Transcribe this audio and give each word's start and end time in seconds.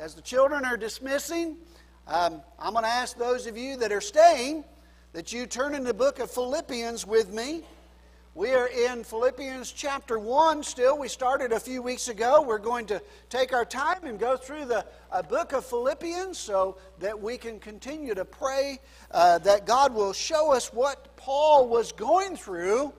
as 0.00 0.14
the 0.14 0.22
children 0.22 0.64
are 0.64 0.78
dismissing, 0.78 1.58
um, 2.06 2.40
I'm 2.58 2.72
going 2.72 2.84
to 2.84 2.90
ask 2.90 3.18
those 3.18 3.46
of 3.46 3.58
you 3.58 3.76
that 3.76 3.92
are 3.92 4.00
staying 4.00 4.64
that 5.12 5.30
you 5.30 5.44
turn 5.44 5.74
in 5.74 5.84
the 5.84 5.92
book 5.92 6.20
of 6.20 6.30
Philippians 6.30 7.06
with 7.06 7.30
me. 7.34 7.64
We 8.34 8.52
are 8.52 8.68
in 8.68 9.04
Philippians 9.04 9.72
chapter 9.72 10.18
1 10.18 10.62
still. 10.62 10.96
We 10.96 11.08
started 11.08 11.52
a 11.52 11.60
few 11.60 11.82
weeks 11.82 12.08
ago. 12.08 12.40
We're 12.40 12.56
going 12.56 12.86
to 12.86 13.02
take 13.28 13.52
our 13.52 13.66
time 13.66 14.04
and 14.04 14.18
go 14.18 14.38
through 14.38 14.64
the 14.64 14.86
uh, 15.12 15.20
book 15.20 15.52
of 15.52 15.66
Philippians 15.66 16.38
so 16.38 16.78
that 17.00 17.20
we 17.20 17.36
can 17.36 17.58
continue 17.60 18.14
to 18.14 18.24
pray 18.24 18.80
uh, 19.10 19.36
that 19.40 19.66
God 19.66 19.92
will 19.92 20.14
show 20.14 20.50
us 20.50 20.72
what 20.72 21.14
Paul 21.18 21.68
was 21.68 21.92
going 21.92 22.36
through 22.36 22.94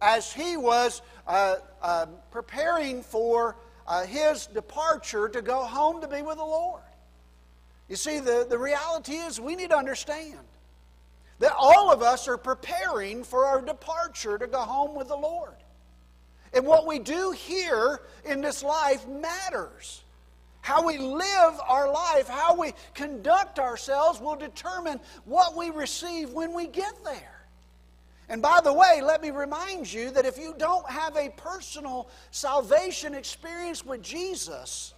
as 0.00 0.32
he 0.32 0.56
was 0.56 1.02
uh, 1.26 1.56
um, 1.82 2.08
preparing 2.30 3.02
for 3.02 3.56
uh, 3.86 4.04
his 4.04 4.46
departure 4.46 5.28
to 5.28 5.42
go 5.42 5.64
home 5.64 6.00
to 6.00 6.08
be 6.08 6.22
with 6.22 6.36
the 6.36 6.44
Lord. 6.44 6.82
You 7.88 7.96
see, 7.96 8.18
the, 8.18 8.46
the 8.48 8.58
reality 8.58 9.14
is 9.14 9.40
we 9.40 9.54
need 9.54 9.70
to 9.70 9.76
understand 9.76 10.38
that 11.38 11.52
all 11.56 11.92
of 11.92 12.02
us 12.02 12.26
are 12.28 12.38
preparing 12.38 13.22
for 13.22 13.46
our 13.46 13.60
departure 13.60 14.38
to 14.38 14.46
go 14.46 14.60
home 14.60 14.96
with 14.96 15.08
the 15.08 15.16
Lord. 15.16 15.54
And 16.52 16.66
what 16.66 16.86
we 16.86 16.98
do 16.98 17.32
here 17.32 18.00
in 18.24 18.40
this 18.40 18.62
life 18.62 19.06
matters. 19.06 20.02
How 20.62 20.84
we 20.84 20.98
live 20.98 21.60
our 21.68 21.92
life, 21.92 22.28
how 22.28 22.56
we 22.56 22.72
conduct 22.94 23.58
ourselves 23.58 24.20
will 24.20 24.36
determine 24.36 24.98
what 25.24 25.56
we 25.56 25.70
receive 25.70 26.30
when 26.30 26.54
we 26.54 26.66
get 26.66 26.92
there. 27.04 27.35
And 28.28 28.42
by 28.42 28.60
the 28.62 28.72
way, 28.72 29.00
let 29.02 29.22
me 29.22 29.30
remind 29.30 29.92
you 29.92 30.10
that 30.10 30.26
if 30.26 30.36
you 30.36 30.54
don't 30.58 30.88
have 30.90 31.16
a 31.16 31.30
personal 31.30 32.08
salvation 32.30 33.14
experience 33.14 33.84
with 33.84 34.02
Jesus, 34.02 34.94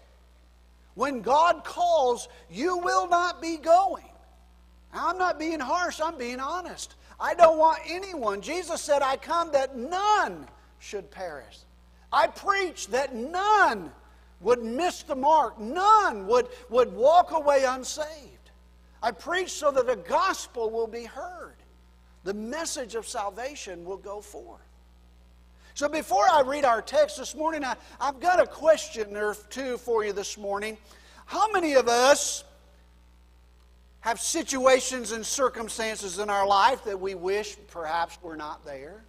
when 0.94 1.20
God 1.20 1.62
calls, 1.62 2.28
you 2.50 2.78
will 2.78 3.08
not 3.08 3.42
be 3.42 3.56
going. 3.56 4.04
I'm 4.92 5.18
not 5.18 5.38
being 5.38 5.60
harsh, 5.60 6.00
I'm 6.02 6.16
being 6.16 6.40
honest. 6.40 6.94
I 7.20 7.34
don't 7.34 7.58
want 7.58 7.80
anyone. 7.86 8.40
Jesus 8.40 8.80
said, 8.80 9.02
I 9.02 9.16
come 9.16 9.52
that 9.52 9.76
none 9.76 10.48
should 10.78 11.10
perish. 11.10 11.58
I 12.12 12.28
preach 12.28 12.88
that 12.88 13.14
none 13.14 13.92
would 14.40 14.62
miss 14.62 15.02
the 15.02 15.16
mark, 15.16 15.60
none 15.60 16.26
would, 16.26 16.48
would 16.70 16.92
walk 16.92 17.32
away 17.32 17.64
unsaved. 17.64 18.50
I 19.02 19.10
preach 19.10 19.50
so 19.50 19.70
that 19.70 19.86
the 19.86 19.96
gospel 19.96 20.70
will 20.70 20.86
be 20.86 21.04
heard, 21.04 21.56
the 22.24 22.34
message 22.34 22.94
of 22.94 23.06
salvation 23.06 23.84
will 23.84 23.96
go 23.96 24.20
forth. 24.20 24.60
So 25.74 25.88
before 25.88 26.24
I 26.28 26.42
read 26.42 26.64
our 26.64 26.82
text 26.82 27.18
this 27.18 27.36
morning, 27.36 27.64
I, 27.64 27.76
I've 28.00 28.18
got 28.18 28.40
a 28.40 28.46
question 28.46 29.16
or 29.16 29.36
two 29.48 29.78
for 29.78 30.04
you 30.04 30.12
this 30.12 30.36
morning. 30.36 30.76
How 31.24 31.50
many 31.52 31.74
of 31.74 31.88
us 31.88 32.42
have 34.00 34.20
situations 34.20 35.12
and 35.12 35.24
circumstances 35.24 36.18
in 36.18 36.30
our 36.30 36.46
life 36.46 36.84
that 36.84 36.98
we 36.98 37.14
wish 37.14 37.56
perhaps 37.68 38.18
were 38.22 38.36
not 38.36 38.64
there? 38.64 39.04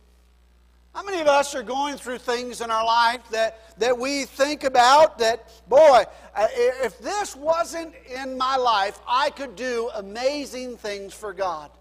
How 0.94 1.04
many 1.04 1.22
of 1.22 1.28
us 1.28 1.56
are 1.56 1.64
going 1.64 1.98
through 1.98 2.18
things 2.18 2.62
in 2.62 2.70
our 2.70 2.86
life 2.86 3.22
that, 3.32 3.80
that 3.80 3.98
we 3.98 4.26
think 4.26 4.64
about 4.64 5.20
that, 5.20 5.50
boy, 5.70 6.04
uh, 6.36 6.48
if 6.54 7.00
this 7.00 7.36
wasn't 7.36 7.94
in 8.14 8.38
my 8.38 8.58
life, 8.58 9.00
I 9.08 9.30
could 9.30 9.56
do 9.56 9.90
amazing 9.96 10.78
things 10.78 11.14
for 11.14 11.34
God? 11.34 11.72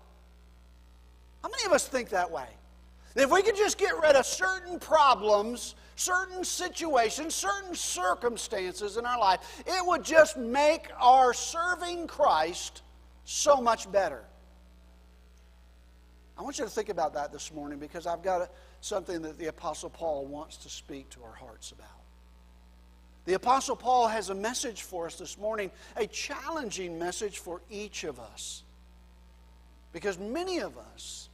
How 1.49 1.53
many 1.53 1.65
of 1.65 1.73
us 1.73 1.89
think 1.89 2.11
that 2.11 2.31
way? 2.31 2.47
If 3.17 3.31
we 3.31 3.43
could 3.43 3.57
just 3.57 3.79
get 3.79 3.99
rid 4.03 4.17
of 4.17 4.27
certain 4.27 4.79
problems, 4.79 5.77
certain 5.97 6.45
situations, 6.45 7.35
certain 7.35 7.75
circumstances 7.75 8.99
in 8.99 9.07
our 9.07 9.19
life, 9.19 9.41
it 9.67 9.87
would 9.87 10.05
just 10.05 10.37
make 10.37 10.89
our 11.01 11.33
serving 11.33 12.07
Christ 12.07 12.83
so 13.25 13.63
much 13.63 13.91
better. 13.91 14.23
I 16.39 16.43
want 16.43 16.59
you 16.59 16.65
to 16.65 16.71
think 16.71 16.91
about 16.91 17.15
that 17.15 17.33
this 17.33 17.51
morning 17.51 17.79
because 17.79 18.07
I've 18.07 18.23
got 18.23 18.53
something 18.83 19.23
that 19.23 19.39
the 19.39 19.47
Apostle 19.47 19.89
Paul 19.89 20.27
wants 20.27 20.59
to 20.59 20.69
speak 20.69 21.09
to 21.11 21.23
our 21.25 21.33
hearts 21.33 21.73
about. 21.73 21.89
The 23.25 23.35
Apostle 23.35 23.75
Paul 23.75 24.09
has 24.09 24.29
a 24.29 24.35
message 24.35 24.83
for 24.83 25.07
us 25.07 25.17
this 25.17 25.39
morning, 25.39 25.71
a 25.97 26.07
challenging 26.07 26.99
message 26.99 27.39
for 27.39 27.63
each 27.71 28.05
of 28.05 28.21
us. 28.21 28.65
Because 29.93 30.19
many 30.19 30.59
of 30.59 30.77
us 30.77 31.28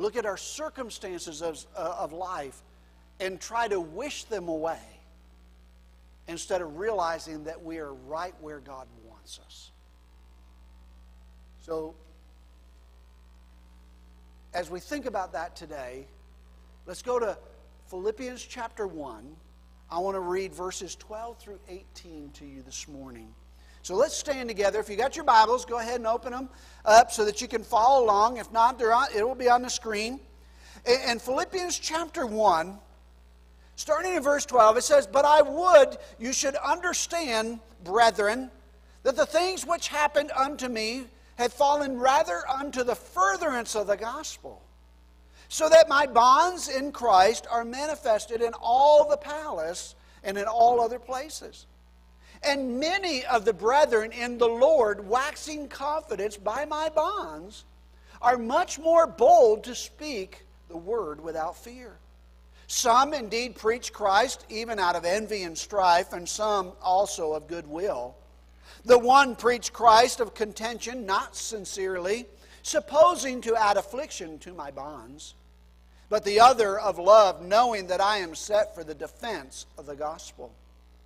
look 0.00 0.16
at 0.16 0.24
our 0.24 0.38
circumstances 0.38 1.42
of, 1.42 1.64
uh, 1.76 1.96
of 1.98 2.12
life 2.12 2.62
and 3.20 3.38
try 3.38 3.68
to 3.68 3.78
wish 3.78 4.24
them 4.24 4.48
away 4.48 4.80
instead 6.26 6.62
of 6.62 6.78
realizing 6.78 7.44
that 7.44 7.62
we 7.62 7.78
are 7.78 7.92
right 7.92 8.34
where 8.40 8.60
God 8.60 8.86
wants 9.06 9.38
us. 9.44 9.70
So, 11.60 11.94
as 14.54 14.70
we 14.70 14.80
think 14.80 15.04
about 15.04 15.32
that 15.34 15.54
today, 15.54 16.06
let's 16.86 17.02
go 17.02 17.18
to 17.18 17.36
Philippians 17.88 18.42
chapter 18.42 18.86
1. 18.86 19.36
I 19.90 19.98
want 19.98 20.14
to 20.14 20.20
read 20.20 20.54
verses 20.54 20.96
12 20.96 21.38
through 21.38 21.60
18 21.68 22.30
to 22.34 22.46
you 22.46 22.62
this 22.62 22.88
morning. 22.88 23.34
So 23.82 23.94
let's 23.94 24.16
stand 24.16 24.48
together. 24.48 24.78
If 24.78 24.88
you 24.90 24.96
got 24.96 25.16
your 25.16 25.24
Bibles, 25.24 25.64
go 25.64 25.78
ahead 25.78 25.96
and 25.96 26.06
open 26.06 26.32
them 26.32 26.50
up 26.84 27.10
so 27.10 27.24
that 27.24 27.40
you 27.40 27.48
can 27.48 27.64
follow 27.64 28.04
along. 28.04 28.36
If 28.36 28.52
not, 28.52 28.82
on, 28.82 29.08
it 29.14 29.26
will 29.26 29.34
be 29.34 29.48
on 29.48 29.62
the 29.62 29.70
screen. 29.70 30.20
In 30.86 31.18
Philippians 31.18 31.78
chapter 31.78 32.26
1, 32.26 32.78
starting 33.76 34.14
in 34.14 34.22
verse 34.22 34.44
12, 34.46 34.78
it 34.78 34.84
says, 34.84 35.06
But 35.06 35.24
I 35.24 35.42
would 35.42 35.96
you 36.18 36.32
should 36.32 36.56
understand, 36.56 37.60
brethren, 37.84 38.50
that 39.02 39.16
the 39.16 39.26
things 39.26 39.66
which 39.66 39.88
happened 39.88 40.30
unto 40.36 40.68
me 40.68 41.04
had 41.36 41.52
fallen 41.52 41.98
rather 41.98 42.42
unto 42.48 42.84
the 42.84 42.94
furtherance 42.94 43.74
of 43.74 43.86
the 43.86 43.96
gospel, 43.96 44.60
so 45.48 45.70
that 45.70 45.88
my 45.88 46.06
bonds 46.06 46.68
in 46.68 46.92
Christ 46.92 47.46
are 47.50 47.64
manifested 47.64 48.42
in 48.42 48.52
all 48.60 49.08
the 49.08 49.16
palace 49.16 49.94
and 50.22 50.36
in 50.36 50.44
all 50.44 50.82
other 50.82 50.98
places. 50.98 51.66
And 52.42 52.80
many 52.80 53.24
of 53.26 53.44
the 53.44 53.52
brethren 53.52 54.12
in 54.12 54.38
the 54.38 54.48
Lord, 54.48 55.06
waxing 55.06 55.68
confidence 55.68 56.36
by 56.36 56.64
my 56.64 56.88
bonds, 56.88 57.64
are 58.22 58.38
much 58.38 58.78
more 58.78 59.06
bold 59.06 59.64
to 59.64 59.74
speak 59.74 60.44
the 60.68 60.76
word 60.76 61.22
without 61.22 61.56
fear. 61.56 61.96
Some 62.66 63.12
indeed 63.12 63.56
preach 63.56 63.92
Christ 63.92 64.46
even 64.48 64.78
out 64.78 64.96
of 64.96 65.04
envy 65.04 65.42
and 65.42 65.58
strife, 65.58 66.12
and 66.12 66.28
some 66.28 66.72
also 66.80 67.32
of 67.32 67.48
goodwill. 67.48 68.14
The 68.84 68.98
one 68.98 69.36
preached 69.36 69.72
Christ 69.72 70.20
of 70.20 70.34
contention, 70.34 71.04
not 71.04 71.36
sincerely, 71.36 72.26
supposing 72.62 73.40
to 73.42 73.56
add 73.56 73.76
affliction 73.76 74.38
to 74.40 74.54
my 74.54 74.70
bonds, 74.70 75.34
but 76.08 76.24
the 76.24 76.40
other 76.40 76.78
of 76.78 76.98
love, 76.98 77.42
knowing 77.42 77.88
that 77.88 78.00
I 78.00 78.18
am 78.18 78.34
set 78.34 78.74
for 78.74 78.84
the 78.84 78.94
defense 78.94 79.66
of 79.76 79.86
the 79.86 79.96
gospel. 79.96 80.52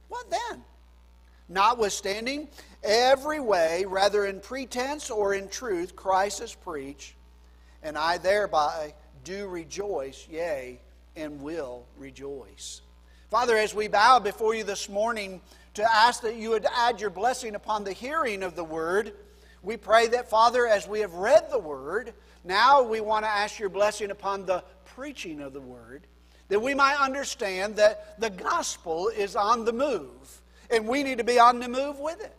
What 0.08 0.30
then? 0.30 0.62
Notwithstanding, 1.48 2.48
every 2.82 3.40
way, 3.40 3.84
whether 3.86 4.24
in 4.24 4.40
pretense 4.40 5.10
or 5.10 5.34
in 5.34 5.48
truth, 5.48 5.94
Christ 5.94 6.40
is 6.40 6.54
preached, 6.54 7.14
and 7.82 7.98
I 7.98 8.18
thereby 8.18 8.94
do 9.24 9.46
rejoice, 9.46 10.26
yea, 10.30 10.80
and 11.16 11.40
will 11.42 11.84
rejoice. 11.96 12.80
Father, 13.30 13.56
as 13.56 13.74
we 13.74 13.88
bow 13.88 14.18
before 14.18 14.54
you 14.54 14.64
this 14.64 14.88
morning, 14.88 15.40
to 15.74 15.82
ask 15.82 16.22
that 16.22 16.36
you 16.36 16.50
would 16.50 16.66
add 16.72 17.00
your 17.00 17.10
blessing 17.10 17.54
upon 17.54 17.84
the 17.84 17.92
hearing 17.92 18.42
of 18.42 18.54
the 18.54 18.64
word. 18.64 19.12
We 19.62 19.76
pray 19.76 20.06
that, 20.08 20.30
Father, 20.30 20.66
as 20.66 20.86
we 20.86 21.00
have 21.00 21.14
read 21.14 21.50
the 21.50 21.58
word, 21.58 22.14
now 22.44 22.82
we 22.82 23.00
want 23.00 23.24
to 23.24 23.30
ask 23.30 23.58
your 23.58 23.68
blessing 23.68 24.10
upon 24.10 24.46
the 24.46 24.62
preaching 24.84 25.40
of 25.40 25.52
the 25.52 25.60
word, 25.60 26.06
that 26.48 26.60
we 26.60 26.74
might 26.74 26.96
understand 26.96 27.76
that 27.76 28.20
the 28.20 28.30
gospel 28.30 29.08
is 29.08 29.34
on 29.34 29.64
the 29.64 29.72
move, 29.72 30.42
and 30.70 30.88
we 30.88 31.02
need 31.02 31.18
to 31.18 31.24
be 31.24 31.38
on 31.38 31.60
the 31.60 31.68
move 31.68 31.98
with 31.98 32.20
it. 32.20 32.36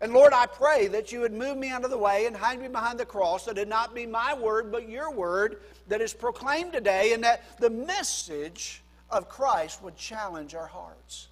And 0.00 0.12
Lord, 0.12 0.32
I 0.32 0.46
pray 0.46 0.88
that 0.88 1.12
you 1.12 1.20
would 1.20 1.32
move 1.32 1.56
me 1.56 1.68
out 1.68 1.84
of 1.84 1.90
the 1.90 1.98
way 1.98 2.26
and 2.26 2.36
hide 2.36 2.60
me 2.60 2.66
behind 2.66 2.98
the 2.98 3.06
cross, 3.06 3.44
that 3.44 3.56
it 3.56 3.68
not 3.68 3.94
be 3.94 4.04
my 4.04 4.34
word, 4.34 4.72
but 4.72 4.88
your 4.88 5.12
word 5.12 5.60
that 5.86 6.00
is 6.00 6.12
proclaimed 6.12 6.72
today, 6.72 7.12
and 7.12 7.22
that 7.22 7.60
the 7.60 7.70
message 7.70 8.82
of 9.10 9.28
Christ 9.28 9.80
would 9.82 9.96
challenge 9.96 10.56
our 10.56 10.66
hearts. 10.66 11.28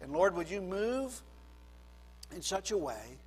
And 0.00 0.12
Lord, 0.12 0.34
would 0.34 0.50
you 0.50 0.60
move 0.60 1.22
in 2.34 2.42
such 2.42 2.72
a 2.72 2.76
way 2.76 3.18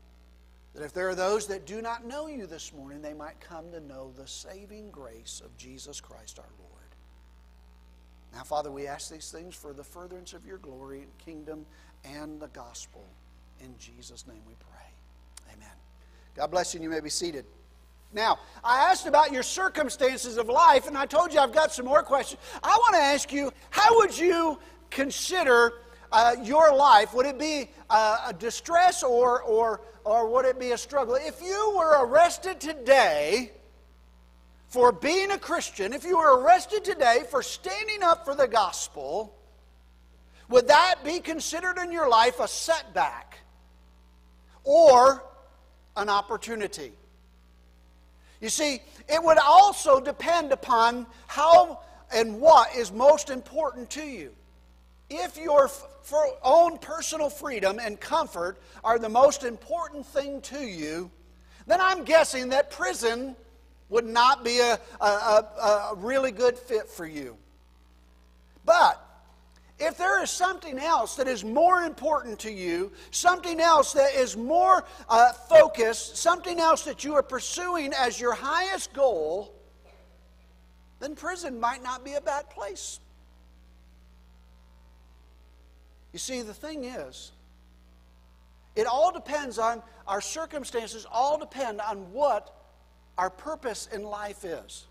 that 0.74 0.84
if 0.84 0.94
there 0.94 1.10
are 1.10 1.16
those 1.16 1.48
that 1.48 1.66
do 1.66 1.82
not 1.82 2.06
know 2.06 2.28
you 2.28 2.46
this 2.46 2.74
morning, 2.74 3.02
they 3.02 3.14
might 3.14 3.40
come 3.40 3.72
to 3.72 3.80
know 3.80 4.12
the 4.18 4.28
saving 4.28 4.92
grace 4.92 5.42
of 5.44 5.56
Jesus 5.58 6.02
Christ 6.02 6.38
our 6.38 6.46
Lord. 6.60 6.70
Now, 8.34 8.44
Father, 8.44 8.72
we 8.72 8.88
ask 8.88 9.10
these 9.10 9.32
things 9.32 9.56
for 9.56 9.74
the 9.74 9.84
furtherance 9.84 10.34
of 10.34 10.46
your 10.46 10.58
glory 10.60 11.00
and 11.00 11.18
kingdom 11.18 11.66
and 12.04 12.40
the 12.40 12.48
gospel. 12.48 13.06
In 13.60 13.76
Jesus' 13.78 14.26
name 14.28 14.42
we 14.48 14.54
pray. 14.60 15.54
Amen. 15.54 15.76
God 16.36 16.52
bless 16.52 16.74
you, 16.74 16.80
and 16.80 16.84
you 16.84 16.90
may 16.90 17.02
be 17.02 17.10
seated. 17.10 17.46
Now, 18.12 18.40
I 18.64 18.90
asked 18.90 19.06
about 19.06 19.32
your 19.32 19.44
circumstances 19.44 20.38
of 20.38 20.48
life, 20.48 20.88
and 20.88 20.98
I 20.98 21.06
told 21.06 21.34
you 21.34 21.40
I've 21.40 21.54
got 21.54 21.72
some 21.72 21.86
more 21.86 22.02
questions. 22.02 22.42
I 22.64 22.76
want 22.78 22.96
to 22.96 23.02
ask 23.02 23.32
you 23.32 23.52
how 23.70 23.98
would 23.98 24.18
you 24.18 24.58
consider 24.90 25.74
uh, 26.12 26.36
your 26.44 26.76
life, 26.76 27.14
would 27.14 27.26
it 27.26 27.38
be 27.38 27.70
uh, 27.90 28.18
a 28.28 28.34
distress 28.34 29.04
or, 29.04 29.44
or, 29.44 29.82
or 30.04 30.28
would 30.30 30.46
it 30.46 30.60
be 30.60 30.72
a 30.72 30.78
struggle? 30.78 31.16
If 31.16 31.42
you 31.42 31.76
were 31.78 32.06
arrested 32.06 32.60
today 32.60 33.52
for 34.68 34.92
being 34.92 35.32
a 35.32 35.38
Christian, 35.38 35.94
if 35.94 36.04
you 36.04 36.18
were 36.18 36.42
arrested 36.42 36.84
today 36.84 37.24
for 37.30 37.44
standing 37.44 38.02
up 38.02 38.26
for 38.26 38.36
the 38.36 38.48
gospel, 38.48 39.36
would 40.50 40.68
that 40.68 41.04
be 41.04 41.20
considered 41.20 41.78
in 41.78 41.92
your 41.92 42.10
life 42.10 42.40
a 42.40 42.48
setback 42.48 43.40
or 44.64 45.24
an 45.96 46.10
opportunity? 46.10 46.92
You 48.42 48.50
see, 48.50 48.82
it 49.08 49.24
would 49.24 49.38
also 49.38 50.00
depend 50.00 50.52
upon 50.52 51.06
how 51.28 51.82
and 52.12 52.40
what 52.40 52.76
is 52.76 52.92
most 52.92 53.30
important 53.30 53.90
to 53.92 54.04
you. 54.04 54.34
If 55.10 55.38
your 55.38 55.70
own 56.44 56.78
personal 56.80 57.30
freedom 57.30 57.80
and 57.80 58.00
comfort 58.00 58.58
are 58.84 58.98
the 58.98 59.10
most 59.10 59.44
important 59.44 60.06
thing 60.06 60.42
to 60.42 60.60
you, 60.60 61.12
then 61.68 61.80
I'm 61.82 62.04
guessing 62.04 62.50
that 62.50 62.72
prison 62.72 63.36
would 63.90 64.06
not 64.06 64.44
be 64.44 64.60
a, 64.60 64.80
a, 65.02 65.06
a, 65.06 65.92
a 65.92 65.96
really 65.98 66.32
good 66.32 66.58
fit 66.58 66.88
for 66.88 67.06
you. 67.06 67.38
But 68.66 69.04
if 69.80 69.98
there 69.98 70.22
is 70.22 70.30
something 70.30 70.78
else 70.78 71.16
that 71.16 71.28
is 71.28 71.44
more 71.44 71.84
important 71.84 72.40
to 72.40 72.52
you, 72.52 72.92
something 73.12 73.62
else 73.62 73.94
that 73.94 74.14
is 74.14 74.36
more 74.36 74.84
uh, 75.08 75.32
focused, 75.32 76.18
something 76.18 76.60
else 76.60 76.84
that 76.84 77.04
you 77.04 77.16
are 77.16 77.24
pursuing 77.24 77.94
as 77.94 78.20
your 78.20 78.34
highest 78.34 78.92
goal, 78.94 79.56
then 81.00 81.16
prison 81.16 81.60
might 81.60 81.82
not 81.82 82.04
be 82.04 82.14
a 82.16 82.22
bad 82.22 82.50
place. 82.50 83.00
You 86.12 86.20
see, 86.20 86.42
the 86.42 86.54
thing 86.54 86.84
is, 86.84 87.32
it 88.76 88.86
all 88.86 89.14
depends 89.14 89.60
on 89.60 89.82
our 90.08 90.20
circumstances, 90.20 91.06
all 91.10 91.38
depend 91.38 91.80
on 91.80 92.12
what 92.12 92.54
our 93.18 93.30
purpose 93.30 93.88
in 93.94 94.04
life 94.04 94.44
is. 94.44 94.88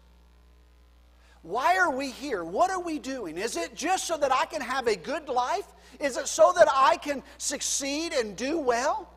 Why 1.49 1.79
are 1.79 1.91
we 1.91 2.11
here? 2.11 2.45
What 2.45 2.71
are 2.71 2.79
we 2.79 2.99
doing? 2.99 3.39
Is 3.39 3.57
it 3.57 3.75
just 3.75 4.07
so 4.07 4.19
that 4.19 4.31
I 4.31 4.45
can 4.45 4.61
have 4.61 4.87
a 4.87 4.95
good 4.95 5.31
life? 5.31 5.65
Is 5.99 6.19
it 6.19 6.29
so 6.29 6.53
that 6.55 6.69
I 6.71 6.99
can 6.99 7.23
succeed 7.39 8.13
and 8.13 8.37
do 8.37 8.59
well? 8.59 9.09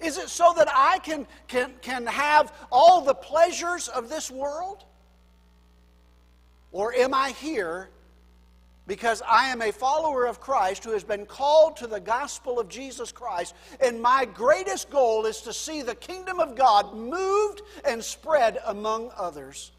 Is 0.00 0.16
it 0.16 0.30
so 0.30 0.54
that 0.56 0.68
I 0.74 1.00
can, 1.00 1.26
can, 1.48 1.74
can 1.82 2.06
have 2.06 2.50
all 2.72 3.02
the 3.02 3.12
pleasures 3.12 3.88
of 3.88 4.08
this 4.08 4.30
world? 4.30 4.86
Or 6.72 6.94
am 6.94 7.12
I 7.12 7.32
here 7.32 7.90
because 8.86 9.20
I 9.28 9.48
am 9.48 9.60
a 9.60 9.70
follower 9.70 10.24
of 10.24 10.40
Christ 10.40 10.82
who 10.82 10.92
has 10.92 11.04
been 11.04 11.26
called 11.26 11.76
to 11.76 11.86
the 11.86 12.00
gospel 12.00 12.58
of 12.58 12.70
Jesus 12.70 13.12
Christ, 13.12 13.54
and 13.80 14.00
my 14.00 14.24
greatest 14.24 14.88
goal 14.88 15.26
is 15.26 15.42
to 15.42 15.52
see 15.52 15.82
the 15.82 15.94
kingdom 15.94 16.40
of 16.40 16.56
God 16.56 16.96
moved 16.96 17.60
and 17.84 18.02
spread 18.02 18.60
among 18.64 19.10
others? 19.14 19.72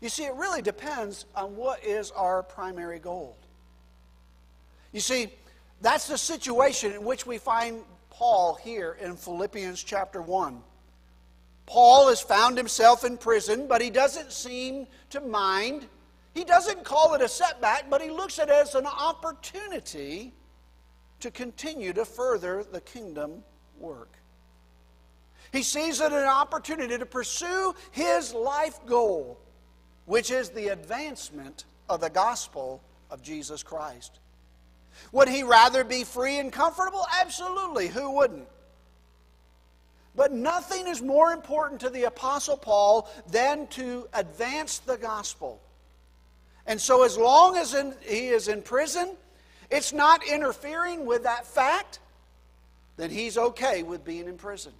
You 0.00 0.08
see, 0.08 0.24
it 0.24 0.34
really 0.34 0.62
depends 0.62 1.26
on 1.34 1.56
what 1.56 1.84
is 1.84 2.10
our 2.10 2.42
primary 2.42 2.98
goal. 2.98 3.36
You 4.92 5.00
see, 5.00 5.28
that's 5.80 6.06
the 6.08 6.18
situation 6.18 6.92
in 6.92 7.04
which 7.04 7.26
we 7.26 7.38
find 7.38 7.82
Paul 8.10 8.54
here 8.54 8.96
in 9.00 9.16
Philippians 9.16 9.82
chapter 9.82 10.22
1. 10.22 10.62
Paul 11.66 12.08
has 12.08 12.20
found 12.20 12.56
himself 12.56 13.04
in 13.04 13.16
prison, 13.16 13.66
but 13.66 13.80
he 13.80 13.90
doesn't 13.90 14.32
seem 14.32 14.86
to 15.10 15.20
mind. 15.20 15.86
He 16.34 16.44
doesn't 16.44 16.84
call 16.84 17.14
it 17.14 17.22
a 17.22 17.28
setback, 17.28 17.88
but 17.88 18.02
he 18.02 18.10
looks 18.10 18.38
at 18.38 18.48
it 18.48 18.54
as 18.54 18.74
an 18.74 18.86
opportunity 18.86 20.32
to 21.20 21.30
continue 21.30 21.92
to 21.94 22.04
further 22.04 22.62
the 22.62 22.80
kingdom 22.82 23.42
work. 23.78 24.18
He 25.52 25.62
sees 25.62 26.00
it 26.00 26.06
as 26.06 26.12
an 26.12 26.28
opportunity 26.28 26.98
to 26.98 27.06
pursue 27.06 27.74
his 27.92 28.34
life 28.34 28.78
goal 28.86 29.40
which 30.06 30.30
is 30.30 30.50
the 30.50 30.68
advancement 30.68 31.64
of 31.88 32.00
the 32.00 32.10
gospel 32.10 32.82
of 33.10 33.22
Jesus 33.22 33.62
Christ. 33.62 34.18
Would 35.12 35.28
he 35.28 35.42
rather 35.42 35.84
be 35.84 36.04
free 36.04 36.38
and 36.38 36.52
comfortable? 36.52 37.06
Absolutely. 37.20 37.88
Who 37.88 38.10
wouldn't? 38.12 38.48
But 40.16 40.32
nothing 40.32 40.86
is 40.86 41.02
more 41.02 41.32
important 41.32 41.80
to 41.80 41.90
the 41.90 42.04
Apostle 42.04 42.56
Paul 42.56 43.10
than 43.30 43.66
to 43.68 44.08
advance 44.14 44.78
the 44.78 44.96
gospel. 44.96 45.60
And 46.66 46.80
so, 46.80 47.04
as 47.04 47.18
long 47.18 47.56
as 47.56 47.74
in, 47.74 47.94
he 48.00 48.28
is 48.28 48.48
in 48.48 48.62
prison, 48.62 49.16
it's 49.70 49.92
not 49.92 50.24
interfering 50.26 51.04
with 51.04 51.24
that 51.24 51.46
fact, 51.46 51.98
then 52.96 53.10
he's 53.10 53.36
okay 53.36 53.82
with 53.82 54.04
being 54.04 54.28
in 54.28 54.36
prison. 54.36 54.72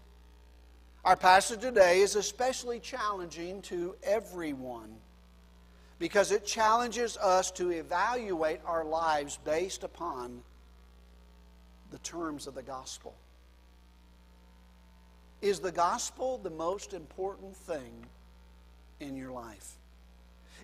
Our 1.04 1.16
passage 1.16 1.60
today 1.60 2.00
is 2.00 2.14
especially 2.16 2.78
challenging 2.78 3.60
to 3.62 3.96
everyone 4.02 4.94
because 5.98 6.32
it 6.32 6.44
challenges 6.44 7.16
us 7.16 7.50
to 7.52 7.70
evaluate 7.70 8.60
our 8.66 8.84
lives 8.84 9.38
based 9.44 9.84
upon 9.84 10.42
the 11.90 11.98
terms 11.98 12.46
of 12.46 12.54
the 12.54 12.62
gospel. 12.62 13.14
Is 15.40 15.60
the 15.60 15.72
gospel 15.72 16.38
the 16.38 16.50
most 16.50 16.94
important 16.94 17.56
thing 17.56 18.06
in 19.00 19.16
your 19.16 19.30
life? 19.30 19.76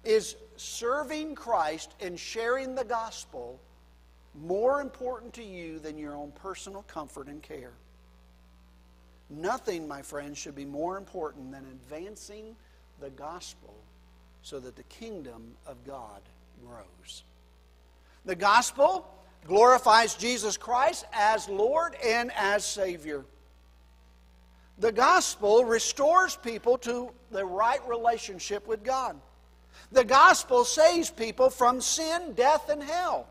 Is 0.04 0.36
serving 0.56 1.34
Christ 1.34 1.94
and 2.00 2.18
sharing 2.18 2.74
the 2.74 2.84
gospel 2.84 3.60
more 4.34 4.80
important 4.80 5.34
to 5.34 5.44
you 5.44 5.78
than 5.78 5.98
your 5.98 6.16
own 6.16 6.32
personal 6.32 6.82
comfort 6.82 7.28
and 7.28 7.42
care? 7.42 7.74
Nothing, 9.28 9.86
my 9.86 10.02
friends, 10.02 10.38
should 10.38 10.56
be 10.56 10.64
more 10.64 10.96
important 10.96 11.52
than 11.52 11.66
advancing 11.66 12.56
the 13.00 13.10
gospel 13.10 13.74
so 14.42 14.58
that 14.60 14.76
the 14.76 14.82
kingdom 14.84 15.54
of 15.66 15.84
God 15.86 16.20
grows. 16.66 17.24
The 18.24 18.34
gospel 18.34 19.06
glorifies 19.46 20.14
Jesus 20.14 20.56
Christ 20.56 21.04
as 21.12 21.48
Lord 21.48 21.96
and 22.04 22.30
as 22.36 22.64
Savior. 22.64 23.24
The 24.78 24.92
gospel 24.92 25.64
restores 25.64 26.36
people 26.36 26.78
to 26.78 27.10
the 27.30 27.44
right 27.44 27.86
relationship 27.88 28.66
with 28.66 28.84
God. 28.84 29.16
The 29.92 30.04
gospel 30.04 30.64
saves 30.64 31.10
people 31.10 31.50
from 31.50 31.80
sin, 31.80 32.32
death, 32.34 32.68
and 32.68 32.82
hell. 32.82 33.26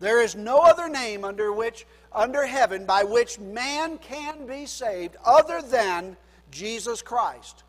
There 0.00 0.22
is 0.22 0.36
no 0.36 0.60
other 0.60 0.88
name 0.88 1.24
under 1.24 1.52
which 1.52 1.86
under 2.12 2.46
heaven 2.46 2.86
by 2.86 3.04
which 3.04 3.38
man 3.38 3.98
can 3.98 4.46
be 4.46 4.66
saved 4.66 5.16
other 5.24 5.60
than 5.60 6.16
Jesus 6.50 7.02
Christ 7.02 7.64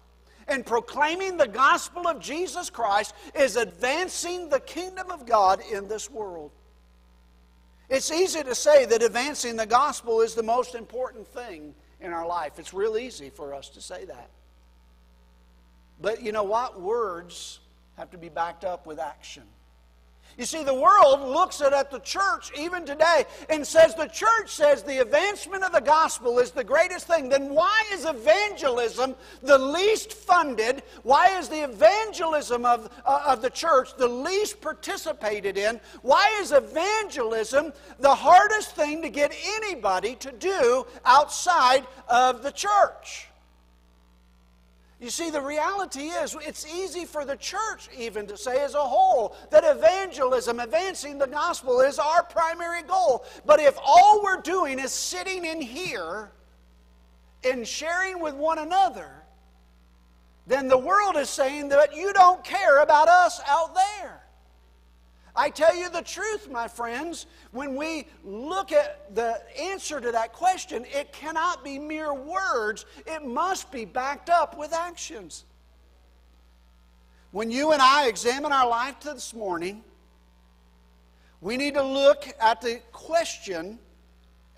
and 0.49 0.65
proclaiming 0.65 1.37
the 1.37 1.47
gospel 1.47 2.07
of 2.07 2.19
Jesus 2.19 2.69
Christ 2.69 3.13
is 3.35 3.55
advancing 3.55 4.49
the 4.49 4.59
kingdom 4.59 5.11
of 5.11 5.25
God 5.25 5.61
in 5.71 5.87
this 5.87 6.09
world. 6.09 6.51
It's 7.89 8.11
easy 8.11 8.43
to 8.43 8.53
say 8.53 8.85
that 8.85 9.01
advancing 9.01 9.55
the 9.55 9.65
gospel 9.65 10.21
is 10.21 10.35
the 10.35 10.43
most 10.43 10.75
important 10.75 11.27
thing 11.27 11.73
in 12.01 12.13
our 12.13 12.27
life. 12.27 12.59
It's 12.59 12.73
real 12.73 12.97
easy 12.97 13.29
for 13.29 13.53
us 13.53 13.69
to 13.69 13.81
say 13.81 14.05
that. 14.05 14.29
But 16.01 16.21
you 16.21 16.31
know 16.31 16.43
what? 16.43 16.79
Words 16.79 17.59
have 17.97 18.11
to 18.11 18.17
be 18.17 18.29
backed 18.29 18.63
up 18.63 18.85
with 18.85 18.99
action. 18.99 19.43
You 20.37 20.45
see, 20.45 20.63
the 20.63 20.73
world 20.73 21.21
looks 21.21 21.61
at 21.61 21.91
the 21.91 21.99
church 21.99 22.51
even 22.57 22.85
today 22.85 23.25
and 23.49 23.65
says 23.65 23.95
the 23.95 24.07
church 24.07 24.49
says 24.49 24.83
the 24.83 25.01
advancement 25.01 25.63
of 25.63 25.71
the 25.71 25.81
gospel 25.81 26.39
is 26.39 26.51
the 26.51 26.63
greatest 26.63 27.07
thing. 27.07 27.29
Then 27.29 27.53
why 27.53 27.83
is 27.91 28.05
evangelism 28.05 29.15
the 29.41 29.57
least 29.57 30.13
funded? 30.13 30.83
Why 31.03 31.37
is 31.37 31.49
the 31.49 31.63
evangelism 31.63 32.65
of, 32.65 32.89
uh, 33.05 33.23
of 33.27 33.41
the 33.41 33.49
church 33.49 33.95
the 33.97 34.07
least 34.07 34.61
participated 34.61 35.57
in? 35.57 35.79
Why 36.01 36.37
is 36.39 36.51
evangelism 36.51 37.73
the 37.99 38.15
hardest 38.15 38.75
thing 38.75 39.01
to 39.01 39.09
get 39.09 39.35
anybody 39.43 40.15
to 40.15 40.31
do 40.31 40.85
outside 41.05 41.85
of 42.07 42.43
the 42.43 42.51
church? 42.51 43.28
You 44.99 45.09
see, 45.09 45.29
the 45.29 45.41
reality 45.41 46.07
is, 46.07 46.35
it's 46.41 46.65
easy 46.67 47.05
for 47.05 47.23
the 47.23 47.37
church 47.37 47.87
even 47.97 48.27
to 48.27 48.35
say 48.35 48.61
as 48.61 48.73
a 48.73 48.81
whole 48.81 49.35
that 49.49 49.63
evangelism, 49.63 50.59
advancing 50.59 51.17
the 51.17 51.27
gospel, 51.27 51.79
is 51.79 51.99
our 51.99 52.21
primary 52.21 52.83
goal. 52.83 53.23
But 53.45 53.61
if 53.61 53.77
all 53.83 54.21
we're 54.21 54.41
doing 54.41 54.77
is 54.77 54.91
sitting 54.91 55.45
in 55.45 55.61
here 55.61 56.31
and 57.45 57.65
sharing 57.65 58.19
with 58.19 58.33
one 58.33 58.59
another, 58.59 59.23
then 60.47 60.67
the 60.67 60.77
world 60.77 61.15
is 61.15 61.29
saying 61.29 61.69
that 61.69 61.95
you 61.95 62.11
don't 62.11 62.43
care 62.43 62.81
about 62.81 63.07
us 63.07 63.39
out 63.47 63.75
there. 63.75 64.18
I 65.35 65.49
tell 65.49 65.75
you 65.75 65.89
the 65.89 66.01
truth, 66.01 66.49
my 66.49 66.67
friends, 66.67 67.25
when 67.51 67.75
we 67.75 68.07
look 68.23 68.71
at 68.71 69.15
the 69.15 69.41
answer 69.59 70.01
to 70.01 70.11
that 70.11 70.33
question, 70.33 70.85
it 70.91 71.13
cannot 71.13 71.63
be 71.63 71.79
mere 71.79 72.13
words, 72.13 72.85
it 73.05 73.25
must 73.25 73.71
be 73.71 73.85
backed 73.85 74.29
up 74.29 74.57
with 74.57 74.73
actions. 74.73 75.45
When 77.31 77.51
you 77.51 77.71
and 77.71 77.81
I 77.81 78.07
examine 78.07 78.51
our 78.51 78.67
life 78.67 78.99
this 79.01 79.33
morning, 79.33 79.83
We 81.41 81.55
need 81.57 81.75
to 81.75 81.83
look 81.83 82.27
at 82.39 82.61
the 82.61 82.81
question 82.91 83.79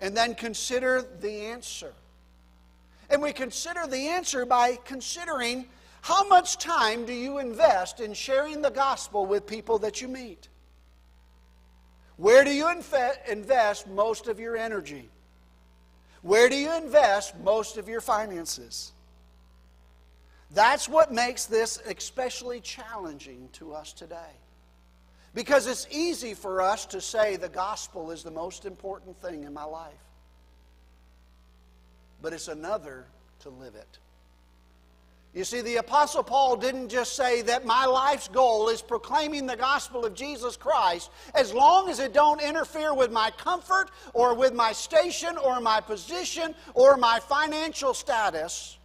and 0.00 0.16
then 0.16 0.34
consider 0.34 1.06
the 1.20 1.30
answer. 1.46 1.92
And 3.08 3.22
we 3.22 3.32
consider 3.32 3.86
the 3.86 4.08
answer 4.08 4.44
by 4.44 4.78
considering 4.84 5.66
how 6.00 6.26
much 6.26 6.58
time 6.58 7.04
do 7.04 7.12
you 7.12 7.38
invest 7.38 8.00
in 8.00 8.14
sharing 8.14 8.62
the 8.62 8.70
gospel 8.70 9.26
with 9.26 9.46
people 9.46 9.78
that 9.80 10.00
you 10.00 10.08
meet? 10.08 10.48
Where 12.16 12.44
do 12.44 12.50
you 12.52 12.70
invest 12.70 13.88
most 13.88 14.28
of 14.28 14.38
your 14.38 14.56
energy? 14.56 15.08
Where 16.22 16.48
do 16.48 16.56
you 16.56 16.72
invest 16.76 17.36
most 17.40 17.78
of 17.78 17.88
your 17.88 18.00
finances? 18.00 18.92
That's 20.52 20.88
what 20.88 21.12
makes 21.12 21.46
this 21.46 21.80
especially 21.86 22.60
challenging 22.60 23.48
to 23.54 23.72
us 23.72 23.92
today. 23.92 24.36
Because 25.34 25.66
it's 25.66 25.86
easy 25.90 26.34
for 26.34 26.60
us 26.60 26.84
to 26.86 27.00
say 27.00 27.36
the 27.36 27.48
gospel 27.48 28.10
is 28.10 28.22
the 28.22 28.30
most 28.30 28.66
important 28.66 29.20
thing 29.22 29.44
in 29.44 29.54
my 29.54 29.64
life. 29.64 29.94
But 32.20 32.34
it's 32.34 32.48
another 32.48 33.06
to 33.40 33.48
live 33.48 33.74
it. 33.74 33.98
You 35.34 35.44
see, 35.44 35.62
the 35.62 35.76
Apostle 35.76 36.22
Paul 36.22 36.56
didn't 36.56 36.90
just 36.90 37.16
say 37.16 37.40
that 37.42 37.64
my 37.64 37.86
life's 37.86 38.28
goal 38.28 38.68
is 38.68 38.82
proclaiming 38.82 39.46
the 39.46 39.56
gospel 39.56 40.04
of 40.04 40.14
Jesus 40.14 40.58
Christ 40.58 41.10
as 41.34 41.54
long 41.54 41.88
as 41.88 42.00
it 42.00 42.12
don't 42.12 42.42
interfere 42.42 42.92
with 42.92 43.10
my 43.10 43.30
comfort 43.38 43.90
or 44.12 44.34
with 44.34 44.52
my 44.52 44.72
station 44.72 45.38
or 45.38 45.58
my 45.58 45.80
position 45.80 46.54
or 46.74 46.98
my 46.98 47.18
financial 47.18 47.94
status. 47.94 48.76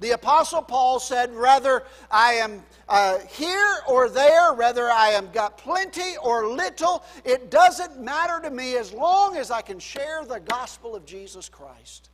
The 0.00 0.12
Apostle 0.12 0.62
Paul 0.62 0.98
said, 0.98 1.32
Rather 1.32 1.84
I 2.10 2.34
am 2.34 2.64
uh, 2.88 3.18
here 3.30 3.76
or 3.86 4.08
there, 4.08 4.54
whether 4.54 4.90
I 4.90 5.10
am 5.10 5.30
got 5.30 5.58
plenty 5.58 6.16
or 6.16 6.48
little, 6.48 7.04
it 7.24 7.52
doesn't 7.52 8.00
matter 8.00 8.40
to 8.42 8.50
me 8.50 8.76
as 8.76 8.92
long 8.92 9.36
as 9.36 9.52
I 9.52 9.60
can 9.60 9.78
share 9.78 10.24
the 10.24 10.40
gospel 10.40 10.96
of 10.96 11.06
Jesus 11.06 11.48
Christ. 11.48 12.10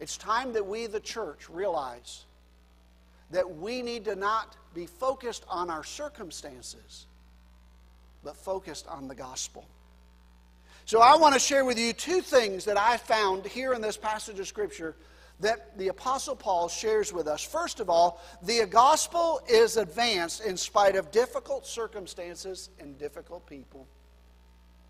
It's 0.00 0.18
time 0.18 0.52
that 0.52 0.66
we, 0.66 0.86
the 0.86 1.00
church, 1.00 1.48
realize 1.48 2.25
that 3.30 3.56
we 3.56 3.82
need 3.82 4.04
to 4.04 4.14
not 4.14 4.56
be 4.74 4.86
focused 4.86 5.44
on 5.48 5.70
our 5.70 5.84
circumstances, 5.84 7.06
but 8.22 8.36
focused 8.36 8.86
on 8.88 9.08
the 9.08 9.14
gospel. 9.14 9.66
So 10.84 11.00
I 11.00 11.16
want 11.16 11.34
to 11.34 11.40
share 11.40 11.64
with 11.64 11.78
you 11.78 11.92
two 11.92 12.20
things 12.20 12.64
that 12.66 12.78
I 12.78 12.96
found 12.96 13.44
here 13.44 13.72
in 13.72 13.80
this 13.80 13.96
passage 13.96 14.38
of 14.38 14.46
Scripture 14.46 14.94
that 15.40 15.76
the 15.76 15.88
Apostle 15.88 16.36
Paul 16.36 16.68
shares 16.68 17.12
with 17.12 17.26
us. 17.26 17.42
First 17.42 17.80
of 17.80 17.90
all, 17.90 18.22
the 18.42 18.64
gospel 18.66 19.40
is 19.48 19.76
advanced 19.76 20.44
in 20.44 20.56
spite 20.56 20.96
of 20.96 21.10
difficult 21.10 21.66
circumstances 21.66 22.70
and 22.78 22.98
difficult 22.98 23.46
people. 23.46 23.86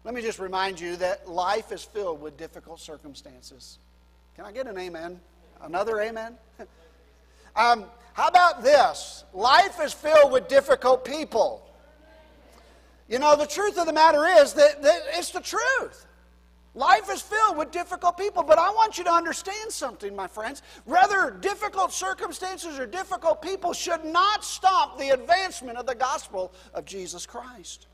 Let 0.04 0.14
me 0.14 0.22
just 0.22 0.38
remind 0.38 0.78
you 0.78 0.96
that 0.96 1.28
life 1.28 1.72
is 1.72 1.82
filled 1.82 2.20
with 2.20 2.36
difficult 2.36 2.78
circumstances. 2.78 3.78
Can 4.36 4.44
I 4.44 4.52
get 4.52 4.66
an 4.68 4.78
amen? 4.78 5.18
Another 5.62 6.00
amen? 6.00 6.36
um, 7.56 7.86
how 8.16 8.28
about 8.28 8.62
this? 8.62 9.24
Life 9.34 9.78
is 9.82 9.92
filled 9.92 10.32
with 10.32 10.48
difficult 10.48 11.04
people. 11.04 11.62
You 13.10 13.18
know, 13.18 13.36
the 13.36 13.46
truth 13.46 13.76
of 13.78 13.84
the 13.84 13.92
matter 13.92 14.24
is 14.24 14.54
that, 14.54 14.82
that 14.82 15.02
it's 15.12 15.32
the 15.32 15.40
truth. 15.40 16.06
Life 16.74 17.10
is 17.12 17.20
filled 17.20 17.58
with 17.58 17.70
difficult 17.72 18.16
people, 18.16 18.42
but 18.42 18.58
I 18.58 18.70
want 18.70 18.96
you 18.96 19.04
to 19.04 19.12
understand 19.12 19.70
something, 19.70 20.16
my 20.16 20.28
friends. 20.28 20.62
Rather, 20.86 21.30
difficult 21.30 21.92
circumstances 21.92 22.78
or 22.78 22.86
difficult 22.86 23.42
people 23.42 23.74
should 23.74 24.02
not 24.02 24.42
stop 24.42 24.98
the 24.98 25.10
advancement 25.10 25.76
of 25.76 25.84
the 25.84 25.94
gospel 25.94 26.54
of 26.72 26.86
Jesus 26.86 27.26
Christ. 27.26 27.86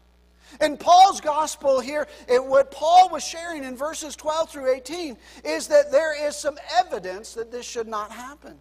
In 0.60 0.76
Paul's 0.76 1.20
gospel 1.20 1.80
here, 1.80 2.06
it, 2.28 2.44
what 2.44 2.70
Paul 2.70 3.08
was 3.08 3.24
sharing 3.24 3.64
in 3.64 3.76
verses 3.76 4.14
12 4.14 4.50
through 4.50 4.72
18 4.72 5.16
is 5.44 5.66
that 5.66 5.90
there 5.90 6.28
is 6.28 6.36
some 6.36 6.58
evidence 6.78 7.34
that 7.34 7.50
this 7.50 7.66
should 7.66 7.88
not 7.88 8.12
happen. 8.12 8.56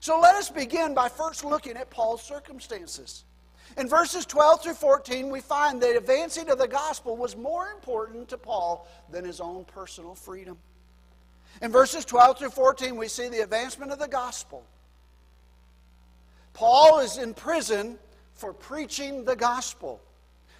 So 0.00 0.18
let 0.18 0.34
us 0.34 0.48
begin 0.48 0.94
by 0.94 1.10
first 1.10 1.44
looking 1.44 1.76
at 1.76 1.90
Paul's 1.90 2.22
circumstances. 2.22 3.24
In 3.76 3.86
verses 3.86 4.24
12 4.26 4.62
through 4.62 4.74
14, 4.74 5.28
we 5.28 5.40
find 5.40 5.80
that 5.82 5.96
advancing 5.96 6.48
of 6.48 6.58
the 6.58 6.66
gospel 6.66 7.16
was 7.16 7.36
more 7.36 7.68
important 7.68 8.28
to 8.30 8.38
Paul 8.38 8.88
than 9.10 9.24
his 9.24 9.40
own 9.40 9.64
personal 9.64 10.14
freedom. 10.14 10.56
In 11.60 11.70
verses 11.70 12.06
12 12.06 12.38
through 12.38 12.50
14, 12.50 12.96
we 12.96 13.08
see 13.08 13.28
the 13.28 13.42
advancement 13.42 13.92
of 13.92 13.98
the 13.98 14.08
gospel. 14.08 14.64
Paul 16.54 17.00
is 17.00 17.18
in 17.18 17.34
prison 17.34 17.98
for 18.34 18.54
preaching 18.54 19.24
the 19.24 19.36
gospel. 19.36 20.00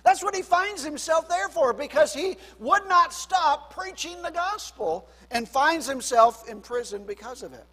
That's 0.04 0.22
what 0.22 0.36
he 0.36 0.42
finds 0.42 0.84
himself 0.84 1.28
there 1.28 1.48
for 1.48 1.72
because 1.72 2.12
he 2.12 2.36
would 2.58 2.86
not 2.88 3.12
stop 3.12 3.74
preaching 3.74 4.20
the 4.22 4.30
gospel 4.30 5.08
and 5.30 5.48
finds 5.48 5.86
himself 5.86 6.48
in 6.48 6.60
prison 6.60 7.04
because 7.06 7.42
of 7.42 7.54
it. 7.54 7.64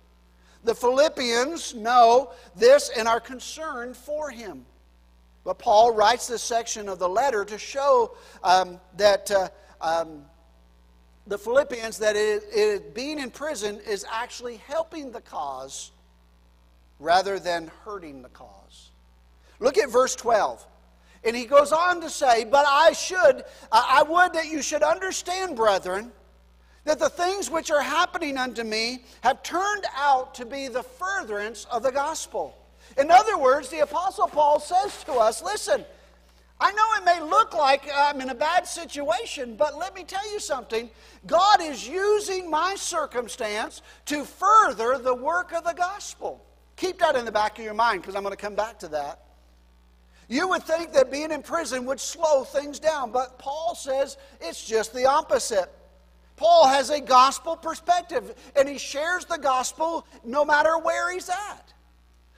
The 0.63 0.75
Philippians 0.75 1.75
know 1.75 2.31
this 2.55 2.89
and 2.89 3.07
are 3.07 3.19
concerned 3.19 3.95
for 3.95 4.29
him. 4.29 4.65
But 5.43 5.59
Paul 5.59 5.93
writes 5.93 6.27
this 6.27 6.43
section 6.43 6.89
of 6.89 6.99
the 6.99 7.07
letter 7.07 7.45
to 7.45 7.57
show 7.57 8.17
um, 8.43 8.81
that 8.97 9.31
uh, 9.31 9.47
um, 9.79 10.25
the 11.25 11.37
Philippians, 11.37 11.99
that 11.99 12.15
it, 12.15 12.43
it, 12.53 12.93
being 12.93 13.19
in 13.19 13.31
prison 13.31 13.79
is 13.87 14.05
actually 14.11 14.57
helping 14.57 15.11
the 15.11 15.21
cause 15.21 15.91
rather 16.99 17.39
than 17.39 17.71
hurting 17.85 18.21
the 18.21 18.29
cause. 18.29 18.91
Look 19.59 19.77
at 19.77 19.89
verse 19.89 20.15
12. 20.15 20.65
And 21.23 21.35
he 21.35 21.45
goes 21.45 21.71
on 21.71 22.01
to 22.01 22.09
say, 22.09 22.45
But 22.45 22.65
I 22.67 22.93
should, 22.93 23.43
I 23.71 24.03
would 24.03 24.33
that 24.33 24.47
you 24.47 24.61
should 24.61 24.83
understand, 24.83 25.55
brethren, 25.55 26.11
that 26.87 26.99
the 26.99 27.09
things 27.09 27.49
which 27.49 27.71
are 27.71 27.81
happening 27.81 28.37
unto 28.37 28.63
me 28.63 29.03
have 29.21 29.43
turned 29.43 29.85
out 29.95 30.35
to 30.35 30.45
be 30.45 30.67
the 30.67 30.83
furtherance 30.83 31.65
of 31.71 31.83
the 31.83 31.91
gospel 31.91 32.57
in 32.95 33.11
other 33.11 33.37
words, 33.37 33.69
the 33.69 33.79
Apostle 33.79 34.27
Paul 34.27 34.59
says 34.59 35.03
to 35.03 35.13
us 35.13 35.43
listen, 35.43 35.83
I 36.59 36.71
know 36.71 36.83
it 36.97 37.05
may 37.05 37.21
look 37.21 37.53
like 37.53 37.87
I'm 37.93 38.21
in 38.21 38.29
a 38.29 38.35
bad 38.35 38.65
situation, 38.65 39.55
but 39.55 39.77
let 39.77 39.93
me 39.93 40.03
tell 40.03 40.31
you 40.31 40.39
something. 40.39 40.89
God 41.27 41.61
is 41.61 41.87
using 41.87 42.49
my 42.49 42.73
circumstance 42.75 43.83
to 44.05 44.23
further 44.23 44.97
the 44.97 45.13
work 45.13 45.53
of 45.53 45.63
the 45.63 45.73
gospel. 45.73 46.43
Keep 46.75 46.99
that 46.99 47.15
in 47.15 47.25
the 47.25 47.31
back 47.31 47.59
of 47.59 47.65
your 47.65 47.75
mind 47.75 48.01
because 48.01 48.15
I'm 48.15 48.23
going 48.23 48.35
to 48.35 48.41
come 48.41 48.55
back 48.55 48.79
to 48.79 48.87
that. 48.89 49.23
You 50.29 50.47
would 50.49 50.63
think 50.63 50.93
that 50.93 51.11
being 51.11 51.31
in 51.31 51.43
prison 51.43 51.85
would 51.85 51.99
slow 51.99 52.43
things 52.43 52.79
down, 52.79 53.11
but 53.11 53.37
Paul 53.39 53.75
says 53.75 54.17
it's 54.41 54.65
just 54.65 54.93
the 54.93 55.05
opposite. 55.05 55.71
Paul 56.37 56.67
has 56.67 56.91
a 56.91 57.01
gospel 57.01 57.57
perspective, 57.57 58.35
and 58.55 58.69
he 58.69 58.77
shares 58.77 59.25
the 59.25 59.37
gospel 59.37 60.07
no 60.23 60.45
matter 60.45 60.77
where 60.77 61.11
he's 61.11 61.29
at. 61.29 61.73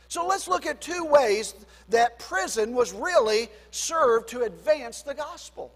So 0.07 0.25
let's 0.25 0.47
look 0.47 0.65
at 0.65 0.81
two 0.81 1.05
ways 1.05 1.53
that 1.89 2.17
prison 2.17 2.73
was 2.73 2.93
really 2.93 3.49
served 3.69 4.29
to 4.29 4.43
advance 4.43 5.03
the 5.03 5.13
gospel. 5.13 5.71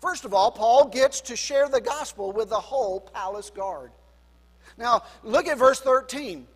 First 0.00 0.24
of 0.24 0.32
all, 0.32 0.52
Paul 0.52 0.88
gets 0.88 1.20
to 1.22 1.34
share 1.34 1.68
the 1.68 1.80
gospel 1.80 2.30
with 2.30 2.50
the 2.50 2.60
whole 2.60 3.00
palace 3.00 3.50
guard. 3.50 3.90
Now, 4.76 5.02
look 5.24 5.48
at 5.48 5.58
verse 5.58 5.80
13. 5.80 6.46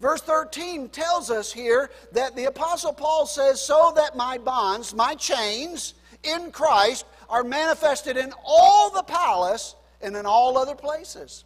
Verse 0.00 0.20
13 0.20 0.88
tells 0.90 1.30
us 1.30 1.52
here 1.52 1.90
that 2.12 2.36
the 2.36 2.44
Apostle 2.44 2.92
Paul 2.92 3.24
says, 3.24 3.60
So 3.60 3.92
that 3.96 4.16
my 4.16 4.36
bonds, 4.36 4.94
my 4.94 5.14
chains 5.14 5.94
in 6.24 6.50
Christ, 6.50 7.06
are 7.30 7.44
manifested 7.44 8.16
in 8.16 8.32
all 8.44 8.90
the 8.90 9.04
palace 9.04 9.76
and 10.04 10.16
in 10.16 10.26
all 10.26 10.56
other 10.56 10.74
places. 10.74 11.44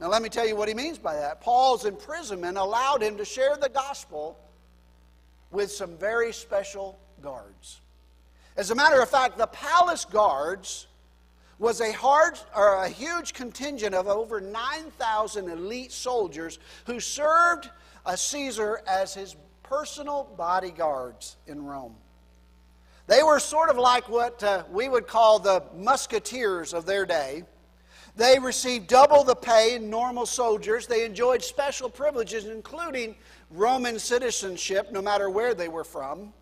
Now, 0.00 0.08
let 0.08 0.22
me 0.22 0.28
tell 0.28 0.46
you 0.46 0.56
what 0.56 0.66
he 0.66 0.74
means 0.74 0.98
by 0.98 1.14
that. 1.14 1.40
Paul's 1.40 1.84
imprisonment 1.84 2.58
allowed 2.58 3.02
him 3.02 3.16
to 3.18 3.24
share 3.24 3.56
the 3.56 3.68
gospel 3.68 4.36
with 5.52 5.70
some 5.70 5.96
very 5.96 6.32
special 6.32 6.98
guards. 7.20 7.80
As 8.56 8.70
a 8.70 8.74
matter 8.74 9.00
of 9.00 9.08
fact, 9.08 9.38
the 9.38 9.46
palace 9.46 10.04
guards 10.04 10.88
was 11.58 11.80
a 11.80 11.92
hard 11.92 12.38
or 12.56 12.82
a 12.84 12.88
huge 12.88 13.32
contingent 13.34 13.94
of 13.94 14.08
over 14.08 14.40
9,000 14.40 15.48
elite 15.48 15.92
soldiers 15.92 16.58
who 16.86 16.98
served 16.98 17.70
a 18.04 18.16
Caesar 18.16 18.80
as 18.88 19.14
his 19.14 19.36
personal 19.62 20.24
bodyguards 20.36 21.36
in 21.46 21.64
Rome. 21.64 21.94
They 23.06 23.22
were 23.22 23.38
sort 23.38 23.68
of 23.68 23.76
like 23.76 24.08
what 24.08 24.42
uh, 24.42 24.64
we 24.70 24.88
would 24.88 25.06
call 25.06 25.38
the 25.38 25.62
musketeers 25.76 26.74
of 26.74 26.86
their 26.86 27.06
day. 27.06 27.44
They 28.16 28.38
received 28.38 28.88
double 28.88 29.24
the 29.24 29.34
pay 29.34 29.76
in 29.76 29.88
normal 29.88 30.26
soldiers. 30.26 30.86
They 30.86 31.04
enjoyed 31.04 31.42
special 31.42 31.88
privileges, 31.88 32.44
including 32.46 33.16
Roman 33.50 33.98
citizenship, 33.98 34.92
no 34.92 35.00
matter 35.00 35.30
where 35.30 35.54
they 35.54 35.68
were 35.68 35.84
from. 35.84 36.32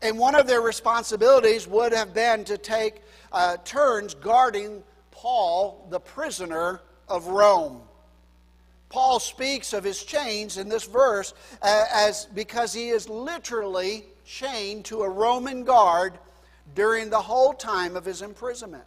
And 0.00 0.18
one 0.18 0.34
of 0.34 0.46
their 0.46 0.60
responsibilities 0.60 1.66
would 1.66 1.92
have 1.92 2.14
been 2.14 2.44
to 2.44 2.56
take 2.56 3.02
uh, 3.32 3.56
turns 3.64 4.14
guarding 4.14 4.82
Paul, 5.10 5.86
the 5.90 6.00
prisoner 6.00 6.80
of 7.08 7.26
Rome. 7.26 7.82
Paul 8.88 9.20
speaks 9.20 9.74
of 9.74 9.84
his 9.84 10.02
chains 10.02 10.56
in 10.56 10.68
this 10.68 10.84
verse 10.84 11.34
uh, 11.60 11.84
as 11.92 12.26
because 12.26 12.72
he 12.72 12.88
is 12.88 13.08
literally 13.08 14.06
chained 14.24 14.86
to 14.86 15.02
a 15.02 15.08
Roman 15.08 15.64
guard 15.64 16.18
during 16.74 17.10
the 17.10 17.20
whole 17.20 17.52
time 17.52 17.96
of 17.96 18.04
his 18.04 18.22
imprisonment. 18.22 18.84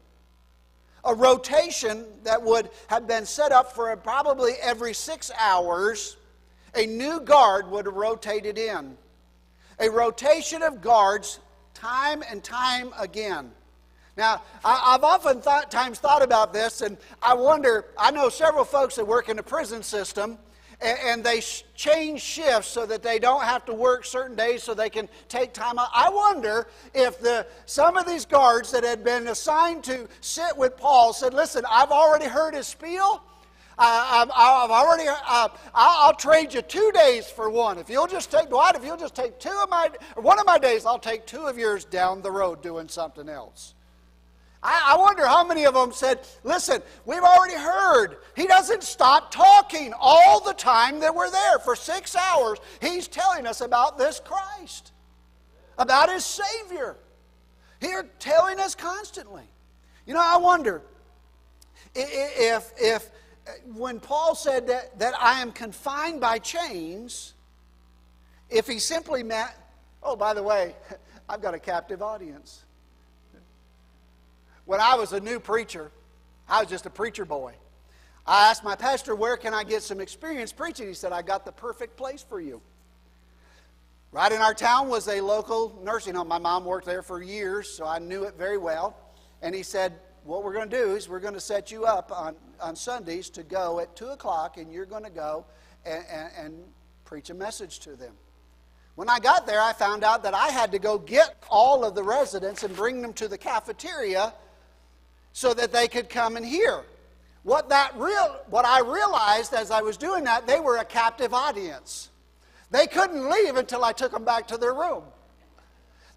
A 1.03 1.13
rotation 1.15 2.05
that 2.24 2.41
would 2.41 2.70
have 2.88 3.08
been 3.08 3.25
set 3.25 3.51
up 3.51 3.74
for 3.74 3.96
probably 3.98 4.53
every 4.62 4.93
six 4.93 5.31
hours, 5.39 6.17
a 6.75 6.86
new 6.86 7.20
guard 7.20 7.70
would 7.72 7.86
have 7.86 7.96
rotated 7.96 8.58
in. 8.58 8.98
A 9.79 9.89
rotation 9.89 10.62
of 10.62 10.81
guards 10.81 11.39
time 11.74 12.24
and 12.29 12.43
time 12.43 12.93
again. 13.00 13.51
Now, 14.17 14.41
I, 14.63 14.91
have 14.91 15.03
often 15.03 15.41
thought, 15.41 15.72
times 15.72 15.98
thought 15.98 16.22
about 16.22 16.53
this, 16.53 16.81
and 16.81 16.98
I 17.22 17.34
wonder. 17.34 17.86
I 17.98 18.12
know 18.12 18.29
several 18.29 18.65
folks 18.65 18.96
that 18.96 19.08
work 19.08 19.29
in 19.29 19.38
the 19.38 19.43
prison 19.43 19.81
system, 19.81 20.38
and, 20.81 21.23
they 21.23 21.41
change 21.75 22.21
shifts 22.21 22.69
so 22.69 22.85
that 22.85 23.03
they 23.03 23.19
don't 23.19 23.43
have 23.43 23.65
to 23.65 23.73
work 23.73 24.05
certain 24.05 24.35
days, 24.35 24.63
so 24.63 24.73
they 24.73 24.89
can 24.89 25.07
take 25.29 25.53
time 25.53 25.77
out. 25.77 25.89
I 25.93 26.09
wonder 26.09 26.67
if 26.93 27.19
the 27.19 27.45
some 27.65 27.97
of 27.97 28.07
these 28.07 28.25
guards 28.25 28.71
that 28.71 28.83
had 28.83 29.03
been 29.03 29.27
assigned 29.27 29.83
to 29.85 30.07
sit 30.21 30.57
with 30.57 30.77
Paul 30.77 31.13
said, 31.13 31.33
"Listen, 31.33 31.63
I've 31.69 31.91
already 31.91 32.25
heard 32.25 32.55
his 32.55 32.67
spiel." 32.67 33.21
I, 33.77 34.19
have 34.19 34.71
already, 34.71 35.07
uh, 35.07 35.47
I'll 35.73 36.13
trade 36.13 36.53
you 36.53 36.61
two 36.61 36.91
days 36.93 37.27
for 37.27 37.50
one. 37.50 37.79
If 37.79 37.89
you'll 37.89 38.05
just 38.05 38.29
take, 38.29 38.50
Dwight, 38.50 38.75
if 38.75 38.85
you'll 38.85 38.97
just 38.97 39.15
take 39.15 39.39
two 39.39 39.59
of 39.63 39.69
my, 39.69 39.89
one 40.15 40.39
of 40.39 40.45
my 40.45 40.59
days, 40.59 40.85
I'll 40.85 41.00
take 41.00 41.25
two 41.25 41.47
of 41.47 41.57
yours 41.57 41.83
down 41.85 42.21
the 42.21 42.31
road 42.31 42.61
doing 42.61 42.88
something 42.88 43.27
else. 43.27 43.73
I, 44.63 44.93
I 44.93 44.97
wonder 44.97 45.25
how 45.25 45.45
many 45.45 45.65
of 45.65 45.73
them 45.73 45.91
said, 45.91 46.19
Listen, 46.43 46.81
we've 47.05 47.23
already 47.23 47.55
heard. 47.55 48.17
He 48.35 48.45
doesn't 48.45 48.83
stop 48.83 49.31
talking 49.31 49.93
all 49.99 50.39
the 50.39 50.53
time 50.53 50.99
that 50.99 51.13
we're 51.13 51.31
there. 51.31 51.59
For 51.59 51.75
six 51.75 52.15
hours, 52.15 52.59
he's 52.79 53.07
telling 53.07 53.47
us 53.47 53.61
about 53.61 53.97
this 53.97 54.21
Christ, 54.23 54.91
about 55.77 56.09
his 56.09 56.23
Savior. 56.25 56.97
He's 57.79 58.03
telling 58.19 58.59
us 58.59 58.75
constantly. 58.75 59.43
You 60.05 60.13
know, 60.13 60.21
I 60.23 60.37
wonder 60.37 60.83
if, 61.95 62.73
if 62.77 63.09
when 63.73 63.99
Paul 63.99 64.35
said 64.35 64.67
that, 64.67 64.97
that 64.99 65.13
I 65.19 65.41
am 65.41 65.51
confined 65.51 66.21
by 66.21 66.37
chains, 66.37 67.33
if 68.49 68.67
he 68.67 68.77
simply 68.77 69.23
meant, 69.23 69.51
oh, 70.03 70.15
by 70.15 70.33
the 70.33 70.43
way, 70.43 70.75
I've 71.29 71.41
got 71.41 71.53
a 71.53 71.59
captive 71.59 72.01
audience. 72.01 72.65
When 74.71 74.79
I 74.79 74.95
was 74.95 75.11
a 75.11 75.19
new 75.19 75.41
preacher, 75.41 75.91
I 76.47 76.61
was 76.61 76.69
just 76.69 76.85
a 76.85 76.89
preacher 76.89 77.25
boy. 77.25 77.55
I 78.25 78.49
asked 78.49 78.63
my 78.63 78.77
pastor, 78.77 79.13
Where 79.13 79.35
can 79.35 79.53
I 79.53 79.65
get 79.65 79.83
some 79.83 79.99
experience 79.99 80.53
preaching? 80.53 80.87
He 80.87 80.93
said, 80.93 81.11
I 81.11 81.23
got 81.23 81.43
the 81.43 81.51
perfect 81.51 81.97
place 81.97 82.23
for 82.23 82.39
you. 82.39 82.61
Right 84.13 84.31
in 84.31 84.39
our 84.39 84.53
town 84.53 84.87
was 84.87 85.09
a 85.09 85.19
local 85.19 85.77
nursing 85.83 86.15
home. 86.15 86.29
My 86.29 86.37
mom 86.37 86.63
worked 86.63 86.85
there 86.85 87.01
for 87.01 87.21
years, 87.21 87.67
so 87.67 87.85
I 87.85 87.99
knew 87.99 88.23
it 88.23 88.35
very 88.37 88.57
well. 88.57 88.95
And 89.41 89.53
he 89.53 89.61
said, 89.61 89.91
What 90.23 90.41
we're 90.41 90.53
going 90.53 90.69
to 90.69 90.77
do 90.77 90.95
is 90.95 91.09
we're 91.09 91.19
going 91.19 91.33
to 91.33 91.41
set 91.41 91.69
you 91.69 91.83
up 91.83 92.09
on, 92.09 92.37
on 92.61 92.77
Sundays 92.77 93.29
to 93.31 93.43
go 93.43 93.81
at 93.81 93.93
2 93.97 94.07
o'clock, 94.07 94.55
and 94.55 94.71
you're 94.71 94.85
going 94.85 95.03
to 95.03 95.09
go 95.09 95.43
and, 95.85 96.05
and, 96.09 96.29
and 96.37 96.63
preach 97.03 97.29
a 97.29 97.33
message 97.33 97.79
to 97.79 97.97
them. 97.97 98.13
When 98.95 99.09
I 99.09 99.19
got 99.19 99.45
there, 99.45 99.59
I 99.59 99.73
found 99.73 100.05
out 100.05 100.23
that 100.23 100.33
I 100.33 100.47
had 100.47 100.71
to 100.71 100.79
go 100.79 100.97
get 100.97 101.43
all 101.49 101.83
of 101.83 101.93
the 101.93 102.03
residents 102.03 102.63
and 102.63 102.73
bring 102.73 103.01
them 103.01 103.11
to 103.15 103.27
the 103.27 103.37
cafeteria 103.37 104.33
so 105.33 105.53
that 105.53 105.71
they 105.71 105.88
could 105.88 106.09
come 106.09 106.38
and 106.38 106.45
hear. 106.45 106.83
What, 107.43 107.69
that 107.69 107.93
real, 107.97 108.39
what 108.50 108.65
I 108.65 108.81
realized 108.81 109.53
as 109.53 109.71
I 109.71 109.81
was 109.81 109.97
doing 109.97 110.23
that, 110.25 110.45
they 110.45 110.59
were 110.59 110.77
a 110.77 110.85
captive 110.85 111.33
audience. 111.33 112.09
They 112.69 112.88
couldn't 112.88 113.29
leave 113.29 113.55
until 113.55 113.83
I 113.83 113.91
took 113.91 114.11
them 114.11 114.23
back 114.23 114.47
to 114.50 114.57
their 114.57 114.73
room. 114.73 115.03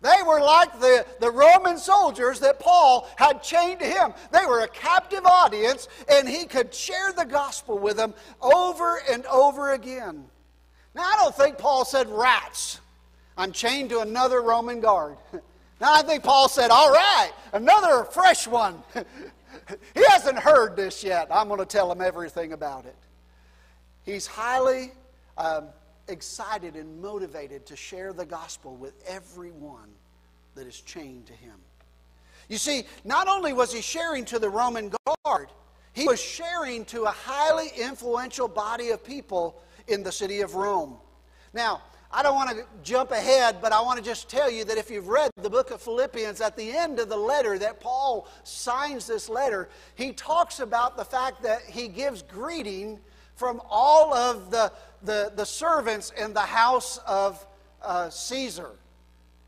They 0.04 0.22
were 0.26 0.40
like 0.40 0.80
the, 0.80 1.06
the 1.18 1.30
Roman 1.30 1.78
soldiers 1.78 2.38
that 2.40 2.60
Paul 2.60 3.08
had 3.16 3.42
chained 3.42 3.80
to 3.80 3.86
him. 3.86 4.12
They 4.32 4.44
were 4.46 4.60
a 4.60 4.68
captive 4.68 5.24
audience, 5.24 5.88
and 6.12 6.28
he 6.28 6.44
could 6.44 6.74
share 6.74 7.12
the 7.12 7.24
gospel 7.24 7.78
with 7.78 7.96
them 7.96 8.12
over 8.42 9.00
and 9.10 9.24
over 9.26 9.72
again. 9.72 10.26
Now, 10.94 11.04
I 11.04 11.16
don't 11.16 11.34
think 11.34 11.56
Paul 11.56 11.86
said 11.86 12.08
rats. 12.10 12.80
I'm 13.38 13.50
chained 13.50 13.88
to 13.90 14.00
another 14.00 14.42
Roman 14.42 14.80
guard. 14.80 15.16
Now, 15.80 15.92
I 15.92 16.02
think 16.02 16.22
Paul 16.22 16.48
said, 16.48 16.70
All 16.70 16.90
right, 16.90 17.32
another 17.52 18.04
fresh 18.04 18.46
one. 18.46 18.82
he 19.94 20.04
hasn't 20.08 20.38
heard 20.38 20.76
this 20.76 21.02
yet. 21.02 21.28
I'm 21.30 21.48
going 21.48 21.60
to 21.60 21.66
tell 21.66 21.90
him 21.90 22.00
everything 22.00 22.52
about 22.52 22.86
it. 22.86 22.96
He's 24.04 24.26
highly 24.26 24.92
um, 25.38 25.68
excited 26.08 26.76
and 26.76 27.00
motivated 27.00 27.66
to 27.66 27.76
share 27.76 28.12
the 28.12 28.26
gospel 28.26 28.76
with 28.76 28.94
everyone 29.06 29.88
that 30.54 30.66
is 30.66 30.80
chained 30.80 31.26
to 31.26 31.32
him. 31.32 31.56
You 32.48 32.58
see, 32.58 32.84
not 33.04 33.26
only 33.26 33.52
was 33.52 33.72
he 33.72 33.80
sharing 33.80 34.24
to 34.26 34.38
the 34.38 34.50
Roman 34.50 34.92
guard, 35.24 35.48
he 35.92 36.06
was 36.06 36.20
sharing 36.20 36.84
to 36.86 37.04
a 37.04 37.10
highly 37.10 37.68
influential 37.80 38.48
body 38.48 38.90
of 38.90 39.02
people 39.02 39.62
in 39.88 40.02
the 40.02 40.12
city 40.12 40.40
of 40.40 40.54
Rome. 40.54 40.96
Now, 41.52 41.82
I 42.16 42.22
don't 42.22 42.36
want 42.36 42.50
to 42.50 42.64
jump 42.84 43.10
ahead, 43.10 43.56
but 43.60 43.72
I 43.72 43.80
want 43.80 43.98
to 43.98 44.04
just 44.04 44.30
tell 44.30 44.48
you 44.48 44.64
that 44.66 44.78
if 44.78 44.88
you've 44.88 45.08
read 45.08 45.32
the 45.42 45.50
book 45.50 45.72
of 45.72 45.82
Philippians, 45.82 46.40
at 46.40 46.56
the 46.56 46.70
end 46.70 47.00
of 47.00 47.08
the 47.08 47.16
letter 47.16 47.58
that 47.58 47.80
Paul 47.80 48.28
signs 48.44 49.08
this 49.08 49.28
letter, 49.28 49.68
he 49.96 50.12
talks 50.12 50.60
about 50.60 50.96
the 50.96 51.04
fact 51.04 51.42
that 51.42 51.62
he 51.62 51.88
gives 51.88 52.22
greeting 52.22 53.00
from 53.34 53.60
all 53.68 54.14
of 54.14 54.52
the, 54.52 54.72
the, 55.02 55.32
the 55.34 55.44
servants 55.44 56.12
in 56.16 56.32
the 56.32 56.40
house 56.40 56.98
of 56.98 57.44
uh, 57.82 58.08
Caesar. 58.10 58.70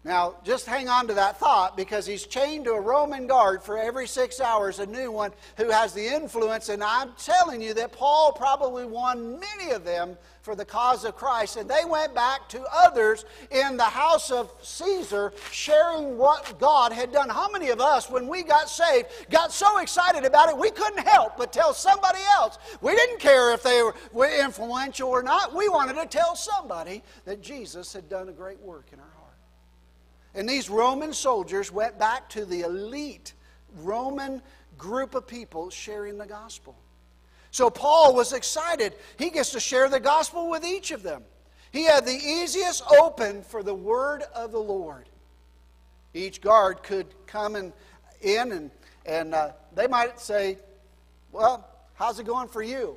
Now, 0.06 0.36
just 0.44 0.66
hang 0.66 0.88
on 0.88 1.08
to 1.08 1.14
that 1.14 1.40
thought 1.40 1.76
because 1.76 2.06
he's 2.06 2.24
chained 2.24 2.66
to 2.66 2.74
a 2.74 2.80
Roman 2.80 3.26
guard 3.26 3.60
for 3.60 3.76
every 3.76 4.06
six 4.06 4.40
hours, 4.40 4.78
a 4.78 4.86
new 4.86 5.10
one 5.10 5.32
who 5.56 5.68
has 5.68 5.92
the 5.94 6.06
influence. 6.06 6.68
And 6.68 6.84
I'm 6.84 7.10
telling 7.18 7.60
you 7.60 7.74
that 7.74 7.90
Paul 7.90 8.30
probably 8.30 8.84
won 8.84 9.40
many 9.40 9.72
of 9.72 9.84
them 9.84 10.16
for 10.42 10.54
the 10.54 10.64
cause 10.64 11.04
of 11.04 11.16
Christ. 11.16 11.56
And 11.56 11.68
they 11.68 11.84
went 11.84 12.14
back 12.14 12.48
to 12.50 12.64
others 12.72 13.24
in 13.50 13.76
the 13.76 13.82
house 13.82 14.30
of 14.30 14.52
Caesar 14.62 15.32
sharing 15.50 16.16
what 16.16 16.56
God 16.60 16.92
had 16.92 17.10
done. 17.10 17.28
How 17.28 17.50
many 17.50 17.70
of 17.70 17.80
us, 17.80 18.08
when 18.08 18.28
we 18.28 18.44
got 18.44 18.68
saved, 18.70 19.08
got 19.28 19.52
so 19.52 19.78
excited 19.78 20.24
about 20.24 20.50
it, 20.50 20.56
we 20.56 20.70
couldn't 20.70 21.04
help 21.04 21.36
but 21.36 21.52
tell 21.52 21.74
somebody 21.74 22.20
else? 22.36 22.58
We 22.80 22.94
didn't 22.94 23.18
care 23.18 23.52
if 23.52 23.64
they 23.64 23.82
were 24.12 24.30
influential 24.40 25.08
or 25.08 25.24
not. 25.24 25.52
We 25.52 25.68
wanted 25.68 25.94
to 25.94 26.06
tell 26.06 26.36
somebody 26.36 27.02
that 27.24 27.42
Jesus 27.42 27.92
had 27.92 28.08
done 28.08 28.28
a 28.28 28.32
great 28.32 28.60
work 28.60 28.90
in 28.92 29.00
our. 29.00 29.05
And 30.36 30.46
these 30.46 30.68
Roman 30.68 31.14
soldiers 31.14 31.72
went 31.72 31.98
back 31.98 32.28
to 32.30 32.44
the 32.44 32.60
elite 32.60 33.32
Roman 33.78 34.42
group 34.76 35.14
of 35.14 35.26
people 35.26 35.70
sharing 35.70 36.18
the 36.18 36.26
gospel. 36.26 36.76
So 37.50 37.70
Paul 37.70 38.14
was 38.14 38.34
excited. 38.34 38.92
He 39.18 39.30
gets 39.30 39.52
to 39.52 39.60
share 39.60 39.88
the 39.88 39.98
gospel 39.98 40.50
with 40.50 40.62
each 40.62 40.90
of 40.90 41.02
them. 41.02 41.22
He 41.72 41.84
had 41.84 42.04
the 42.04 42.14
easiest 42.14 42.82
open 43.00 43.42
for 43.42 43.62
the 43.62 43.74
word 43.74 44.24
of 44.34 44.52
the 44.52 44.58
Lord. 44.58 45.08
Each 46.12 46.40
guard 46.40 46.82
could 46.82 47.06
come 47.26 47.56
in, 47.56 47.72
in 48.20 48.52
and, 48.52 48.70
and 49.06 49.34
uh, 49.34 49.52
they 49.74 49.86
might 49.86 50.20
say, 50.20 50.58
Well, 51.32 51.66
how's 51.94 52.18
it 52.18 52.26
going 52.26 52.48
for 52.48 52.62
you? 52.62 52.96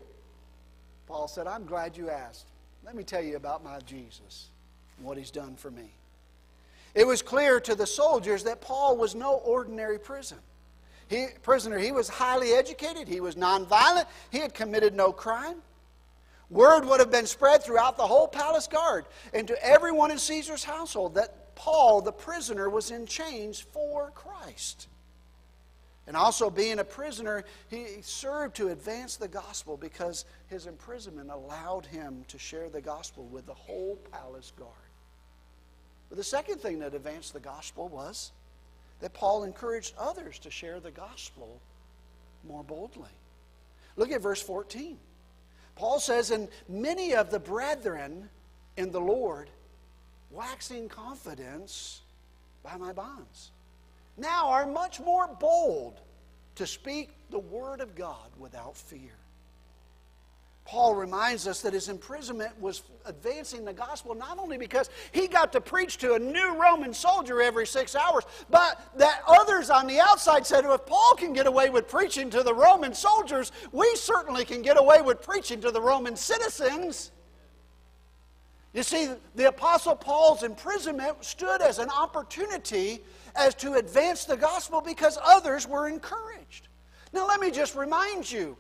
Paul 1.08 1.30
said, 1.30 1.48
I'm 1.48 1.66
glad 1.66 1.96
you 1.96 2.10
asked. 2.10 2.48
Let 2.86 2.96
me 2.96 3.04
tell 3.04 3.24
you 3.24 3.38
about 3.38 3.64
my 3.64 3.80
Jesus 3.80 4.50
and 4.98 5.06
what 5.06 5.18
he's 5.18 5.32
done 5.32 5.56
for 5.56 5.72
me. 5.72 5.92
It 6.96 7.06
was 7.06 7.22
clear 7.22 7.60
to 7.62 7.76
the 7.76 7.88
soldiers 7.88 8.44
that 8.44 8.62
Paul 8.62 8.98
was 8.98 9.16
no 9.16 9.34
ordinary 9.34 10.00
prison. 10.00 10.40
He, 11.08 11.28
prisoner. 11.42 11.80
He 11.80 11.92
was 11.92 12.08
highly 12.08 12.52
educated, 12.54 13.08
he 13.08 13.20
was 13.20 13.36
nonviolent, 13.36 14.06
he 14.32 14.40
had 14.40 14.54
committed 14.54 14.94
no 14.94 15.12
crime. 15.12 15.62
Word 16.50 16.86
would 16.86 17.00
have 17.00 17.12
been 17.12 17.28
spread 17.28 17.64
throughout 17.64 17.98
the 17.98 18.08
whole 18.08 18.28
palace 18.28 18.68
guard 18.68 19.06
and 19.34 19.48
to 19.48 19.66
everyone 19.66 20.10
in 20.10 20.18
Caesar's 20.18 20.64
household 20.64 21.16
that 21.16 21.56
Paul, 21.56 22.02
the 22.02 22.12
prisoner, 22.12 22.70
was 22.70 22.90
in 22.90 23.06
chains 23.06 23.60
for 23.60 24.12
Christ. 24.12 24.88
And 26.08 26.18
also, 26.18 26.50
being 26.50 26.80
a 26.80 26.84
prisoner, 26.84 27.44
he 27.70 28.02
served 28.02 28.56
to 28.56 28.70
advance 28.70 29.16
the 29.16 29.28
gospel 29.28 29.78
because 29.78 30.26
his 30.48 30.66
imprisonment 30.66 31.30
allowed 31.30 31.86
him 31.86 32.24
to 32.30 32.40
share 32.40 32.68
the 32.68 32.82
gospel 32.82 33.26
with 33.26 33.46
the 33.46 33.54
whole 33.54 34.00
palace 34.12 34.52
guard. 34.58 34.74
But 36.10 36.18
the 36.18 36.24
second 36.24 36.60
thing 36.60 36.80
that 36.80 36.94
advanced 36.94 37.34
the 37.34 37.40
gospel 37.40 37.88
was 37.88 38.32
that 39.00 39.14
Paul 39.14 39.44
encouraged 39.44 39.94
others 39.98 40.40
to 40.40 40.52
share 40.52 40.80
the 40.80 40.92
gospel 40.92 41.62
more 42.48 42.64
boldly. 42.64 43.10
Look 43.96 44.12
at 44.12 44.22
verse 44.22 44.42
14. 44.42 44.98
Paul 45.76 46.00
says, 46.00 46.32
And 46.32 46.50
many 46.68 47.14
of 47.14 47.30
the 47.30 47.40
brethren 47.40 48.30
in 48.78 48.92
the 48.92 49.00
Lord, 49.00 49.50
waxing 50.32 50.90
confidence 50.90 52.02
by 52.64 52.76
my 52.78 52.92
bonds, 52.92 53.52
now 54.18 54.50
are 54.50 54.66
much 54.66 55.00
more 55.00 55.28
bold 55.28 56.02
to 56.56 56.68
speak 56.68 57.12
the 57.30 57.40
word 57.40 57.80
of 57.80 57.96
God 57.96 58.30
without 58.38 58.76
fear. 58.76 59.19
Paul 60.70 60.94
reminds 60.94 61.48
us 61.48 61.62
that 61.62 61.74
his 61.74 61.90
imprisonment 61.90 62.52
was 62.62 62.84
advancing 63.08 63.66
the 63.66 63.74
gospel 63.74 64.14
not 64.14 64.38
only 64.38 64.56
because 64.56 64.92
he 65.12 65.28
got 65.28 65.52
to 65.54 65.62
preach 65.62 65.98
to 65.98 66.14
a 66.14 66.20
new 66.20 66.62
Roman 66.62 66.94
soldier 66.94 67.42
every 67.42 67.66
six 67.66 67.96
hours, 67.96 68.24
but 68.52 68.80
that 68.98 69.24
others 69.28 69.72
on 69.72 69.88
the 69.88 70.00
outside 70.00 70.46
said, 70.46 70.66
if 70.66 70.86
Paul 70.86 71.16
can 71.18 71.34
get 71.34 71.48
away 71.48 71.72
with 71.72 71.88
preaching 71.88 72.30
to 72.30 72.44
the 72.44 72.54
Roman 72.54 72.94
soldiers, 72.94 73.52
we 73.72 73.96
certainly 73.96 74.46
can 74.46 74.62
get 74.62 74.80
away 74.80 75.02
with 75.02 75.24
preaching 75.24 75.60
to 75.62 75.72
the 75.72 75.82
Roman 75.82 76.16
citizens. 76.16 77.10
You 78.72 78.84
see, 78.84 79.10
the 79.34 79.48
Apostle 79.48 79.96
Paul's 79.96 80.44
imprisonment 80.44 81.26
stood 81.26 81.64
as 81.64 81.80
an 81.80 81.90
opportunity 81.90 83.04
as 83.36 83.56
to 83.56 83.74
advance 83.74 84.26
the 84.26 84.38
gospel 84.38 84.82
because 84.82 85.18
others 85.26 85.68
were 85.68 85.88
encouraged. 85.88 86.68
Now, 87.12 87.28
let 87.28 87.40
me 87.40 87.50
just 87.50 87.76
remind 87.76 88.32
you, 88.32 88.56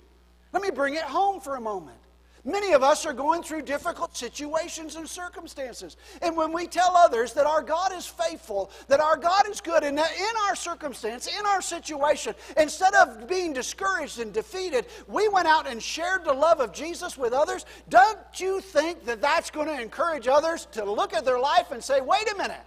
let 0.51 0.63
me 0.63 0.71
bring 0.71 0.95
it 0.95 1.03
home 1.03 1.39
for 1.39 1.55
a 1.55 1.61
moment. 1.61 1.97
Many 2.45 2.71
of 2.71 2.83
us 2.83 3.05
are 3.05 3.13
going 3.13 3.43
through 3.43 3.63
difficult 3.63 4.15
situations 4.15 4.95
and 4.95 5.07
circumstances. 5.07 5.97
And 6.21 6.37
when 6.37 6.53
we 6.53 6.67
tell 6.67 6.95
others 6.95 7.33
that 7.33 7.45
our 7.45 7.61
God 7.61 7.93
is 7.93 8.07
faithful, 8.07 8.71
that 8.87 9.01
our 9.01 9.17
God 9.17 9.47
is 9.49 9.59
good, 9.59 9.83
and 9.83 9.97
that 9.97 10.11
in 10.17 10.35
our 10.47 10.55
circumstance, 10.55 11.27
in 11.27 11.45
our 11.45 11.61
situation, 11.61 12.33
instead 12.55 12.93
of 12.95 13.27
being 13.27 13.51
discouraged 13.51 14.19
and 14.19 14.33
defeated, 14.33 14.85
we 15.07 15.27
went 15.27 15.47
out 15.47 15.67
and 15.67 15.83
shared 15.83 16.23
the 16.23 16.33
love 16.33 16.61
of 16.61 16.71
Jesus 16.71 17.17
with 17.17 17.33
others, 17.33 17.65
don't 17.89 18.17
you 18.37 18.61
think 18.61 19.03
that 19.05 19.21
that's 19.21 19.51
going 19.51 19.67
to 19.67 19.79
encourage 19.79 20.27
others 20.27 20.65
to 20.71 20.89
look 20.89 21.13
at 21.13 21.25
their 21.25 21.39
life 21.39 21.71
and 21.71 21.83
say, 21.83 21.99
wait 21.99 22.31
a 22.31 22.37
minute, 22.37 22.61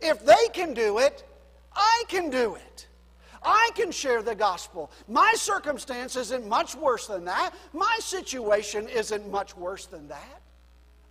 if 0.00 0.24
they 0.24 0.48
can 0.54 0.72
do 0.72 0.98
it, 0.98 1.24
I 1.74 2.04
can 2.08 2.30
do 2.30 2.54
it. 2.54 2.88
I 3.44 3.70
can 3.74 3.90
share 3.90 4.22
the 4.22 4.34
gospel. 4.34 4.90
My 5.06 5.34
circumstance 5.36 6.16
isn't 6.16 6.46
much 6.46 6.74
worse 6.74 7.06
than 7.06 7.24
that. 7.26 7.54
My 7.72 7.98
situation 8.00 8.88
isn't 8.88 9.30
much 9.30 9.56
worse 9.56 9.86
than 9.86 10.08
that. 10.08 10.42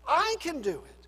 I 0.08 0.36
can 0.40 0.62
do 0.62 0.72
it. 0.72 1.08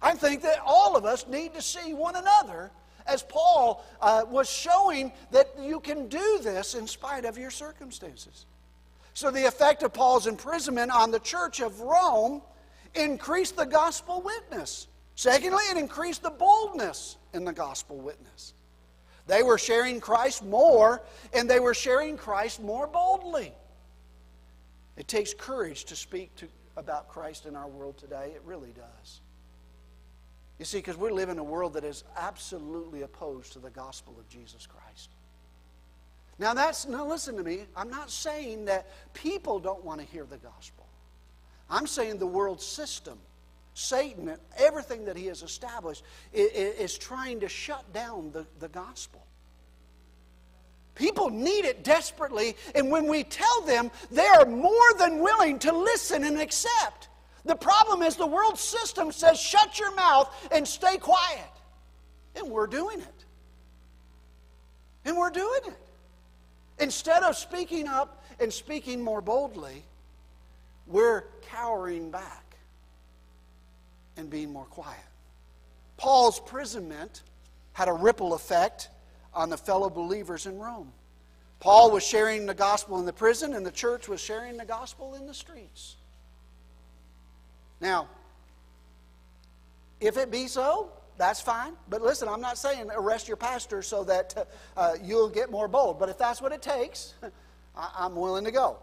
I 0.00 0.14
think 0.14 0.42
that 0.42 0.60
all 0.64 0.96
of 0.96 1.04
us 1.04 1.26
need 1.26 1.54
to 1.54 1.62
see 1.62 1.92
one 1.92 2.16
another 2.16 2.70
as 3.06 3.22
Paul 3.22 3.84
uh, 4.00 4.22
was 4.28 4.48
showing 4.48 5.12
that 5.30 5.48
you 5.60 5.80
can 5.80 6.08
do 6.08 6.38
this 6.42 6.74
in 6.74 6.86
spite 6.86 7.24
of 7.24 7.36
your 7.36 7.50
circumstances. 7.50 8.46
So, 9.12 9.30
the 9.30 9.46
effect 9.46 9.82
of 9.82 9.92
Paul's 9.92 10.26
imprisonment 10.26 10.92
on 10.92 11.10
the 11.10 11.18
church 11.18 11.60
of 11.60 11.80
Rome 11.80 12.42
increased 12.94 13.56
the 13.56 13.66
gospel 13.66 14.22
witness. 14.22 14.86
Secondly, 15.16 15.62
it 15.70 15.76
increased 15.76 16.22
the 16.22 16.30
boldness 16.30 17.16
in 17.34 17.44
the 17.44 17.52
gospel 17.52 17.98
witness. 17.98 18.54
They 19.30 19.44
were 19.44 19.58
sharing 19.58 20.00
Christ 20.00 20.44
more, 20.44 21.02
and 21.32 21.48
they 21.48 21.60
were 21.60 21.72
sharing 21.72 22.16
Christ 22.16 22.60
more 22.60 22.88
boldly. 22.88 23.52
It 24.96 25.06
takes 25.06 25.32
courage 25.32 25.84
to 25.84 25.94
speak 25.94 26.34
to, 26.36 26.48
about 26.76 27.08
Christ 27.08 27.46
in 27.46 27.54
our 27.54 27.68
world 27.68 27.96
today. 27.96 28.32
It 28.34 28.42
really 28.44 28.72
does. 28.72 29.20
You 30.58 30.64
see, 30.64 30.78
because 30.78 30.96
we 30.96 31.12
live 31.12 31.28
in 31.28 31.38
a 31.38 31.44
world 31.44 31.74
that 31.74 31.84
is 31.84 32.02
absolutely 32.16 33.02
opposed 33.02 33.52
to 33.52 33.60
the 33.60 33.70
gospel 33.70 34.16
of 34.18 34.28
Jesus 34.28 34.66
Christ. 34.66 35.10
Now, 36.40 36.52
that's, 36.52 36.88
now 36.88 37.06
listen 37.06 37.36
to 37.36 37.44
me. 37.44 37.66
I'm 37.76 37.88
not 37.88 38.10
saying 38.10 38.64
that 38.64 38.88
people 39.14 39.60
don't 39.60 39.84
want 39.84 40.00
to 40.00 40.06
hear 40.08 40.24
the 40.24 40.38
gospel. 40.38 40.86
I'm 41.70 41.86
saying 41.86 42.18
the 42.18 42.26
world 42.26 42.60
system 42.60 43.16
Satan 43.80 44.28
and 44.28 44.38
everything 44.58 45.06
that 45.06 45.16
he 45.16 45.26
has 45.26 45.42
established 45.42 46.04
is, 46.32 46.98
trying 46.98 47.40
to 47.40 47.48
shut 47.48 47.92
down 47.92 48.30
the, 48.32 48.46
the 48.58 48.68
gospel. 48.68 49.24
People 50.94 51.30
need 51.30 51.64
it 51.64 51.82
desperately, 51.82 52.56
and 52.74 52.90
when 52.90 53.08
we 53.08 53.24
tell 53.24 53.62
them, 53.62 53.90
they 54.10 54.26
are 54.26 54.44
more 54.44 54.92
than 54.98 55.20
willing 55.20 55.58
to 55.60 55.72
listen 55.72 56.24
and 56.24 56.38
accept. 56.38 57.08
The 57.46 57.56
problem 57.56 58.02
is 58.02 58.16
the 58.16 58.26
world 58.26 58.58
system 58.58 59.10
says, 59.10 59.40
shut 59.40 59.78
your 59.78 59.94
mouth 59.94 60.30
and 60.52 60.68
stay 60.68 60.98
quiet. 60.98 61.50
And 62.36 62.50
we're 62.50 62.66
doing 62.66 63.00
it. 63.00 63.24
And 65.06 65.16
we're 65.16 65.30
doing 65.30 65.60
it. 65.66 65.78
Instead 66.78 67.22
of 67.22 67.34
speaking 67.34 67.88
up 67.88 68.22
and 68.38 68.52
speaking 68.52 69.02
more 69.02 69.22
boldly, 69.22 69.84
we're 70.86 71.24
cowering 71.42 72.10
back 72.10 72.49
and 74.20 74.30
being 74.30 74.52
more 74.52 74.66
quiet. 74.66 75.00
Paul's 75.96 76.38
imprisonment 76.38 77.22
had 77.72 77.88
a 77.88 77.92
ripple 77.92 78.34
effect 78.34 78.88
on 79.34 79.50
the 79.50 79.56
fellow 79.56 79.90
believers 79.90 80.46
in 80.46 80.58
Rome. 80.58 80.92
Paul 81.58 81.90
was 81.90 82.06
sharing 82.06 82.46
the 82.46 82.54
gospel 82.54 82.98
in 83.00 83.06
the 83.06 83.12
prison, 83.12 83.54
and 83.54 83.66
the 83.66 83.70
church 83.70 84.08
was 84.08 84.20
sharing 84.20 84.56
the 84.56 84.64
gospel 84.64 85.14
in 85.14 85.26
the 85.26 85.34
streets. 85.34 85.96
Now, 87.80 88.08
if 90.00 90.16
it 90.16 90.30
be 90.30 90.46
so, 90.46 90.90
that's 91.18 91.40
fine. 91.40 91.74
But 91.90 92.00
listen, 92.00 92.28
I'm 92.28 92.40
not 92.40 92.56
saying 92.56 92.90
arrest 92.94 93.28
your 93.28 93.36
pastor 93.36 93.82
so 93.82 94.04
that 94.04 94.48
uh, 94.76 94.94
you'll 95.02 95.28
get 95.28 95.50
more 95.50 95.68
bold. 95.68 95.98
But 95.98 96.08
if 96.08 96.16
that's 96.16 96.40
what 96.40 96.52
it 96.52 96.62
takes, 96.62 97.14
I'm 97.76 98.16
willing 98.16 98.44
to 98.44 98.50
go. 98.50 98.78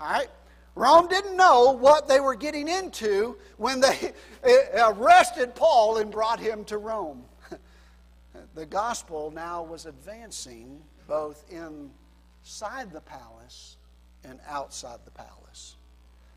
All 0.00 0.10
right? 0.10 0.28
Rome 0.74 1.08
didn't 1.08 1.36
know 1.36 1.72
what 1.72 2.08
they 2.08 2.20
were 2.20 2.34
getting 2.34 2.66
into 2.66 3.36
when 3.58 3.80
they 3.80 4.12
uh, 4.44 4.92
arrested 4.94 5.54
Paul 5.54 5.98
and 5.98 6.10
brought 6.10 6.40
him 6.40 6.64
to 6.64 6.78
Rome. 6.78 7.24
The 8.54 8.66
gospel 8.66 9.30
now 9.30 9.62
was 9.62 9.86
advancing 9.86 10.82
both 11.08 11.42
inside 11.50 12.92
the 12.92 13.00
palace 13.00 13.78
and 14.24 14.40
outside 14.46 14.98
the 15.06 15.10
palace. 15.10 15.76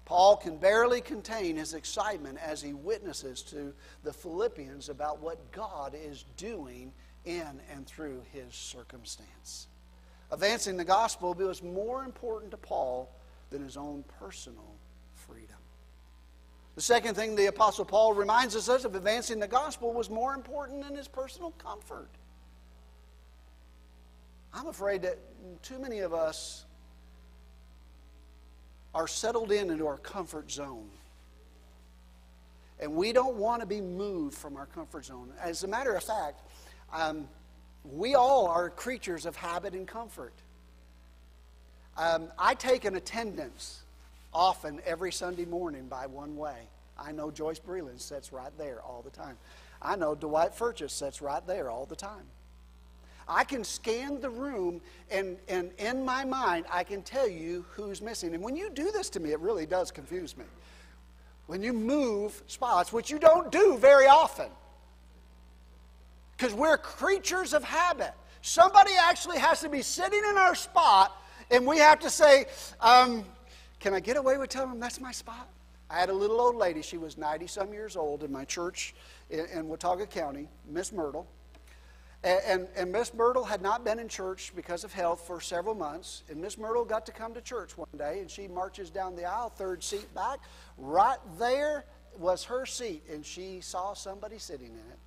Paul 0.05 0.37
can 0.37 0.57
barely 0.57 1.01
contain 1.01 1.57
his 1.57 1.73
excitement 1.73 2.37
as 2.41 2.61
he 2.61 2.73
witnesses 2.73 3.41
to 3.43 3.73
the 4.03 4.13
Philippians 4.13 4.87
about 4.87 5.19
what 5.19 5.51
God 5.51 5.93
is 5.93 6.23
doing 6.37 6.93
in 7.25 7.59
and 7.73 7.85
through 7.85 8.21
his 8.31 8.53
circumstance. 8.53 9.67
Advancing 10.31 10.77
the 10.77 10.85
gospel 10.85 11.33
was 11.33 11.63
more 11.63 12.03
important 12.03 12.51
to 12.51 12.57
Paul 12.57 13.09
than 13.55 13.63
his 13.63 13.77
own 13.77 14.03
personal 14.19 14.75
freedom. 15.13 15.55
The 16.75 16.81
second 16.81 17.15
thing 17.15 17.37
the 17.37 17.45
Apostle 17.45 17.85
Paul 17.85 18.13
reminds 18.13 18.53
us 18.53 18.67
of 18.83 18.95
advancing 18.95 19.39
the 19.39 19.47
gospel 19.47 19.93
was 19.93 20.09
more 20.09 20.33
important 20.33 20.83
than 20.83 20.93
his 20.93 21.07
personal 21.07 21.51
comfort. 21.51 22.09
I'm 24.53 24.67
afraid 24.67 25.03
that 25.03 25.17
too 25.63 25.79
many 25.79 25.99
of 25.99 26.13
us 26.13 26.65
are 28.93 29.07
settled 29.07 29.53
in 29.53 29.71
into 29.71 29.87
our 29.87 29.99
comfort 29.99 30.51
zone. 30.51 30.89
And 32.81 32.93
we 32.93 33.13
don't 33.13 33.37
want 33.37 33.61
to 33.61 33.65
be 33.65 33.79
moved 33.79 34.37
from 34.37 34.57
our 34.57 34.65
comfort 34.65 35.05
zone. 35.05 35.31
As 35.41 35.63
a 35.63 35.67
matter 35.67 35.95
of 35.95 36.03
fact, 36.03 36.41
um, 36.91 37.29
we 37.85 38.15
all 38.15 38.47
are 38.47 38.69
creatures 38.69 39.25
of 39.25 39.37
habit 39.37 39.73
and 39.73 39.87
comfort. 39.87 40.33
Um, 41.97 42.27
I 42.37 42.55
take 42.55 42.85
an 42.85 42.95
attendance 42.95 43.81
often 44.33 44.81
every 44.85 45.11
Sunday 45.11 45.45
morning 45.45 45.87
by 45.87 46.07
one 46.07 46.35
way. 46.35 46.67
I 46.97 47.11
know 47.11 47.31
Joyce 47.31 47.59
Breland 47.59 47.99
sits 47.99 48.33
right 48.33 48.51
there 48.57 48.81
all 48.81 49.01
the 49.01 49.09
time. 49.09 49.37
I 49.81 49.95
know 49.95 50.15
Dwight 50.15 50.53
Furchess 50.53 50.93
sits 50.93 51.21
right 51.21 51.45
there 51.45 51.69
all 51.69 51.85
the 51.85 51.95
time. 51.95 52.25
I 53.27 53.43
can 53.43 53.63
scan 53.63 54.21
the 54.21 54.29
room, 54.29 54.81
and, 55.09 55.37
and 55.47 55.71
in 55.79 56.05
my 56.05 56.25
mind, 56.25 56.65
I 56.71 56.83
can 56.83 57.01
tell 57.01 57.27
you 57.27 57.65
who's 57.71 58.01
missing. 58.01 58.35
And 58.35 58.43
when 58.43 58.55
you 58.55 58.69
do 58.69 58.91
this 58.91 59.09
to 59.11 59.19
me, 59.19 59.31
it 59.31 59.39
really 59.39 59.65
does 59.65 59.89
confuse 59.89 60.37
me. 60.37 60.45
When 61.47 61.63
you 61.63 61.73
move 61.73 62.43
spots, 62.47 62.93
which 62.93 63.09
you 63.09 63.17
don't 63.17 63.51
do 63.51 63.77
very 63.77 64.05
often, 64.05 64.49
because 66.37 66.53
we're 66.53 66.77
creatures 66.77 67.53
of 67.53 67.63
habit. 67.63 68.13
Somebody 68.41 68.91
actually 68.99 69.39
has 69.39 69.61
to 69.61 69.69
be 69.69 69.81
sitting 69.81 70.21
in 70.29 70.37
our 70.37 70.53
spot 70.53 71.15
and 71.51 71.65
we 71.65 71.77
have 71.77 71.99
to 71.99 72.09
say, 72.09 72.45
um, 72.81 73.23
Can 73.79 73.93
I 73.93 73.99
get 73.99 74.17
away 74.17 74.37
with 74.37 74.49
telling 74.49 74.71
them 74.71 74.79
that's 74.79 74.99
my 74.99 75.11
spot? 75.11 75.49
I 75.89 75.99
had 75.99 76.09
a 76.09 76.13
little 76.13 76.41
old 76.41 76.55
lady, 76.55 76.81
she 76.81 76.97
was 76.97 77.17
90 77.17 77.47
some 77.47 77.71
years 77.71 77.95
old 77.95 78.23
in 78.23 78.31
my 78.31 78.45
church 78.45 78.95
in, 79.29 79.45
in 79.53 79.67
Watauga 79.67 80.07
County, 80.07 80.47
Miss 80.67 80.91
Myrtle. 80.91 81.27
And, 82.23 82.41
and, 82.47 82.67
and 82.75 82.91
Miss 82.91 83.13
Myrtle 83.13 83.43
had 83.43 83.61
not 83.61 83.85
been 83.85 83.99
in 83.99 84.07
church 84.07 84.51
because 84.55 84.83
of 84.83 84.91
health 84.91 85.27
for 85.27 85.39
several 85.39 85.75
months. 85.75 86.23
And 86.27 86.41
Miss 86.41 86.57
Myrtle 86.57 86.83
got 86.83 87.05
to 87.05 87.11
come 87.11 87.35
to 87.35 87.41
church 87.41 87.77
one 87.77 87.87
day, 87.97 88.19
and 88.19 88.29
she 88.29 88.47
marches 88.47 88.89
down 88.89 89.15
the 89.15 89.25
aisle, 89.25 89.49
third 89.49 89.83
seat 89.83 90.11
back. 90.15 90.39
Right 90.79 91.19
there 91.37 91.85
was 92.17 92.43
her 92.45 92.65
seat, 92.65 93.03
and 93.11 93.23
she 93.23 93.61
saw 93.61 93.93
somebody 93.93 94.39
sitting 94.39 94.69
in 94.69 94.73
it. 94.73 94.99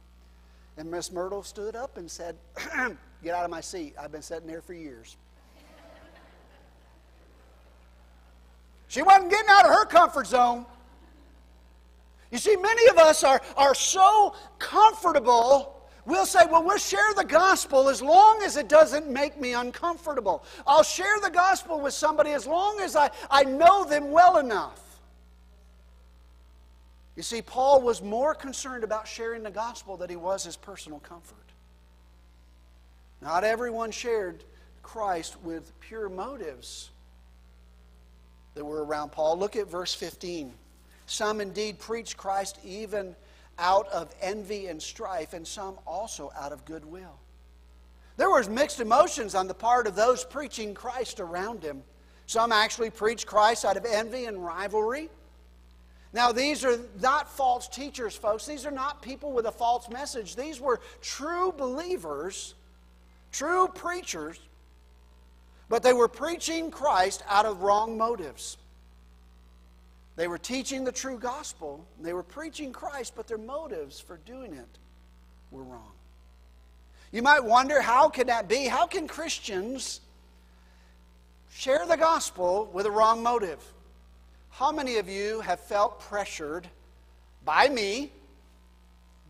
And 0.77 0.89
Miss 0.89 1.11
Myrtle 1.11 1.43
stood 1.43 1.75
up 1.75 1.97
and 1.97 2.09
said, 2.09 2.37
Get 3.25 3.35
out 3.35 3.45
of 3.45 3.51
my 3.51 3.61
seat. 3.61 3.97
I've 4.01 4.13
been 4.13 4.23
sitting 4.23 4.47
there 4.47 4.63
for 4.63 4.75
years. 4.75 5.17
She 8.89 9.03
wasn't 9.03 9.31
getting 9.31 9.51
out 9.51 9.67
of 9.67 9.71
her 9.71 9.85
comfort 9.85 10.27
zone. 10.27 10.67
You 12.31 12.39
see, 12.39 12.57
many 12.57 12.89
of 12.89 12.99
us 12.99 13.23
are, 13.23 13.41
are 13.57 13.75
so 13.75 14.35
comfortable. 14.59 15.75
We'll 16.05 16.27
say, 16.27 16.41
well, 16.51 16.65
we'll 16.65 16.79
share 16.79 17.15
the 17.17 17.25
gospel 17.25 17.91
as 17.91 18.01
long 18.01 18.43
as 18.43 18.57
it 18.57 18.69
doesn't 18.69 19.11
make 19.11 19.39
me 19.39 19.53
uncomfortable. 19.53 20.43
I'll 20.67 20.83
share 20.83 21.21
the 21.23 21.31
gospel 21.31 21.81
with 21.81 21.93
somebody 21.93 22.31
as 22.33 22.47
long 22.47 22.81
as 22.81 22.97
I, 22.97 23.11
I 23.31 23.45
know 23.45 23.85
them 23.85 24.11
well 24.11 24.39
enough. 24.39 24.81
You 27.15 27.23
see, 27.23 27.43
Paul 27.43 27.83
was 27.83 28.01
more 28.01 28.35
concerned 28.35 28.85
about 28.85 29.07
sharing 29.07 29.43
the 29.43 29.51
gospel 29.51 29.97
than 29.97 30.09
he 30.09 30.17
was 30.17 30.45
his 30.45 30.57
personal 30.57 31.01
comfort. 31.01 31.37
Not 33.21 33.45
everyone 33.45 33.91
shared 33.91 34.45
Christ 34.83 35.37
with 35.43 35.79
pure 35.81 36.09
motives 36.09 36.91
that 38.59 38.65
were 38.65 38.85
around 38.85 39.13
Paul. 39.13 39.39
Look 39.39 39.55
at 39.55 39.69
verse 39.69 39.95
15. 39.95 40.53
Some 41.07 41.41
indeed 41.41 41.79
preach 41.79 42.17
Christ 42.17 42.59
even 42.65 43.15
out 43.57 43.89
of 43.89 44.13
envy 44.21 44.67
and 44.67 44.83
strife, 44.83 45.33
and 45.33 45.47
some 45.47 45.79
also 45.87 46.31
out 46.37 46.51
of 46.51 46.65
goodwill. 46.65 47.19
There 48.17 48.29
was 48.29 48.49
mixed 48.49 48.81
emotions 48.81 49.37
on 49.37 49.47
the 49.47 49.55
part 49.55 49.87
of 49.87 49.95
those 49.95 50.25
preaching 50.25 50.75
Christ 50.75 51.21
around 51.21 51.63
him. 51.63 51.85
Some 52.27 52.51
actually 52.51 52.91
preached 52.91 53.27
Christ 53.27 53.65
out 53.65 53.77
of 53.77 53.85
envy 53.85 54.25
and 54.25 54.45
rivalry. 54.45 55.09
Now, 56.13 56.33
these 56.33 56.65
are 56.65 56.81
not 57.01 57.31
false 57.31 57.69
teachers, 57.69 58.17
folks. 58.17 58.45
These 58.45 58.67
are 58.67 58.73
not 58.73 59.03
people 59.03 59.31
with 59.33 59.47
a 59.47 59.53
false 59.53 59.89
message. 59.89 60.35
These 60.35 60.61
were 60.61 60.81
true 61.01 61.53
believers, 61.53 62.55
true 63.31 63.69
preachers, 63.69 64.41
but 65.69 65.83
they 65.83 65.93
were 65.93 66.09
preaching 66.09 66.71
Christ 66.71 67.23
out 67.29 67.47
of 67.47 67.63
wrong 67.63 67.97
motives. 67.99 68.57
They 70.17 70.27
were 70.27 70.39
teaching 70.39 70.85
the 70.85 70.93
true 70.93 71.19
gospel, 71.19 71.85
they 72.01 72.13
were 72.13 72.23
preaching 72.23 72.73
Christ, 72.73 73.13
but 73.15 73.29
their 73.29 73.39
motives 73.39 74.01
for 74.01 74.19
doing 74.27 74.53
it 74.53 74.79
were 75.51 75.63
wrong. 75.63 75.93
You 77.13 77.23
might 77.23 77.43
wonder 77.43 77.81
how 77.81 78.09
can 78.09 78.27
that 78.27 78.49
be? 78.49 78.67
How 78.67 78.87
can 78.87 79.07
Christians 79.07 80.01
share 81.51 81.87
the 81.87 81.97
gospel 81.97 82.69
with 82.73 82.87
a 82.87 82.91
wrong 82.91 83.23
motive? 83.23 83.63
How 84.51 84.73
many 84.73 84.97
of 84.97 85.09
you 85.09 85.41
have 85.41 85.61
felt 85.61 86.01
pressured 86.01 86.69
by 87.45 87.69
me, 87.69 88.11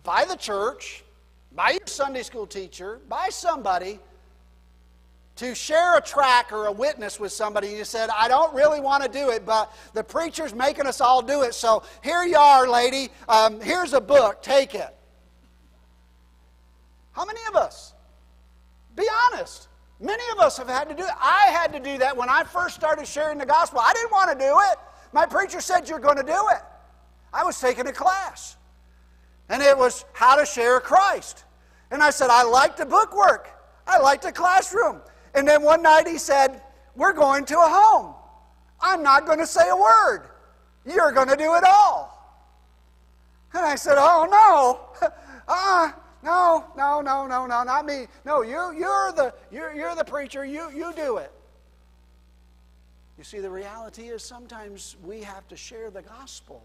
by 0.02 0.24
the 0.24 0.36
church, 0.36 1.04
by 1.54 1.72
your 1.72 1.86
Sunday 1.86 2.22
school 2.22 2.46
teacher, 2.46 2.98
by 3.08 3.28
somebody 3.30 4.00
to 5.38 5.54
share 5.54 5.96
a 5.96 6.00
track 6.00 6.52
or 6.52 6.66
a 6.66 6.72
witness 6.72 7.20
with 7.20 7.30
somebody 7.30 7.68
you 7.68 7.84
said, 7.84 8.10
I 8.10 8.26
don't 8.26 8.52
really 8.54 8.80
want 8.80 9.04
to 9.04 9.08
do 9.08 9.30
it, 9.30 9.46
but 9.46 9.72
the 9.94 10.02
preacher's 10.02 10.52
making 10.52 10.86
us 10.86 11.00
all 11.00 11.22
do 11.22 11.42
it. 11.42 11.54
So 11.54 11.84
here 12.02 12.24
you 12.24 12.36
are, 12.36 12.68
lady. 12.68 13.08
Um, 13.28 13.60
here's 13.60 13.92
a 13.92 14.00
book. 14.00 14.42
Take 14.42 14.74
it. 14.74 14.94
How 17.12 17.24
many 17.24 17.40
of 17.48 17.54
us? 17.54 17.94
Be 18.96 19.06
honest. 19.26 19.68
Many 20.00 20.22
of 20.32 20.40
us 20.40 20.58
have 20.58 20.68
had 20.68 20.88
to 20.88 20.94
do 20.94 21.04
it. 21.04 21.10
I 21.20 21.50
had 21.52 21.72
to 21.72 21.80
do 21.80 21.98
that 21.98 22.16
when 22.16 22.28
I 22.28 22.42
first 22.42 22.74
started 22.74 23.06
sharing 23.06 23.38
the 23.38 23.46
gospel. 23.46 23.80
I 23.80 23.92
didn't 23.92 24.10
want 24.10 24.36
to 24.36 24.44
do 24.44 24.56
it. 24.72 24.78
My 25.12 25.24
preacher 25.24 25.60
said, 25.60 25.88
You're 25.88 25.98
going 25.98 26.16
to 26.16 26.22
do 26.22 26.46
it. 26.52 26.62
I 27.32 27.44
was 27.44 27.60
taking 27.60 27.86
a 27.86 27.92
class, 27.92 28.56
and 29.48 29.62
it 29.62 29.76
was 29.76 30.04
how 30.14 30.36
to 30.36 30.46
share 30.46 30.80
Christ. 30.80 31.44
And 31.90 32.02
I 32.02 32.10
said, 32.10 32.30
I 32.30 32.42
like 32.42 32.76
the 32.76 32.86
bookwork, 32.86 33.50
I 33.86 33.98
like 33.98 34.20
the 34.20 34.32
classroom. 34.32 35.00
And 35.34 35.46
then 35.46 35.62
one 35.62 35.82
night 35.82 36.06
he 36.06 36.18
said, 36.18 36.62
We're 36.96 37.12
going 37.12 37.44
to 37.46 37.54
a 37.54 37.68
home. 37.68 38.14
I'm 38.80 39.02
not 39.02 39.26
going 39.26 39.38
to 39.38 39.46
say 39.46 39.68
a 39.68 39.76
word. 39.76 40.28
You're 40.86 41.12
going 41.12 41.28
to 41.28 41.36
do 41.36 41.54
it 41.54 41.64
all. 41.64 42.14
And 43.52 43.64
I 43.64 43.74
said, 43.74 43.96
Oh, 43.98 44.26
no. 45.00 45.08
uh, 45.48 45.92
no, 46.22 46.64
no, 46.76 47.00
no, 47.00 47.26
no, 47.26 47.46
no, 47.46 47.62
not 47.62 47.86
me. 47.86 48.06
No, 48.24 48.42
you, 48.42 48.74
you're, 48.76 49.12
the, 49.12 49.34
you're, 49.50 49.72
you're 49.74 49.94
the 49.94 50.04
preacher. 50.04 50.44
You, 50.44 50.70
you 50.70 50.92
do 50.94 51.18
it. 51.18 51.32
You 53.16 53.24
see, 53.24 53.38
the 53.38 53.50
reality 53.50 54.08
is 54.08 54.22
sometimes 54.22 54.96
we 55.02 55.22
have 55.22 55.46
to 55.48 55.56
share 55.56 55.90
the 55.90 56.02
gospel. 56.02 56.62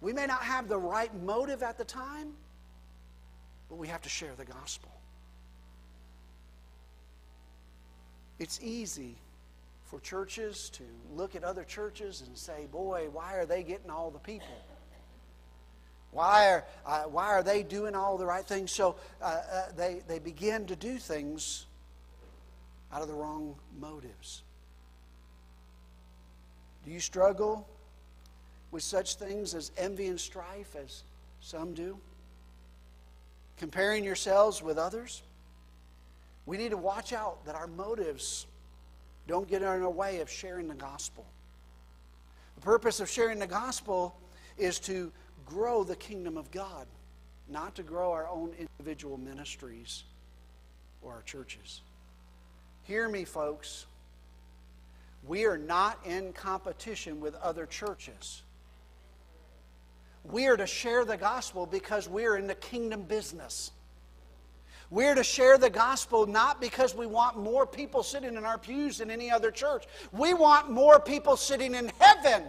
We 0.00 0.12
may 0.12 0.26
not 0.26 0.42
have 0.42 0.68
the 0.68 0.78
right 0.78 1.12
motive 1.22 1.62
at 1.62 1.76
the 1.76 1.84
time, 1.84 2.32
but 3.68 3.76
we 3.76 3.88
have 3.88 4.02
to 4.02 4.08
share 4.08 4.34
the 4.36 4.44
gospel. 4.44 4.90
It's 8.40 8.58
easy 8.62 9.16
for 9.84 10.00
churches 10.00 10.70
to 10.70 10.82
look 11.14 11.36
at 11.36 11.44
other 11.44 11.62
churches 11.62 12.22
and 12.26 12.36
say, 12.36 12.66
boy, 12.72 13.08
why 13.12 13.34
are 13.34 13.44
they 13.44 13.62
getting 13.62 13.90
all 13.90 14.10
the 14.10 14.18
people? 14.18 14.56
Why 16.10 16.48
are, 16.48 16.64
uh, 16.86 17.02
why 17.02 17.26
are 17.26 17.42
they 17.42 17.62
doing 17.62 17.94
all 17.94 18.16
the 18.16 18.24
right 18.24 18.44
things? 18.44 18.72
So 18.72 18.96
uh, 19.20 19.24
uh, 19.24 19.62
they, 19.76 20.00
they 20.08 20.18
begin 20.18 20.66
to 20.66 20.74
do 20.74 20.98
things 20.98 21.66
out 22.92 23.02
of 23.02 23.08
the 23.08 23.14
wrong 23.14 23.56
motives. 23.78 24.42
Do 26.84 26.90
you 26.90 27.00
struggle 27.00 27.68
with 28.70 28.82
such 28.82 29.16
things 29.16 29.54
as 29.54 29.70
envy 29.76 30.06
and 30.06 30.18
strife 30.18 30.74
as 30.82 31.02
some 31.42 31.74
do? 31.74 31.98
Comparing 33.58 34.02
yourselves 34.02 34.62
with 34.62 34.78
others? 34.78 35.22
We 36.50 36.56
need 36.56 36.70
to 36.70 36.76
watch 36.76 37.12
out 37.12 37.44
that 37.44 37.54
our 37.54 37.68
motives 37.68 38.48
don't 39.28 39.48
get 39.48 39.62
in 39.62 39.82
the 39.82 39.88
way 39.88 40.18
of 40.18 40.28
sharing 40.28 40.66
the 40.66 40.74
gospel. 40.74 41.24
The 42.56 42.60
purpose 42.60 42.98
of 42.98 43.08
sharing 43.08 43.38
the 43.38 43.46
gospel 43.46 44.16
is 44.58 44.80
to 44.80 45.12
grow 45.46 45.84
the 45.84 45.94
kingdom 45.94 46.36
of 46.36 46.50
God, 46.50 46.88
not 47.48 47.76
to 47.76 47.84
grow 47.84 48.10
our 48.10 48.26
own 48.28 48.52
individual 48.58 49.16
ministries 49.16 50.02
or 51.02 51.12
our 51.12 51.22
churches. 51.22 51.82
Hear 52.82 53.08
me, 53.08 53.24
folks. 53.24 53.86
We 55.28 55.44
are 55.44 55.56
not 55.56 56.00
in 56.04 56.32
competition 56.32 57.20
with 57.20 57.36
other 57.36 57.64
churches. 57.64 58.42
We 60.24 60.48
are 60.48 60.56
to 60.56 60.66
share 60.66 61.04
the 61.04 61.16
gospel 61.16 61.64
because 61.64 62.08
we're 62.08 62.36
in 62.36 62.48
the 62.48 62.56
kingdom 62.56 63.02
business. 63.02 63.70
We're 64.90 65.14
to 65.14 65.22
share 65.22 65.56
the 65.56 65.70
gospel 65.70 66.26
not 66.26 66.60
because 66.60 66.96
we 66.96 67.06
want 67.06 67.38
more 67.38 67.64
people 67.64 68.02
sitting 68.02 68.34
in 68.34 68.44
our 68.44 68.58
pews 68.58 68.98
than 68.98 69.10
any 69.10 69.30
other 69.30 69.52
church. 69.52 69.84
We 70.10 70.34
want 70.34 70.70
more 70.70 70.98
people 70.98 71.36
sitting 71.36 71.76
in 71.76 71.92
heaven 71.98 72.42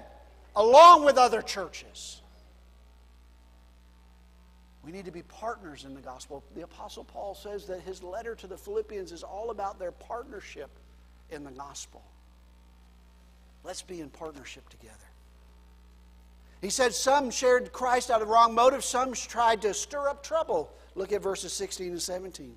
along 0.56 1.06
with 1.06 1.18
other 1.18 1.44
churches. 1.44 2.22
We 4.84 4.92
need 4.92 5.06
to 5.06 5.12
be 5.12 5.22
partners 5.22 5.86
in 5.86 5.94
the 5.94 6.02
gospel. 6.02 6.44
The 6.56 6.64
Apostle 6.64 7.04
Paul 7.04 7.36
says 7.36 7.68
that 7.68 7.82
his 7.82 8.02
letter 8.02 8.34
to 8.36 8.48
the 8.48 8.58
Philippians 8.58 9.12
is 9.12 9.22
all 9.22 9.52
about 9.52 9.78
their 9.78 9.92
partnership 9.92 10.72
in 11.30 11.44
the 11.44 11.52
gospel. 11.52 12.02
Let's 13.64 13.84
be 13.84 14.02
in 14.02 14.10
partnership 14.10 14.68
together. 14.70 15.11
He 16.62 16.70
said 16.70 16.94
some 16.94 17.32
shared 17.32 17.74
Christ 17.74 18.12
out 18.12 18.22
of 18.22 18.30
wrong 18.30 18.54
motives, 18.54 18.86
some 18.86 19.14
tried 19.14 19.64
to 19.64 19.74
stir 19.74 20.08
up 20.08 20.24
trouble. 20.24 20.72
Look 20.94 21.12
at 21.12 21.22
verses 21.22 21.54
16 21.54 21.92
and 21.92 22.02
17. 22.02 22.56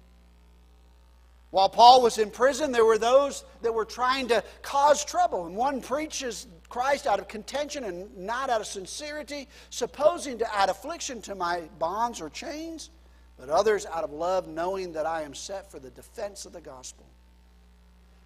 While 1.51 1.69
Paul 1.69 2.03
was 2.03 2.19
in 2.19 2.31
prison, 2.31 2.73
there 2.73 2.85
were 2.85 2.99
those 2.99 3.45
that 3.63 3.73
were 3.73 3.85
trying 3.85 4.29
to 4.29 4.43
cause 4.61 5.05
trouble. 5.05 5.47
And 5.47 5.55
one 5.55 5.81
preaches 5.81 6.49
Christ 6.69 7.07
out 7.07 7.21
of 7.21 7.29
contention 7.29 7.85
and 7.85 8.15
not 8.17 8.51
out 8.51 8.61
of 8.61 8.67
sincerity, 8.67 9.49
supposing 9.71 10.39
to 10.39 10.55
add 10.55 10.69
affliction 10.69 11.23
to 11.23 11.37
my 11.37 11.63
bonds 11.79 12.21
or 12.21 12.29
chains, 12.29 12.91
but 13.39 13.49
others 13.49 13.87
out 13.87 14.03
of 14.03 14.11
love, 14.11 14.49
knowing 14.49 14.93
that 14.95 15.07
I 15.07 15.23
am 15.23 15.33
set 15.33 15.71
for 15.71 15.79
the 15.79 15.91
defense 15.91 16.45
of 16.45 16.53
the 16.53 16.61
gospel. 16.61 17.07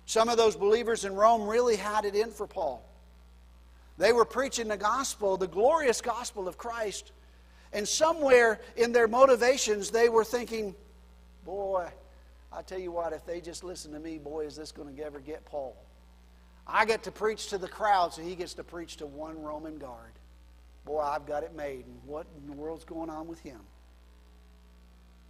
Some 0.07 0.31
of 0.31 0.39
those 0.39 0.57
believers 0.57 1.05
in 1.05 1.15
Rome 1.15 1.47
really 1.47 1.77
had 1.77 2.07
it 2.07 2.15
in 2.15 2.31
for 2.31 2.47
Paul. 2.47 2.83
They 3.99 4.13
were 4.13 4.25
preaching 4.25 4.69
the 4.69 4.77
gospel, 4.77 5.37
the 5.37 5.49
glorious 5.49 6.01
gospel 6.01 6.49
of 6.49 6.57
Christ. 6.57 7.13
And 7.73 7.87
somewhere 7.87 8.61
in 8.77 8.93
their 8.93 9.09
motivations, 9.09 9.91
they 9.91 10.09
were 10.09 10.25
thinking, 10.25 10.75
boy, 11.45 11.89
I 12.53 12.63
tell 12.63 12.79
you 12.79 12.93
what, 12.93 13.13
if 13.13 13.27
they 13.27 13.41
just 13.41 13.65
listen 13.65 13.93
to 13.93 13.99
me, 13.99 14.19
boy, 14.19 14.47
is 14.47 14.57
this 14.57 14.73
going 14.73 14.95
to 14.95 15.03
ever 15.05 15.21
get 15.21 15.45
Paul. 15.45 15.77
I 16.67 16.85
get 16.85 17.03
to 17.05 17.11
preach 17.11 17.49
to 17.49 17.59
the 17.59 17.69
crowd, 17.69 18.15
so 18.15 18.23
he 18.23 18.35
gets 18.37 18.55
to 18.55 18.65
preach 18.65 18.97
to 18.99 19.07
one 19.07 19.43
Roman 19.43 19.79
guard. 19.79 20.13
Boy, 20.85 21.01
I've 21.01 21.27
got 21.27 21.43
it 21.43 21.55
made. 21.55 21.85
And 21.87 22.01
what 22.07 22.27
in 22.41 22.47
the 22.47 22.57
world's 22.57 22.85
going 22.85 23.11
on 23.11 23.27
with 23.27 23.41
him? 23.41 23.61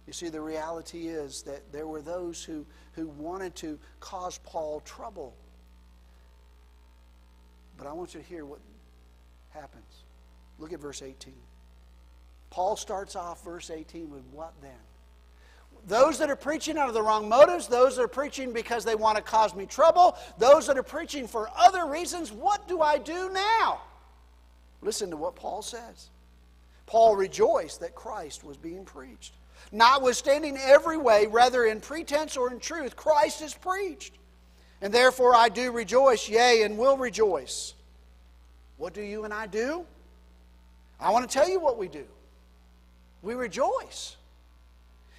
You 0.05 0.13
see, 0.13 0.29
the 0.29 0.41
reality 0.41 1.07
is 1.07 1.43
that 1.43 1.71
there 1.71 1.87
were 1.87 2.01
those 2.01 2.43
who, 2.43 2.65
who 2.93 3.07
wanted 3.07 3.55
to 3.55 3.79
cause 3.99 4.39
Paul 4.43 4.81
trouble. 4.81 5.35
But 7.79 7.87
I 7.87 7.93
want 7.93 8.13
you 8.13 8.19
to 8.19 8.25
hear 8.25 8.45
what 8.45 8.59
happens. 9.51 10.03
Look 10.59 10.73
at 10.73 10.79
verse 10.79 11.01
18. 11.01 11.33
Paul 12.49 12.75
starts 12.75 13.15
off 13.15 13.43
verse 13.43 13.69
18 13.69 14.11
with 14.11 14.23
what 14.31 14.53
then? 14.61 14.71
Those 15.87 16.19
that 16.19 16.29
are 16.29 16.35
preaching 16.35 16.77
out 16.77 16.89
of 16.89 16.93
the 16.93 17.01
wrong 17.01 17.29
motives, 17.29 17.67
those 17.67 17.95
that 17.95 18.03
are 18.03 18.09
preaching 18.09 18.51
because 18.51 18.83
they 18.83 18.95
want 18.95 19.15
to 19.15 19.23
cause 19.23 19.55
me 19.55 19.65
trouble, 19.65 20.17
those 20.37 20.67
that 20.67 20.77
are 20.77 20.83
preaching 20.83 21.25
for 21.25 21.49
other 21.55 21.87
reasons, 21.87 22.33
what 22.33 22.67
do 22.67 22.81
I 22.81 22.97
do 22.97 23.29
now? 23.31 23.79
Listen 24.81 25.09
to 25.11 25.17
what 25.17 25.37
Paul 25.37 25.61
says. 25.61 26.09
Paul 26.85 27.15
rejoiced 27.15 27.79
that 27.79 27.95
Christ 27.95 28.43
was 28.43 28.57
being 28.57 28.83
preached. 28.83 29.35
Notwithstanding 29.71 30.57
every 30.57 30.97
way, 30.97 31.27
whether 31.27 31.65
in 31.65 31.79
pretense 31.79 32.35
or 32.35 32.51
in 32.51 32.59
truth, 32.59 32.97
Christ 32.97 33.41
is 33.41 33.53
preached. 33.53 34.18
And 34.81 34.93
therefore 34.93 35.35
I 35.35 35.49
do 35.49 35.71
rejoice, 35.71 36.29
yea, 36.29 36.63
and 36.63 36.77
will 36.77 36.97
rejoice. 36.97 37.73
What 38.77 38.93
do 38.93 39.01
you 39.01 39.25
and 39.25 39.33
I 39.33 39.47
do? 39.47 39.85
I 40.99 41.11
want 41.11 41.29
to 41.29 41.33
tell 41.33 41.49
you 41.49 41.59
what 41.59 41.77
we 41.77 41.87
do. 41.87 42.05
We 43.21 43.33
rejoice. 43.33 44.15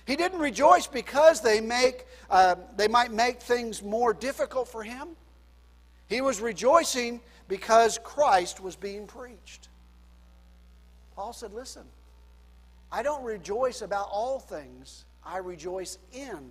He 0.07 0.16
didn't 0.16 0.40
rejoice 0.40 0.87
because 0.87 1.40
they, 1.40 1.61
make, 1.61 2.07
uh, 2.31 2.57
they 2.77 2.88
might 2.88 3.12
make 3.12 3.40
things 3.40 3.83
more 3.83 4.14
difficult 4.14 4.66
for 4.68 4.83
him. 4.83 5.09
He 6.09 6.20
was 6.20 6.40
rejoicing 6.40 7.20
because 7.49 7.99
Christ 8.03 8.61
was 8.61 8.77
being 8.77 9.07
preached. 9.07 9.68
Paul 11.14 11.33
said, 11.33 11.53
Listen, 11.53 11.85
I 12.90 13.03
don't 13.03 13.23
rejoice 13.23 13.83
about 13.83 14.09
all 14.11 14.40
things, 14.40 15.05
I 15.25 15.38
rejoice 15.38 15.99
in. 16.12 16.51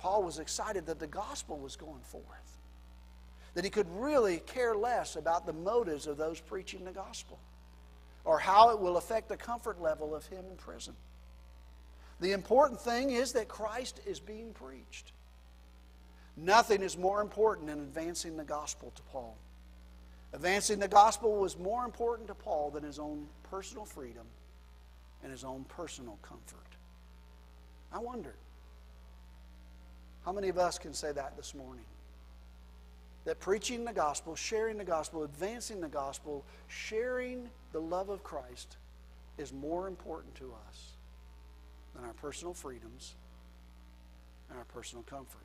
Paul 0.00 0.22
was 0.22 0.38
excited 0.38 0.86
that 0.86 0.98
the 0.98 1.06
gospel 1.06 1.58
was 1.58 1.76
going 1.76 2.00
forth, 2.00 2.58
that 3.52 3.64
he 3.64 3.70
could 3.70 3.86
really 3.90 4.38
care 4.38 4.74
less 4.74 5.14
about 5.14 5.44
the 5.44 5.52
motives 5.52 6.06
of 6.06 6.16
those 6.16 6.40
preaching 6.40 6.86
the 6.86 6.90
gospel 6.90 7.38
or 8.24 8.38
how 8.38 8.70
it 8.70 8.80
will 8.80 8.96
affect 8.96 9.28
the 9.28 9.36
comfort 9.36 9.78
level 9.78 10.14
of 10.14 10.26
him 10.26 10.42
in 10.50 10.56
prison. 10.56 10.94
The 12.18 12.32
important 12.32 12.80
thing 12.80 13.10
is 13.10 13.32
that 13.32 13.48
Christ 13.48 14.00
is 14.06 14.20
being 14.20 14.54
preached. 14.54 15.12
Nothing 16.34 16.80
is 16.80 16.96
more 16.96 17.20
important 17.20 17.66
than 17.66 17.80
advancing 17.80 18.38
the 18.38 18.44
gospel 18.44 18.92
to 18.94 19.02
Paul. 19.02 19.36
Advancing 20.32 20.78
the 20.78 20.88
gospel 20.88 21.36
was 21.36 21.58
more 21.58 21.84
important 21.84 22.28
to 22.28 22.34
Paul 22.34 22.70
than 22.70 22.84
his 22.84 22.98
own 22.98 23.26
personal 23.50 23.84
freedom 23.84 24.24
and 25.22 25.30
his 25.30 25.44
own 25.44 25.64
personal 25.64 26.18
comfort. 26.22 26.76
I 27.92 27.98
wonder 27.98 28.34
how 30.30 30.34
many 30.34 30.48
of 30.48 30.58
us 30.58 30.78
can 30.78 30.94
say 30.94 31.10
that 31.10 31.36
this 31.36 31.56
morning? 31.56 31.82
That 33.24 33.40
preaching 33.40 33.84
the 33.84 33.92
gospel, 33.92 34.36
sharing 34.36 34.78
the 34.78 34.84
gospel, 34.84 35.24
advancing 35.24 35.80
the 35.80 35.88
gospel, 35.88 36.44
sharing 36.68 37.50
the 37.72 37.80
love 37.80 38.10
of 38.10 38.22
Christ 38.22 38.76
is 39.38 39.52
more 39.52 39.88
important 39.88 40.36
to 40.36 40.54
us 40.68 40.92
than 41.96 42.04
our 42.04 42.12
personal 42.12 42.54
freedoms 42.54 43.16
and 44.48 44.56
our 44.56 44.64
personal 44.66 45.02
comfort. 45.02 45.42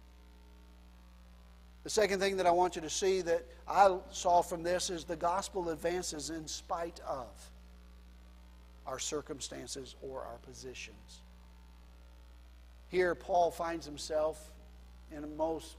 The 1.83 1.89
second 1.89 2.19
thing 2.19 2.37
that 2.37 2.45
I 2.45 2.51
want 2.51 2.75
you 2.75 2.83
to 2.83 2.89
see 2.91 3.21
that 3.21 3.43
I 3.67 3.97
saw 4.11 4.43
from 4.43 4.61
this 4.61 4.91
is 4.91 5.03
the 5.03 5.15
gospel 5.15 5.69
advances 5.69 6.29
in 6.29 6.47
spite 6.47 6.99
of 7.07 7.25
our 8.85 8.99
circumstances 8.99 9.95
or 10.03 10.21
our 10.21 10.37
positions. 10.47 11.21
Here, 12.89 13.15
Paul 13.15 13.49
finds 13.49 13.87
himself 13.87 14.51
in 15.15 15.23
a 15.23 15.27
most 15.27 15.75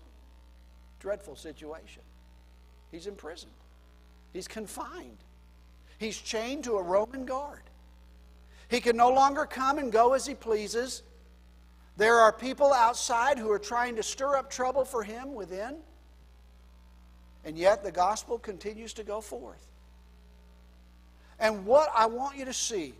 dreadful 0.99 1.37
situation. 1.37 2.03
He's 2.91 3.07
imprisoned, 3.07 3.53
he's 4.33 4.49
confined, 4.49 5.19
he's 5.99 6.19
chained 6.19 6.65
to 6.65 6.77
a 6.77 6.83
Roman 6.83 7.27
guard. 7.27 7.63
He 8.69 8.81
can 8.81 8.97
no 8.97 9.11
longer 9.11 9.45
come 9.45 9.79
and 9.79 9.93
go 9.93 10.15
as 10.15 10.27
he 10.27 10.35
pleases. 10.35 11.03
There 11.97 12.19
are 12.19 12.33
people 12.33 12.73
outside 12.73 13.39
who 13.39 13.51
are 13.53 13.61
trying 13.61 13.95
to 13.97 14.03
stir 14.03 14.37
up 14.37 14.51
trouble 14.51 14.85
for 14.85 15.05
him 15.05 15.35
within. 15.35 15.77
And 17.45 17.57
yet 17.57 17.85
the 17.85 17.93
gospel 17.93 18.41
continues 18.41 18.93
to 18.95 19.05
go 19.05 19.21
forth. 19.21 19.65
And 21.39 21.65
what 21.65 21.91
I 21.95 22.07
want 22.07 22.37
you 22.37 22.45
to 22.45 22.53
see, 22.53 22.93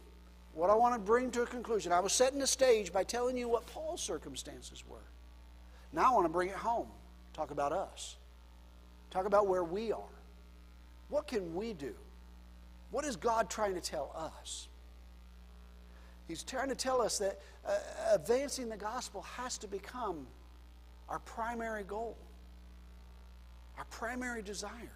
what 0.55 0.71
I 0.71 0.75
want 0.75 0.95
to 0.95 1.01
bring 1.01 1.33
to 1.33 1.43
a 1.43 1.47
conclusion, 1.47 1.91
I 1.91 1.99
was 1.99 2.13
setting 2.13 2.39
the 2.39 2.47
stage 2.47 2.93
by 2.93 3.03
telling 3.03 3.37
you 3.37 3.49
what 3.49 3.67
Paul's 3.67 4.01
circumstances 4.01 4.85
were. 4.89 4.99
Now 5.97 6.13
I 6.13 6.15
want 6.15 6.27
to 6.27 6.33
bring 6.33 6.49
it 6.49 6.55
home. 6.55 6.87
Talk 7.33 7.51
about 7.51 7.73
us. 7.73 8.15
Talk 9.11 9.27
about 9.27 9.49
where 9.49 9.65
we 9.65 9.91
are. 9.91 10.15
What 11.09 11.27
can 11.27 11.55
we 11.57 11.73
do? 11.73 11.95
What 12.93 13.05
is 13.05 13.17
God 13.17 13.51
trying 13.51 13.75
to 13.75 13.81
tell 13.81 14.13
us? 14.17 14.69
He's 16.29 16.45
trying 16.45 16.69
to 16.69 16.77
tell 16.77 17.03
us 17.03 17.19
that 17.19 17.41
uh, 17.67 17.77
advancing 18.13 18.69
the 18.69 18.77
gospel 18.77 19.23
has 19.23 19.59
to 19.59 19.67
become 19.67 20.27
our 21.09 21.19
primary 21.21 21.83
goal 21.83 22.17
our 23.79 23.85
primary 23.87 24.43
desire. 24.43 24.93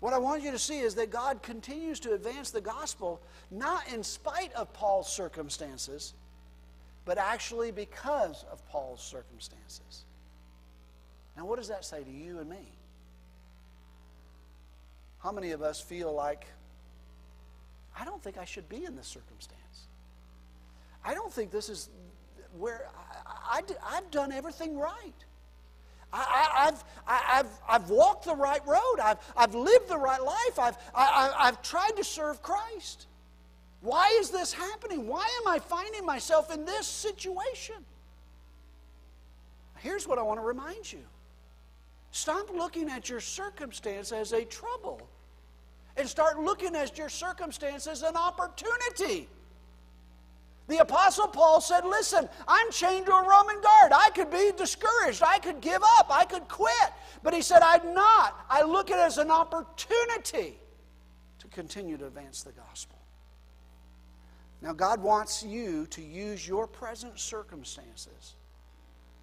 What 0.00 0.12
I 0.12 0.18
want 0.18 0.42
you 0.42 0.50
to 0.50 0.58
see 0.58 0.80
is 0.80 0.94
that 0.96 1.10
God 1.10 1.42
continues 1.42 2.00
to 2.00 2.12
advance 2.14 2.50
the 2.50 2.60
gospel 2.60 3.20
not 3.50 3.88
in 3.92 4.02
spite 4.02 4.52
of 4.54 4.72
Paul's 4.72 5.12
circumstances, 5.12 6.14
but 7.04 7.18
actually 7.18 7.70
because 7.70 8.44
of 8.50 8.66
Paul's 8.68 9.02
circumstances. 9.02 10.04
Now, 11.36 11.46
what 11.46 11.58
does 11.58 11.68
that 11.68 11.84
say 11.84 12.02
to 12.02 12.10
you 12.10 12.38
and 12.38 12.48
me? 12.48 12.68
How 15.18 15.32
many 15.32 15.52
of 15.52 15.62
us 15.62 15.80
feel 15.80 16.12
like, 16.12 16.46
I 17.98 18.04
don't 18.04 18.22
think 18.22 18.38
I 18.38 18.44
should 18.44 18.68
be 18.68 18.84
in 18.84 18.96
this 18.96 19.06
circumstance? 19.06 19.88
I 21.04 21.14
don't 21.14 21.32
think 21.32 21.50
this 21.50 21.68
is 21.68 21.88
where 22.58 22.88
I, 23.46 23.60
I, 23.60 23.96
I've 23.96 24.10
done 24.10 24.32
everything 24.32 24.78
right. 24.78 25.12
I, 26.12 26.64
have 26.64 26.84
I've, 27.06 27.46
I've 27.66 27.88
walked 27.88 28.26
the 28.26 28.34
right 28.34 28.64
road. 28.66 29.00
I've, 29.02 29.16
I've 29.34 29.54
lived 29.54 29.88
the 29.88 29.96
right 29.96 30.22
life. 30.22 30.58
I've, 30.58 30.76
I, 30.94 31.32
I've 31.38 31.62
tried 31.62 31.92
to 31.96 32.04
serve 32.04 32.42
Christ. 32.42 33.06
Why 33.82 34.16
is 34.20 34.30
this 34.30 34.52
happening? 34.52 35.08
Why 35.08 35.28
am 35.42 35.48
I 35.48 35.58
finding 35.58 36.06
myself 36.06 36.52
in 36.54 36.64
this 36.64 36.86
situation? 36.86 37.76
Here's 39.78 40.06
what 40.06 40.18
I 40.18 40.22
want 40.22 40.38
to 40.38 40.46
remind 40.46 40.90
you 40.90 41.02
stop 42.12 42.48
looking 42.54 42.88
at 42.88 43.08
your 43.08 43.20
circumstance 43.20 44.12
as 44.12 44.32
a 44.32 44.44
trouble 44.44 45.08
and 45.96 46.08
start 46.08 46.38
looking 46.38 46.76
at 46.76 46.96
your 46.96 47.08
circumstance 47.08 47.86
as 47.88 48.02
an 48.02 48.16
opportunity. 48.16 49.28
The 50.68 50.78
Apostle 50.78 51.26
Paul 51.26 51.60
said, 51.60 51.84
Listen, 51.84 52.28
I'm 52.46 52.70
chained 52.70 53.06
to 53.06 53.12
a 53.12 53.28
Roman 53.28 53.60
guard. 53.60 53.92
I 53.92 54.10
could 54.14 54.30
be 54.30 54.52
discouraged. 54.56 55.22
I 55.24 55.40
could 55.40 55.60
give 55.60 55.82
up. 55.98 56.06
I 56.08 56.24
could 56.24 56.46
quit. 56.46 56.72
But 57.24 57.34
he 57.34 57.42
said, 57.42 57.62
I'm 57.62 57.92
not. 57.92 58.46
I 58.48 58.62
look 58.62 58.92
at 58.92 58.98
it 58.98 59.02
as 59.02 59.18
an 59.18 59.32
opportunity 59.32 60.56
to 61.40 61.48
continue 61.48 61.96
to 61.96 62.06
advance 62.06 62.44
the 62.44 62.52
gospel. 62.52 63.01
Now, 64.62 64.72
God 64.72 65.02
wants 65.02 65.42
you 65.42 65.86
to 65.88 66.00
use 66.00 66.46
your 66.46 66.68
present 66.68 67.18
circumstances 67.18 68.36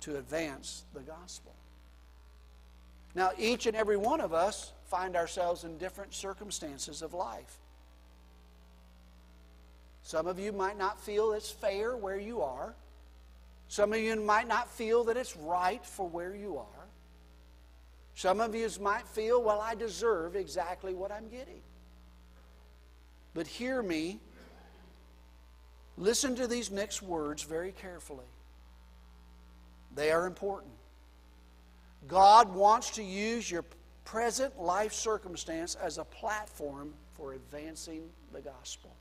to 0.02 0.18
advance 0.18 0.84
the 0.94 1.00
gospel. 1.00 1.54
Now, 3.16 3.32
each 3.38 3.66
and 3.66 3.76
every 3.76 3.96
one 3.96 4.20
of 4.20 4.34
us 4.34 4.74
find 4.86 5.16
ourselves 5.16 5.64
in 5.64 5.78
different 5.78 6.14
circumstances 6.14 7.02
of 7.02 7.14
life. 7.14 7.58
Some 10.04 10.28
of 10.28 10.40
you 10.40 10.52
might 10.52 10.78
not 10.78 11.00
feel 11.00 11.32
it's 11.32 11.50
fair 11.52 11.96
where 11.96 12.20
you 12.20 12.42
are. 12.42 12.76
Some 13.70 13.94
of 13.94 14.00
you 14.00 14.16
might 14.18 14.48
not 14.48 14.70
feel 14.70 15.06
that 15.06 15.16
it's 15.16 15.38
right 15.38 15.86
for 15.86 16.08
where 16.08 16.36
you 16.36 16.58
are. 16.58 16.88
Some 18.16 18.42
of 18.42 18.54
you 18.54 18.68
might 18.82 19.08
feel, 19.08 19.42
well, 19.42 19.62
I 19.62 19.76
deserve 19.76 20.36
exactly 20.36 20.94
what 20.94 21.12
I'm 21.12 21.30
getting. 21.30 21.62
But 23.34 23.48
hear 23.48 23.82
me. 23.82 24.20
Listen 26.00 26.34
to 26.38 26.48
these 26.48 26.72
next 26.72 27.02
words 27.02 27.44
very 27.44 27.74
carefully. 27.74 28.26
They 29.96 30.12
are 30.12 30.26
important. 30.26 30.72
God 32.08 32.56
wants 32.56 32.92
to 32.92 33.04
use 33.04 33.52
your 33.52 33.66
present 34.06 34.58
life 34.60 34.94
circumstance 34.94 35.76
as 35.76 35.98
a 35.98 36.06
platform 36.06 36.94
for 37.16 37.34
advancing 37.34 38.04
the 38.32 38.40
gospel. 38.40 38.92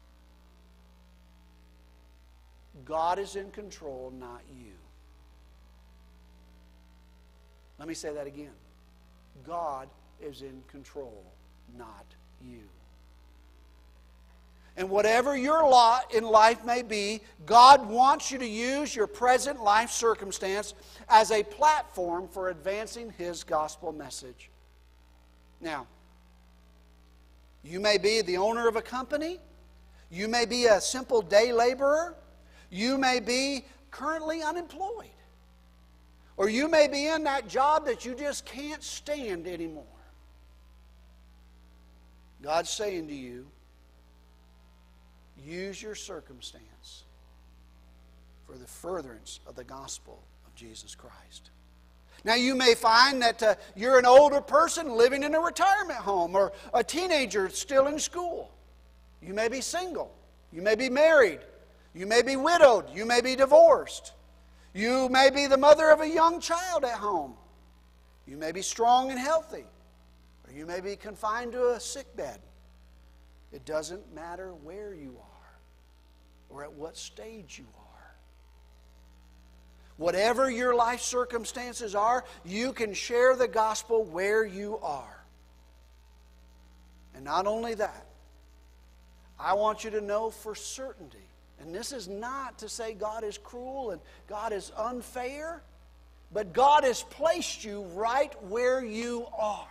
God 2.85 3.21
is 3.21 3.37
in 3.37 3.53
control, 3.53 4.13
not 4.19 4.43
you. 4.59 4.73
Let 7.79 7.87
me 7.87 7.95
say 7.95 8.13
that 8.13 8.27
again. 8.27 8.51
God 9.47 9.89
is 10.21 10.43
in 10.43 10.63
control, 10.69 11.23
not 11.77 12.07
you. 12.45 12.63
And 14.79 14.89
whatever 14.89 15.37
your 15.37 15.69
lot 15.69 16.15
in 16.15 16.23
life 16.23 16.65
may 16.65 16.83
be, 16.83 17.21
God 17.45 17.89
wants 17.89 18.31
you 18.31 18.39
to 18.39 18.47
use 18.47 18.95
your 18.95 19.09
present 19.09 19.61
life 19.61 19.91
circumstance 19.91 20.75
as 21.09 21.33
a 21.33 21.43
platform 21.43 22.29
for 22.29 22.51
advancing 22.51 23.13
His 23.19 23.43
gospel 23.43 23.93
message. 23.93 24.51
Now, 25.61 25.89
you 27.65 27.81
may 27.81 27.99
be 27.99 28.23
the 28.23 28.37
owner 28.37 28.69
of 28.69 28.77
a 28.77 28.81
company, 28.81 29.41
you 30.13 30.29
may 30.29 30.47
be 30.47 30.67
a 30.67 30.81
simple 30.81 31.23
day 31.23 31.53
laborer, 31.53 32.15
you 32.71 32.99
may 32.99 33.19
be 33.19 33.65
currently 33.91 34.43
unemployed. 34.45 35.11
Or 36.37 36.49
you 36.49 36.69
may 36.69 36.87
be 36.87 37.09
in 37.09 37.25
that 37.25 37.49
job 37.49 37.85
that 37.87 38.05
you 38.05 38.15
just 38.15 38.45
can't 38.47 38.85
stand 38.85 39.49
anymore. 39.49 39.85
God's 42.41 42.71
saying 42.71 43.09
to 43.09 43.15
you, 43.15 43.49
use 45.45 45.83
your 45.83 45.95
circumstance 45.95 47.05
for 48.47 48.57
the 48.57 48.67
furtherance 48.67 49.41
of 49.47 49.55
the 49.55 49.65
gospel 49.65 50.23
of 50.47 50.55
Jesus 50.55 50.95
Christ. 50.95 51.51
Now, 52.25 52.35
you 52.35 52.55
may 52.55 52.75
find 52.75 53.23
that 53.23 53.43
uh, 53.43 53.55
you're 53.77 53.99
an 53.99 54.07
older 54.07 54.41
person 54.41 54.97
living 54.97 55.23
in 55.23 55.35
a 55.35 55.41
retirement 55.41 55.99
home 55.99 56.35
or 56.35 56.53
a 56.75 56.83
teenager 56.83 57.49
still 57.49 57.87
in 57.87 57.99
school. 57.99 58.51
You 59.23 59.35
may 59.35 59.49
be 59.49 59.61
single. 59.61 60.13
You 60.53 60.63
may 60.63 60.75
be 60.75 60.89
married. 60.89 61.41
You 61.95 62.07
may 62.07 62.23
be 62.23 62.37
widowed. 62.37 62.87
You 62.93 63.05
may 63.05 63.21
be 63.21 63.37
divorced. 63.37 64.13
You 64.75 65.09
may 65.09 65.31
be 65.31 65.47
the 65.47 65.57
mother 65.57 65.91
of 65.91 66.01
a 66.01 66.09
young 66.09 66.41
child 66.41 66.85
at 66.85 66.99
home. 66.99 67.35
You 68.27 68.37
may 68.37 68.53
be 68.53 68.63
strong 68.63 69.11
and 69.11 69.19
healthy. 69.19 69.65
Or 70.47 70.53
you 70.53 70.67
may 70.67 70.81
be 70.81 70.97
confined 70.97 71.53
to 71.53 71.71
a 71.71 71.81
sick 71.81 72.17
bed. 72.17 72.41
It 73.53 73.65
doesn't 73.65 74.15
matter 74.15 74.55
where 74.55 74.95
you 74.95 75.17
are 75.21 75.28
or 76.51 76.65
at 76.65 76.73
what 76.73 76.97
stage 76.97 77.59
you 77.59 77.67
are. 77.77 77.89
Whatever 79.97 80.49
your 80.51 80.75
life 80.75 81.01
circumstances 81.01 81.95
are, 81.95 82.25
you 82.45 82.73
can 82.73 82.95
share 82.95 83.35
the 83.35 83.49
gospel 83.49 84.05
where 84.05 84.45
you 84.45 84.79
are. 84.79 85.25
And 87.15 87.25
not 87.25 87.47
only 87.47 87.75
that, 87.75 88.07
I 89.41 89.55
want 89.55 89.83
you 89.83 89.91
to 89.91 90.01
know 90.01 90.31
for 90.31 90.55
certainty, 90.55 91.19
and 91.61 91.75
this 91.75 91.93
is 91.93 92.07
not 92.07 92.59
to 92.59 92.69
say 92.69 92.95
God 92.95 93.25
is 93.25 93.39
cruel 93.39 93.91
and 93.91 94.01
God 94.29 94.53
is 94.53 94.71
unfair, 94.77 95.63
but 96.33 96.53
God 96.53 96.85
has 96.85 97.03
placed 97.03 97.65
you 97.65 97.83
right 97.95 98.33
where 98.45 98.85
you 98.85 99.27
are. 99.37 99.67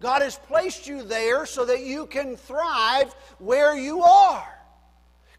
God 0.00 0.22
has 0.22 0.36
placed 0.36 0.86
you 0.86 1.02
there 1.02 1.46
so 1.46 1.64
that 1.64 1.82
you 1.82 2.06
can 2.06 2.36
thrive 2.36 3.14
where 3.38 3.76
you 3.76 4.02
are. 4.02 4.55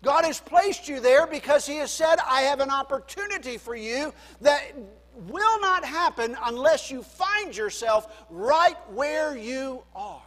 God 0.03 0.25
has 0.25 0.39
placed 0.39 0.87
you 0.87 0.99
there 0.99 1.25
because 1.27 1.65
He 1.65 1.77
has 1.77 1.91
said, 1.91 2.17
I 2.25 2.41
have 2.41 2.59
an 2.59 2.69
opportunity 2.69 3.57
for 3.57 3.75
you 3.75 4.13
that 4.41 4.73
will 5.27 5.59
not 5.59 5.83
happen 5.83 6.37
unless 6.45 6.91
you 6.91 7.01
find 7.01 7.55
yourself 7.55 8.25
right 8.29 8.77
where 8.91 9.35
you 9.35 9.83
are. 9.95 10.21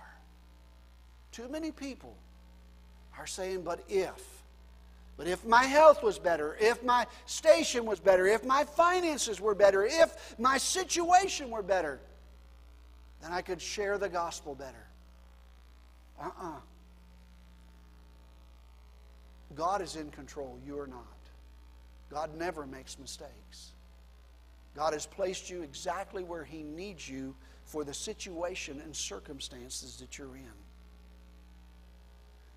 Too 1.32 1.48
many 1.48 1.70
people 1.70 2.14
are 3.18 3.26
saying, 3.26 3.62
but 3.62 3.84
if. 3.88 4.40
But 5.16 5.26
if 5.26 5.44
my 5.44 5.64
health 5.64 6.02
was 6.02 6.18
better, 6.18 6.56
if 6.58 6.82
my 6.82 7.06
station 7.26 7.84
was 7.84 8.00
better, 8.00 8.26
if 8.26 8.44
my 8.44 8.64
finances 8.64 9.40
were 9.40 9.54
better, 9.54 9.84
if 9.84 10.38
my 10.38 10.56
situation 10.56 11.50
were 11.50 11.62
better, 11.62 12.00
then 13.20 13.30
I 13.30 13.42
could 13.42 13.60
share 13.60 13.98
the 13.98 14.08
gospel 14.08 14.54
better. 14.54 14.86
Uh 16.18 16.24
uh-uh. 16.24 16.48
uh 16.48 16.60
God 19.54 19.82
is 19.82 19.96
in 19.96 20.10
control, 20.10 20.58
you 20.64 20.78
are 20.78 20.86
not. 20.86 21.06
God 22.10 22.36
never 22.36 22.66
makes 22.66 22.98
mistakes. 22.98 23.72
God 24.74 24.92
has 24.92 25.06
placed 25.06 25.50
you 25.50 25.62
exactly 25.62 26.22
where 26.22 26.44
He 26.44 26.62
needs 26.62 27.08
you 27.08 27.34
for 27.64 27.84
the 27.84 27.94
situation 27.94 28.80
and 28.84 28.94
circumstances 28.94 29.96
that 29.96 30.18
you're 30.18 30.36
in. 30.36 30.52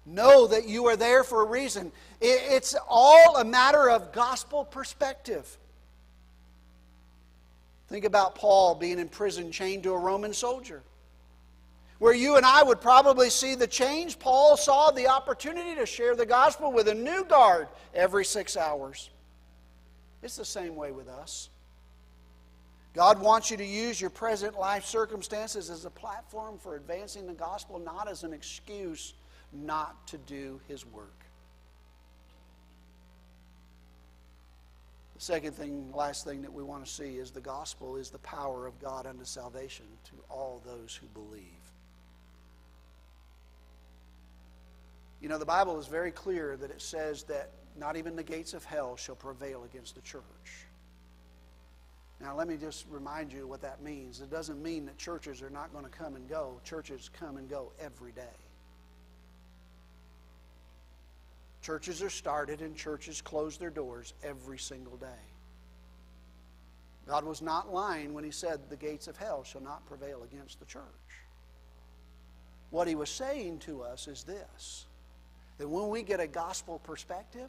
Know 0.05 0.47
that 0.47 0.67
you 0.67 0.87
are 0.87 0.97
there 0.97 1.23
for 1.23 1.43
a 1.43 1.45
reason. 1.45 1.91
It's 2.19 2.75
all 2.87 3.37
a 3.37 3.45
matter 3.45 3.89
of 3.89 4.11
gospel 4.11 4.65
perspective. 4.65 5.57
Think 7.87 8.05
about 8.05 8.35
Paul 8.35 8.75
being 8.75 8.99
in 8.99 9.07
prison 9.07 9.51
chained 9.51 9.83
to 9.83 9.93
a 9.93 9.97
Roman 9.97 10.33
soldier. 10.33 10.81
Where 11.99 12.13
you 12.13 12.35
and 12.35 12.45
I 12.45 12.63
would 12.63 12.81
probably 12.81 13.29
see 13.29 13.55
the 13.55 13.67
change, 13.67 14.19
Paul 14.19 14.57
saw 14.57 14.91
the 14.91 15.07
opportunity 15.07 15.75
to 15.75 15.85
share 15.85 16.15
the 16.15 16.25
gospel 16.25 16.71
with 16.71 16.87
a 16.87 16.93
new 16.93 17.23
guard 17.23 17.67
every 17.93 18.25
six 18.25 18.57
hours. 18.57 19.09
It's 20.21 20.35
the 20.35 20.45
same 20.45 20.75
way 20.75 20.91
with 20.91 21.07
us. 21.07 21.49
God 22.93 23.19
wants 23.19 23.49
you 23.49 23.57
to 23.57 23.65
use 23.65 23.99
your 23.99 24.11
present 24.11 24.57
life 24.57 24.85
circumstances 24.85 25.69
as 25.69 25.85
a 25.85 25.89
platform 25.89 26.57
for 26.59 26.75
advancing 26.75 27.25
the 27.25 27.33
gospel, 27.33 27.79
not 27.79 28.07
as 28.07 28.23
an 28.23 28.33
excuse 28.33 29.13
not 29.51 30.07
to 30.07 30.17
do 30.17 30.59
His 30.67 30.85
work. 30.85 31.25
The 35.15 35.21
second 35.21 35.53
thing, 35.53 35.91
last 35.93 36.25
thing 36.25 36.41
that 36.41 36.51
we 36.51 36.63
want 36.63 36.85
to 36.85 36.91
see 36.91 37.17
is 37.17 37.31
the 37.31 37.41
gospel 37.41 37.95
is 37.95 38.09
the 38.09 38.19
power 38.19 38.67
of 38.67 38.79
God 38.79 39.07
unto 39.07 39.23
salvation 39.25 39.85
to 40.05 40.11
all 40.29 40.61
those 40.65 40.95
who 40.95 41.07
believe. 41.07 41.62
You 45.23 45.29
know, 45.29 45.37
the 45.37 45.45
Bible 45.45 45.79
is 45.79 45.87
very 45.87 46.11
clear 46.11 46.57
that 46.57 46.69
it 46.69 46.81
says 46.81 47.23
that 47.23 47.51
not 47.77 47.95
even 47.95 48.17
the 48.17 48.23
gates 48.23 48.53
of 48.53 48.65
hell 48.65 48.97
shall 48.97 49.15
prevail 49.15 49.63
against 49.63 49.95
the 49.95 50.01
church. 50.01 50.21
Now, 52.19 52.35
let 52.35 52.45
me 52.45 52.57
just 52.57 52.85
remind 52.89 53.31
you 53.31 53.47
what 53.47 53.61
that 53.61 53.81
means. 53.81 54.19
It 54.19 54.29
doesn't 54.29 54.61
mean 54.61 54.85
that 54.85 54.97
churches 54.97 55.41
are 55.41 55.49
not 55.49 55.71
going 55.71 55.85
to 55.85 55.89
come 55.89 56.17
and 56.17 56.27
go, 56.27 56.59
churches 56.65 57.09
come 57.17 57.37
and 57.37 57.49
go 57.49 57.71
every 57.79 58.11
day. 58.11 58.35
Churches 61.61 62.01
are 62.01 62.09
started 62.09 62.61
and 62.61 62.75
churches 62.75 63.21
close 63.21 63.55
their 63.55 63.69
doors 63.69 64.13
every 64.23 64.59
single 64.59 64.97
day. 64.97 65.07
God 67.07 67.23
was 67.23 67.41
not 67.41 67.71
lying 67.71 68.13
when 68.13 68.25
he 68.25 68.31
said, 68.31 68.59
The 68.67 68.75
gates 68.75 69.07
of 69.07 69.15
hell 69.15 69.45
shall 69.45 69.61
not 69.61 69.85
prevail 69.85 70.23
against 70.23 70.59
the 70.59 70.65
church. 70.65 70.83
What 72.71 72.89
he 72.89 72.95
was 72.95 73.09
saying 73.09 73.59
to 73.59 73.83
us 73.83 74.09
is 74.09 74.23
this 74.23 74.85
that 75.63 75.69
when 75.69 75.87
we 75.87 76.03
get 76.03 76.19
a 76.19 76.27
gospel 76.27 76.79
perspective, 76.79 77.47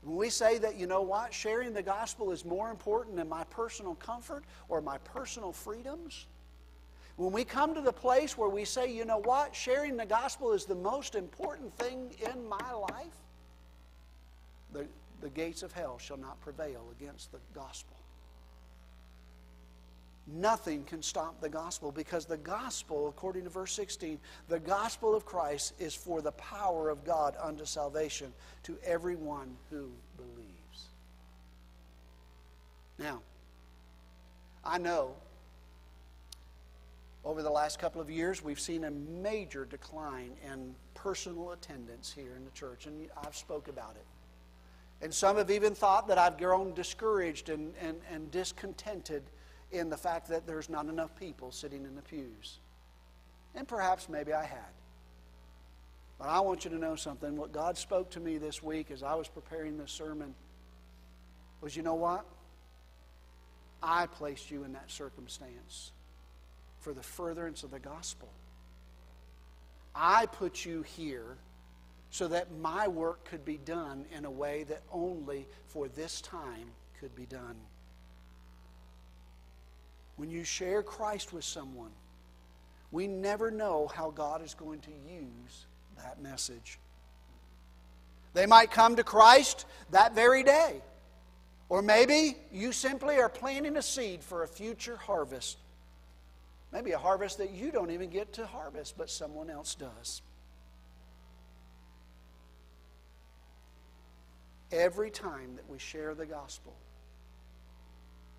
when 0.00 0.16
we 0.16 0.30
say 0.30 0.56
that, 0.56 0.76
you 0.76 0.86
know 0.86 1.02
what, 1.02 1.34
sharing 1.34 1.74
the 1.74 1.82
gospel 1.82 2.32
is 2.32 2.42
more 2.42 2.70
important 2.70 3.16
than 3.16 3.28
my 3.28 3.44
personal 3.50 3.96
comfort 3.96 4.44
or 4.70 4.80
my 4.80 4.96
personal 4.96 5.52
freedoms, 5.52 6.24
when 7.16 7.30
we 7.30 7.44
come 7.44 7.74
to 7.74 7.82
the 7.82 7.92
place 7.92 8.38
where 8.38 8.48
we 8.48 8.64
say, 8.64 8.90
you 8.90 9.04
know 9.04 9.18
what, 9.18 9.54
sharing 9.54 9.94
the 9.94 10.06
gospel 10.06 10.54
is 10.54 10.64
the 10.64 10.74
most 10.74 11.14
important 11.14 11.76
thing 11.76 12.14
in 12.32 12.48
my 12.48 12.72
life, 12.72 13.18
the, 14.72 14.86
the 15.20 15.28
gates 15.28 15.62
of 15.62 15.70
hell 15.70 15.98
shall 15.98 16.16
not 16.16 16.40
prevail 16.40 16.82
against 16.98 17.30
the 17.30 17.40
gospel. 17.54 17.97
Nothing 20.30 20.84
can 20.84 21.02
stop 21.02 21.40
the 21.40 21.48
gospel 21.48 21.90
because 21.90 22.26
the 22.26 22.36
gospel, 22.36 23.08
according 23.08 23.44
to 23.44 23.50
verse 23.50 23.72
16, 23.72 24.18
the 24.48 24.58
gospel 24.60 25.14
of 25.14 25.24
Christ 25.24 25.72
is 25.78 25.94
for 25.94 26.20
the 26.20 26.32
power 26.32 26.90
of 26.90 27.02
God 27.04 27.34
unto 27.40 27.64
salvation 27.64 28.32
to 28.64 28.76
everyone 28.84 29.56
who 29.70 29.90
believes. 30.16 30.88
Now, 32.98 33.22
I 34.62 34.76
know 34.76 35.14
over 37.24 37.42
the 37.42 37.50
last 37.50 37.78
couple 37.78 38.00
of 38.00 38.10
years, 38.10 38.44
we've 38.44 38.60
seen 38.60 38.84
a 38.84 38.90
major 38.90 39.64
decline 39.64 40.32
in 40.44 40.74
personal 40.94 41.52
attendance 41.52 42.12
here 42.12 42.34
in 42.36 42.44
the 42.44 42.50
church, 42.50 42.86
and 42.86 43.08
I've 43.24 43.36
spoke 43.36 43.68
about 43.68 43.96
it. 43.96 45.04
And 45.04 45.14
some 45.14 45.36
have 45.36 45.50
even 45.50 45.74
thought 45.74 46.08
that 46.08 46.18
I've 46.18 46.38
grown 46.38 46.74
discouraged 46.74 47.48
and, 47.48 47.72
and, 47.80 47.98
and 48.10 48.30
discontented 48.30 49.22
in 49.70 49.90
the 49.90 49.96
fact 49.96 50.28
that 50.28 50.46
there's 50.46 50.68
not 50.68 50.86
enough 50.86 51.14
people 51.16 51.52
sitting 51.52 51.84
in 51.84 51.94
the 51.94 52.02
pews. 52.02 52.58
And 53.54 53.66
perhaps 53.66 54.08
maybe 54.08 54.32
I 54.32 54.44
had. 54.44 54.72
But 56.18 56.28
I 56.28 56.40
want 56.40 56.64
you 56.64 56.70
to 56.70 56.78
know 56.78 56.96
something. 56.96 57.36
What 57.36 57.52
God 57.52 57.76
spoke 57.76 58.10
to 58.10 58.20
me 58.20 58.38
this 58.38 58.62
week 58.62 58.90
as 58.90 59.02
I 59.02 59.14
was 59.14 59.28
preparing 59.28 59.78
this 59.78 59.92
sermon 59.92 60.34
was 61.60 61.76
you 61.76 61.82
know 61.82 61.94
what? 61.94 62.24
I 63.82 64.06
placed 64.06 64.50
you 64.50 64.64
in 64.64 64.72
that 64.72 64.90
circumstance 64.90 65.92
for 66.80 66.92
the 66.92 67.02
furtherance 67.02 67.62
of 67.62 67.70
the 67.70 67.78
gospel. 67.78 68.28
I 69.94 70.26
put 70.26 70.64
you 70.64 70.82
here 70.82 71.36
so 72.10 72.28
that 72.28 72.50
my 72.58 72.88
work 72.88 73.24
could 73.24 73.44
be 73.44 73.58
done 73.58 74.04
in 74.16 74.24
a 74.24 74.30
way 74.30 74.64
that 74.64 74.82
only 74.92 75.46
for 75.66 75.88
this 75.88 76.20
time 76.20 76.70
could 77.00 77.14
be 77.14 77.26
done. 77.26 77.56
When 80.18 80.30
you 80.30 80.42
share 80.42 80.82
Christ 80.82 81.32
with 81.32 81.44
someone, 81.44 81.92
we 82.90 83.06
never 83.06 83.52
know 83.52 83.86
how 83.86 84.10
God 84.10 84.42
is 84.44 84.52
going 84.52 84.80
to 84.80 84.90
use 84.90 85.66
that 85.96 86.20
message. 86.20 86.80
They 88.34 88.44
might 88.44 88.72
come 88.72 88.96
to 88.96 89.04
Christ 89.04 89.64
that 89.92 90.16
very 90.16 90.42
day. 90.42 90.82
Or 91.68 91.82
maybe 91.82 92.36
you 92.52 92.72
simply 92.72 93.18
are 93.18 93.28
planting 93.28 93.76
a 93.76 93.82
seed 93.82 94.24
for 94.24 94.42
a 94.42 94.48
future 94.48 94.96
harvest. 94.96 95.58
Maybe 96.72 96.90
a 96.92 96.98
harvest 96.98 97.38
that 97.38 97.52
you 97.52 97.70
don't 97.70 97.92
even 97.92 98.10
get 98.10 98.32
to 98.34 98.46
harvest, 98.46 98.98
but 98.98 99.10
someone 99.10 99.48
else 99.48 99.76
does. 99.76 100.20
Every 104.72 105.10
time 105.12 105.54
that 105.54 105.68
we 105.70 105.78
share 105.78 106.14
the 106.14 106.26
gospel, 106.26 106.74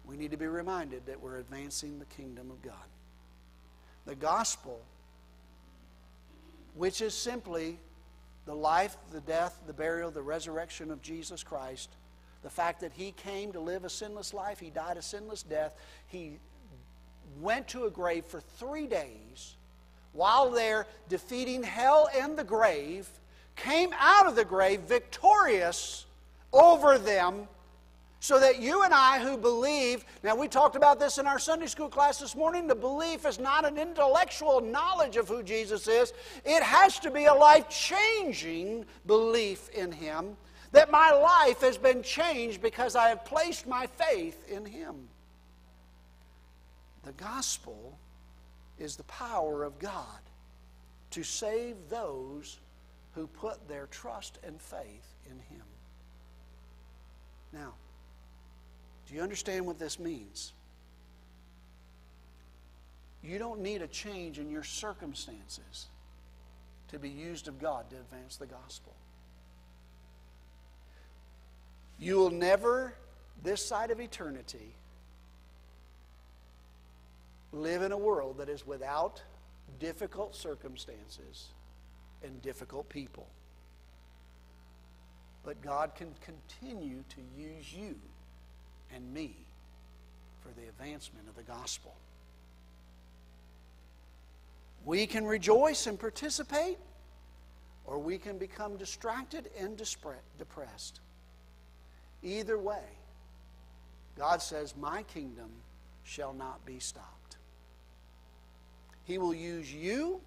we 0.10 0.18
need 0.18 0.32
to 0.32 0.38
be 0.38 0.48
reminded 0.48 1.06
that 1.06 1.22
we're 1.22 1.38
advancing 1.38 2.00
the 2.00 2.06
kingdom 2.06 2.50
of 2.50 2.62
God. 2.64 2.74
The 4.06 4.16
gospel, 4.16 4.82
which 6.74 7.02
is 7.02 7.14
simply 7.14 7.78
the 8.46 8.56
life, 8.56 8.98
the 9.12 9.22
death, 9.22 9.62
the 9.68 9.74
burial, 9.74 10.10
the 10.10 10.24
resurrection 10.24 10.90
of 10.90 11.02
Jesus 11.02 11.44
Christ, 11.44 11.90
The 12.42 12.50
fact 12.50 12.80
that 12.82 12.94
he 12.94 13.12
came 13.12 13.52
to 13.52 13.60
live 13.60 13.84
a 13.84 13.90
sinless 13.90 14.34
life, 14.34 14.60
he 14.60 14.70
died 14.70 14.98
a 14.98 15.02
sinless 15.02 15.44
death, 15.44 15.74
he 16.08 16.40
went 17.42 17.68
to 17.70 17.86
a 17.86 17.90
grave 17.90 18.26
for 18.26 18.40
three 18.40 18.88
days 18.88 19.56
while 20.14 20.50
there 20.50 20.88
defeating 21.10 21.64
hell 21.64 22.10
and 22.16 22.38
the 22.38 22.44
grave, 22.44 23.08
came 23.56 23.94
out 24.00 24.26
of 24.26 24.36
the 24.36 24.46
grave 24.46 24.80
victorious 24.82 26.06
over 26.54 26.98
them 26.98 27.48
so 28.20 28.40
that 28.40 28.60
you 28.60 28.84
and 28.84 28.94
I 28.94 29.20
who 29.20 29.38
believe, 29.38 30.04
now 30.24 30.36
we 30.36 30.48
talked 30.48 30.76
about 30.76 31.00
this 31.00 31.18
in 31.18 31.28
our 31.28 31.40
Sunday 31.40 31.68
school 31.68 31.88
class 31.88 32.20
this 32.20 32.36
morning, 32.36 32.68
the 32.68 32.76
belief 32.76 33.26
is 33.26 33.40
not 33.40 33.66
an 33.66 33.78
intellectual 33.78 34.60
knowledge 34.60 35.16
of 35.16 35.28
who 35.28 35.42
Jesus 35.42 35.88
is. 35.88 36.14
It 36.44 36.62
has 36.62 37.00
to 37.00 37.12
be 37.12 37.26
a 37.26 37.34
life 37.34 37.70
changing 37.70 38.86
belief 39.06 39.70
in 39.70 39.92
Him, 39.92 40.36
that 40.74 40.92
my 40.92 41.12
life 41.12 41.62
has 41.62 41.78
been 41.78 42.04
changed 42.04 42.62
because 42.62 42.96
I 42.96 43.08
have 43.08 43.24
placed 43.24 43.66
my 43.66 43.88
faith 43.88 44.50
in 44.50 44.66
Him. 44.66 44.96
The 47.04 47.14
gospel 47.14 47.98
is 48.78 48.98
the 48.98 49.04
power 49.04 49.64
of 49.64 49.80
God 49.80 50.20
to 51.12 51.24
save 51.24 51.76
those 51.90 52.60
who 53.14 53.28
put 53.28 53.66
their 53.68 53.88
trust 53.88 54.40
and 54.46 54.62
faith 54.62 55.16
in 55.26 55.40
Him. 55.56 55.66
Now, 57.54 57.74
do 59.10 59.16
you 59.16 59.24
understand 59.24 59.66
what 59.66 59.80
this 59.80 59.98
means? 59.98 60.54
You 63.24 63.40
don't 63.40 63.60
need 63.62 63.82
a 63.82 63.88
change 63.88 64.38
in 64.38 64.52
your 64.52 64.64
circumstances 64.64 65.88
to 66.90 67.00
be 67.00 67.10
used 67.10 67.48
of 67.48 67.60
God 67.60 67.90
to 67.90 67.96
advance 67.96 68.38
the 68.38 68.46
gospel. 68.46 68.94
You 71.98 72.18
will 72.18 72.30
never, 72.30 72.94
this 73.44 73.66
side 73.66 73.90
of 73.90 74.00
eternity, 74.00 74.76
live 77.52 77.82
in 77.82 77.92
a 77.92 77.98
world 77.98 78.38
that 78.38 78.48
is 78.48 78.66
without 78.66 79.24
difficult 79.80 80.36
circumstances 80.36 81.48
and 82.24 82.42
difficult 82.44 82.88
people. 82.90 83.28
But 85.44 85.62
God 85.64 85.96
can 85.96 86.14
continue 86.22 87.04
to 87.10 87.42
use 87.42 87.74
you 87.74 87.96
and 88.94 89.14
me 89.14 89.36
for 90.42 90.50
the 90.60 90.68
advancement 90.68 91.28
of 91.28 91.36
the 91.36 91.44
gospel. 91.44 91.94
We 94.86 95.06
can 95.06 95.26
rejoice 95.26 95.88
and 95.88 96.00
participate, 96.00 96.78
or 97.86 98.00
we 98.00 98.18
can 98.18 98.38
become 98.38 98.78
distracted 98.78 99.50
and 99.60 99.78
depressed. 100.38 101.00
Either 102.24 102.58
way, 102.58 102.84
God 104.18 104.42
says, 104.42 104.76
My 104.76 105.04
kingdom 105.04 105.50
shall 106.04 106.34
not 106.34 106.66
be 106.66 106.80
stopped. 106.80 107.38
He 109.06 109.18
will 109.18 109.34
use 109.34 109.74
you, 109.74 110.22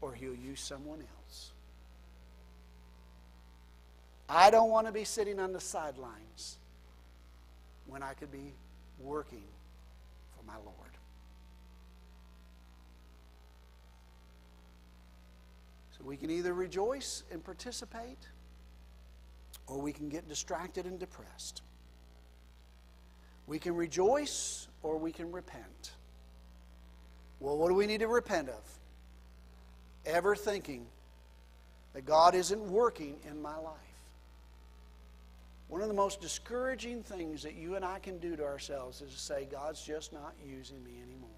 or 0.00 0.12
He'll 0.12 0.34
use 0.34 0.60
someone 0.60 1.00
else. 1.00 1.19
I 4.32 4.48
don't 4.50 4.70
want 4.70 4.86
to 4.86 4.92
be 4.92 5.02
sitting 5.02 5.40
on 5.40 5.52
the 5.52 5.58
sidelines 5.58 6.58
when 7.88 8.00
I 8.00 8.14
could 8.14 8.30
be 8.30 8.54
working 9.00 9.42
for 10.36 10.44
my 10.44 10.54
Lord. 10.54 10.76
So 15.98 16.04
we 16.04 16.16
can 16.16 16.30
either 16.30 16.54
rejoice 16.54 17.24
and 17.32 17.42
participate, 17.42 18.28
or 19.66 19.80
we 19.80 19.92
can 19.92 20.08
get 20.08 20.28
distracted 20.28 20.86
and 20.86 21.00
depressed. 21.00 21.62
We 23.48 23.58
can 23.58 23.74
rejoice, 23.74 24.68
or 24.84 24.96
we 24.96 25.10
can 25.10 25.32
repent. 25.32 25.90
Well, 27.40 27.58
what 27.58 27.68
do 27.68 27.74
we 27.74 27.86
need 27.86 28.00
to 28.00 28.06
repent 28.06 28.48
of? 28.48 28.62
Ever 30.06 30.36
thinking 30.36 30.86
that 31.94 32.06
God 32.06 32.36
isn't 32.36 32.62
working 32.70 33.16
in 33.28 33.42
my 33.42 33.56
life. 33.56 33.89
One 35.70 35.82
of 35.82 35.88
the 35.88 35.94
most 35.94 36.20
discouraging 36.20 37.04
things 37.04 37.44
that 37.44 37.54
you 37.54 37.76
and 37.76 37.84
I 37.84 38.00
can 38.00 38.18
do 38.18 38.34
to 38.34 38.44
ourselves 38.44 39.00
is 39.02 39.12
to 39.12 39.18
say, 39.18 39.46
God's 39.48 39.80
just 39.80 40.12
not 40.12 40.34
using 40.44 40.82
me 40.82 40.90
anymore. 41.00 41.30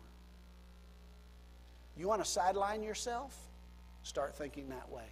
You 1.98 2.08
want 2.08 2.24
to 2.24 2.30
sideline 2.30 2.82
yourself? 2.82 3.36
Start 4.02 4.34
thinking 4.34 4.70
that 4.70 4.90
way. 4.90 5.04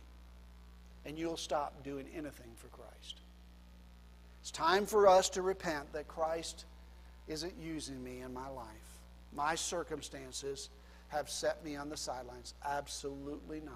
And 1.05 1.18
you'll 1.18 1.37
stop 1.37 1.85
doing 1.85 2.07
anything 2.14 2.51
for 2.57 2.68
Christ. 2.68 3.21
It's 4.41 4.51
time 4.51 4.87
for 4.87 5.07
us 5.07 5.29
to 5.31 5.43
repent 5.43 5.93
that 5.93 6.09
Christ 6.09 6.64
isn't 7.29 7.53
using 7.61 8.03
me 8.03 8.23
in 8.23 8.33
my 8.33 8.49
life. 8.49 8.66
My 9.37 9.55
circumstances 9.55 10.71
have 11.09 11.29
set 11.29 11.62
me 11.62 11.77
on 11.77 11.91
the 11.91 11.97
sidelines. 11.97 12.55
Absolutely 12.64 13.61
not. 13.61 13.75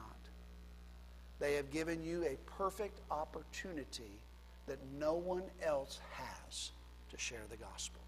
They 1.39 1.55
have 1.57 1.71
given 1.71 2.03
you 2.03 2.25
a 2.25 2.39
perfect 2.51 3.01
opportunity 3.11 4.21
that 4.67 4.79
no 4.99 5.15
one 5.15 5.45
else 5.63 6.01
has 6.13 6.71
to 7.11 7.19
share 7.19 7.43
the 7.51 7.57
gospel. 7.57 8.01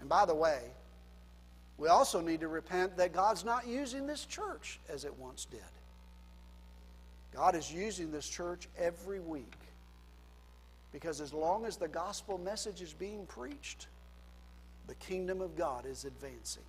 And 0.00 0.08
by 0.08 0.24
the 0.26 0.34
way, 0.34 0.60
we 1.76 1.88
also 1.88 2.20
need 2.20 2.40
to 2.40 2.48
repent 2.48 2.96
that 2.96 3.12
God's 3.12 3.44
not 3.44 3.66
using 3.66 4.06
this 4.06 4.24
church 4.24 4.78
as 4.88 5.04
it 5.04 5.14
once 5.18 5.44
did. 5.44 5.60
God 7.34 7.56
is 7.56 7.72
using 7.72 8.12
this 8.12 8.28
church 8.28 8.68
every 8.78 9.18
week 9.18 9.56
because 10.92 11.20
as 11.20 11.32
long 11.32 11.66
as 11.66 11.76
the 11.76 11.88
gospel 11.88 12.38
message 12.38 12.80
is 12.80 12.92
being 12.92 13.26
preached, 13.26 13.88
the 14.86 14.94
kingdom 14.94 15.40
of 15.40 15.56
God 15.56 15.86
is 15.86 16.04
advancing. 16.04 16.62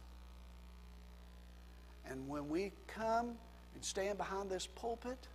And 2.09 2.27
when 2.27 2.49
we 2.49 2.71
come 2.87 3.35
and 3.75 3.83
stand 3.83 4.17
behind 4.17 4.49
this 4.49 4.65
pulpit, 4.65 5.27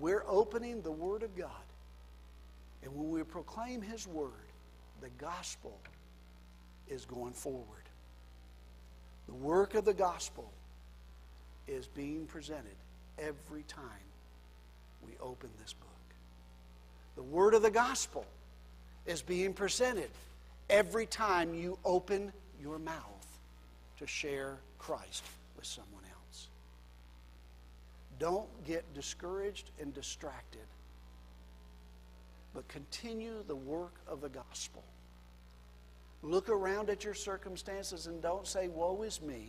we're 0.00 0.24
opening 0.26 0.82
the 0.82 0.90
Word 0.90 1.22
of 1.22 1.36
God 1.36 1.50
and 2.82 2.94
when 2.94 3.10
we 3.10 3.22
proclaim 3.22 3.82
His 3.82 4.06
word, 4.06 4.30
the 5.00 5.10
gospel 5.18 5.78
is 6.88 7.04
going 7.04 7.32
forward. 7.32 7.66
The 9.26 9.34
work 9.34 9.74
of 9.74 9.84
the 9.84 9.94
gospel 9.94 10.50
is 11.66 11.86
being 11.86 12.26
presented 12.26 12.76
every 13.18 13.62
time 13.62 13.84
we 15.06 15.12
open 15.20 15.50
this 15.60 15.72
book. 15.72 15.88
The 17.16 17.22
word 17.22 17.54
of 17.54 17.62
the 17.62 17.70
gospel 17.70 18.24
is 19.06 19.22
being 19.22 19.52
presented 19.52 20.10
every 20.68 21.06
time 21.06 21.54
you 21.54 21.78
open 21.84 22.32
your 22.60 22.78
mouth 22.78 23.38
to 23.98 24.06
share 24.06 24.58
Christ 24.78 25.24
with 25.56 25.66
someone 25.66 26.02
else. 26.04 26.48
Don't 28.18 28.48
get 28.66 28.94
discouraged 28.94 29.70
and 29.80 29.94
distracted 29.94 30.66
but 32.54 32.66
continue 32.68 33.44
the 33.46 33.56
work 33.56 33.94
of 34.08 34.20
the 34.20 34.28
gospel. 34.28 34.82
Look 36.22 36.48
around 36.48 36.90
at 36.90 37.04
your 37.04 37.14
circumstances 37.14 38.06
and 38.06 38.20
don't 38.20 38.46
say, 38.46 38.68
Woe 38.68 39.02
is 39.02 39.22
me, 39.22 39.48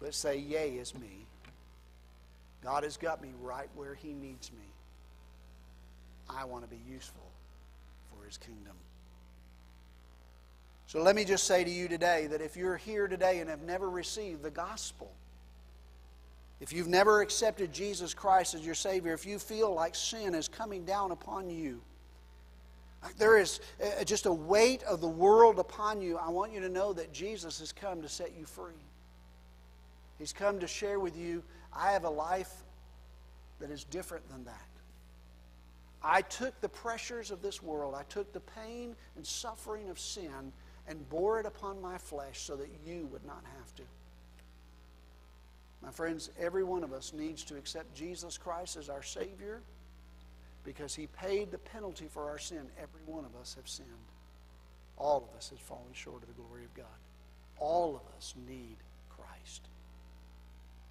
but 0.00 0.14
say, 0.14 0.38
Yea 0.38 0.70
is 0.70 0.94
me. 0.94 1.26
God 2.62 2.84
has 2.84 2.96
got 2.96 3.22
me 3.22 3.30
right 3.42 3.68
where 3.74 3.94
He 3.94 4.12
needs 4.12 4.50
me. 4.52 4.66
I 6.28 6.44
want 6.44 6.64
to 6.64 6.70
be 6.70 6.80
useful 6.90 7.26
for 8.10 8.24
His 8.24 8.38
kingdom. 8.38 8.74
So 10.86 11.02
let 11.02 11.14
me 11.14 11.24
just 11.24 11.44
say 11.44 11.62
to 11.62 11.70
you 11.70 11.88
today 11.88 12.26
that 12.28 12.40
if 12.40 12.56
you're 12.56 12.76
here 12.76 13.06
today 13.06 13.38
and 13.38 13.48
have 13.48 13.62
never 13.62 13.88
received 13.88 14.42
the 14.42 14.50
gospel, 14.50 15.10
if 16.60 16.72
you've 16.72 16.88
never 16.88 17.22
accepted 17.22 17.72
Jesus 17.72 18.12
Christ 18.12 18.54
as 18.54 18.64
your 18.64 18.74
Savior, 18.74 19.14
if 19.14 19.24
you 19.24 19.38
feel 19.38 19.72
like 19.74 19.94
sin 19.94 20.34
is 20.34 20.46
coming 20.46 20.84
down 20.84 21.10
upon 21.10 21.48
you, 21.48 21.80
there 23.18 23.38
is 23.38 23.60
uh, 23.82 24.04
just 24.04 24.26
a 24.26 24.32
weight 24.32 24.82
of 24.82 25.00
the 25.00 25.08
world 25.08 25.58
upon 25.58 26.02
you, 26.02 26.18
I 26.18 26.28
want 26.28 26.52
you 26.52 26.60
to 26.60 26.68
know 26.68 26.92
that 26.92 27.12
Jesus 27.12 27.58
has 27.60 27.72
come 27.72 28.02
to 28.02 28.08
set 28.08 28.32
you 28.38 28.44
free. 28.44 28.74
He's 30.18 30.34
come 30.34 30.60
to 30.60 30.66
share 30.66 31.00
with 31.00 31.16
you, 31.16 31.42
I 31.72 31.92
have 31.92 32.04
a 32.04 32.10
life 32.10 32.52
that 33.58 33.70
is 33.70 33.84
different 33.84 34.28
than 34.28 34.44
that. 34.44 34.66
I 36.02 36.22
took 36.22 36.58
the 36.60 36.68
pressures 36.68 37.30
of 37.30 37.40
this 37.40 37.62
world, 37.62 37.94
I 37.94 38.02
took 38.04 38.32
the 38.34 38.40
pain 38.40 38.94
and 39.16 39.26
suffering 39.26 39.88
of 39.88 39.98
sin 39.98 40.52
and 40.86 41.08
bore 41.08 41.40
it 41.40 41.46
upon 41.46 41.80
my 41.80 41.96
flesh 41.96 42.40
so 42.40 42.56
that 42.56 42.68
you 42.84 43.06
would 43.12 43.24
not 43.24 43.44
have 43.56 43.74
to. 43.76 43.82
My 45.82 45.90
friends, 45.90 46.30
every 46.38 46.62
one 46.62 46.84
of 46.84 46.92
us 46.92 47.12
needs 47.12 47.42
to 47.44 47.56
accept 47.56 47.94
Jesus 47.94 48.36
Christ 48.36 48.76
as 48.76 48.88
our 48.88 49.02
Savior 49.02 49.60
because 50.64 50.94
He 50.94 51.06
paid 51.06 51.50
the 51.50 51.58
penalty 51.58 52.06
for 52.06 52.28
our 52.28 52.38
sin. 52.38 52.62
Every 52.78 53.00
one 53.06 53.24
of 53.24 53.34
us 53.40 53.54
have 53.54 53.68
sinned. 53.68 53.88
All 54.98 55.28
of 55.30 55.36
us 55.36 55.48
have 55.50 55.58
fallen 55.58 55.92
short 55.94 56.22
of 56.22 56.28
the 56.28 56.42
glory 56.42 56.64
of 56.64 56.74
God. 56.74 56.86
All 57.58 57.96
of 57.96 58.16
us 58.16 58.34
need 58.46 58.76
Christ. 59.08 59.62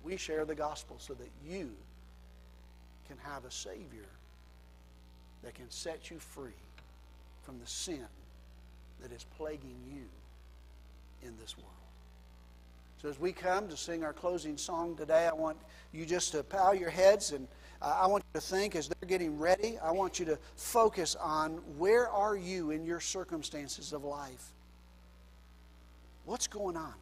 We 0.04 0.18
share 0.18 0.46
the 0.46 0.56
gospel 0.56 0.96
so 1.00 1.14
that 1.14 1.30
you 1.48 1.72
can 3.08 3.18
have 3.20 3.46
a 3.46 3.52
Savior 3.52 4.08
that 5.44 5.54
can 5.54 5.70
set 5.70 6.10
you 6.10 6.18
free 6.18 6.52
from 7.44 7.60
the 7.60 7.68
sin 7.68 8.06
that 9.02 9.12
is 9.12 9.26
plaguing 9.38 9.78
you 9.88 10.06
in 11.28 11.36
this 11.40 11.58
world. 11.58 11.79
So, 13.02 13.08
as 13.08 13.18
we 13.18 13.32
come 13.32 13.70
to 13.70 13.78
sing 13.78 14.04
our 14.04 14.12
closing 14.12 14.58
song 14.58 14.98
today, 14.98 15.26
I 15.26 15.34
want 15.34 15.58
you 15.94 16.06
just 16.06 16.34
to 16.34 16.44
bow 16.44 16.74
your 16.74 16.90
heads 16.90 17.32
and 17.32 17.48
uh, 17.82 17.98
I 18.02 18.08
want 18.08 18.26
you 18.26 18.42
to 18.42 18.46
think 18.46 18.76
as 18.76 18.90
they're 18.90 19.08
getting 19.08 19.40
ready, 19.40 19.78
I 19.82 19.92
want 19.92 20.20
you 20.20 20.26
to 20.26 20.38
focus 20.58 21.16
on 21.16 21.62
where 21.78 22.10
are 22.10 22.36
you 22.36 22.72
in 22.72 22.84
your 22.84 23.00
circumstances 23.00 23.94
of 23.94 24.04
life? 24.04 24.52
What's 26.26 26.48
going 26.48 26.76
on? 26.76 26.94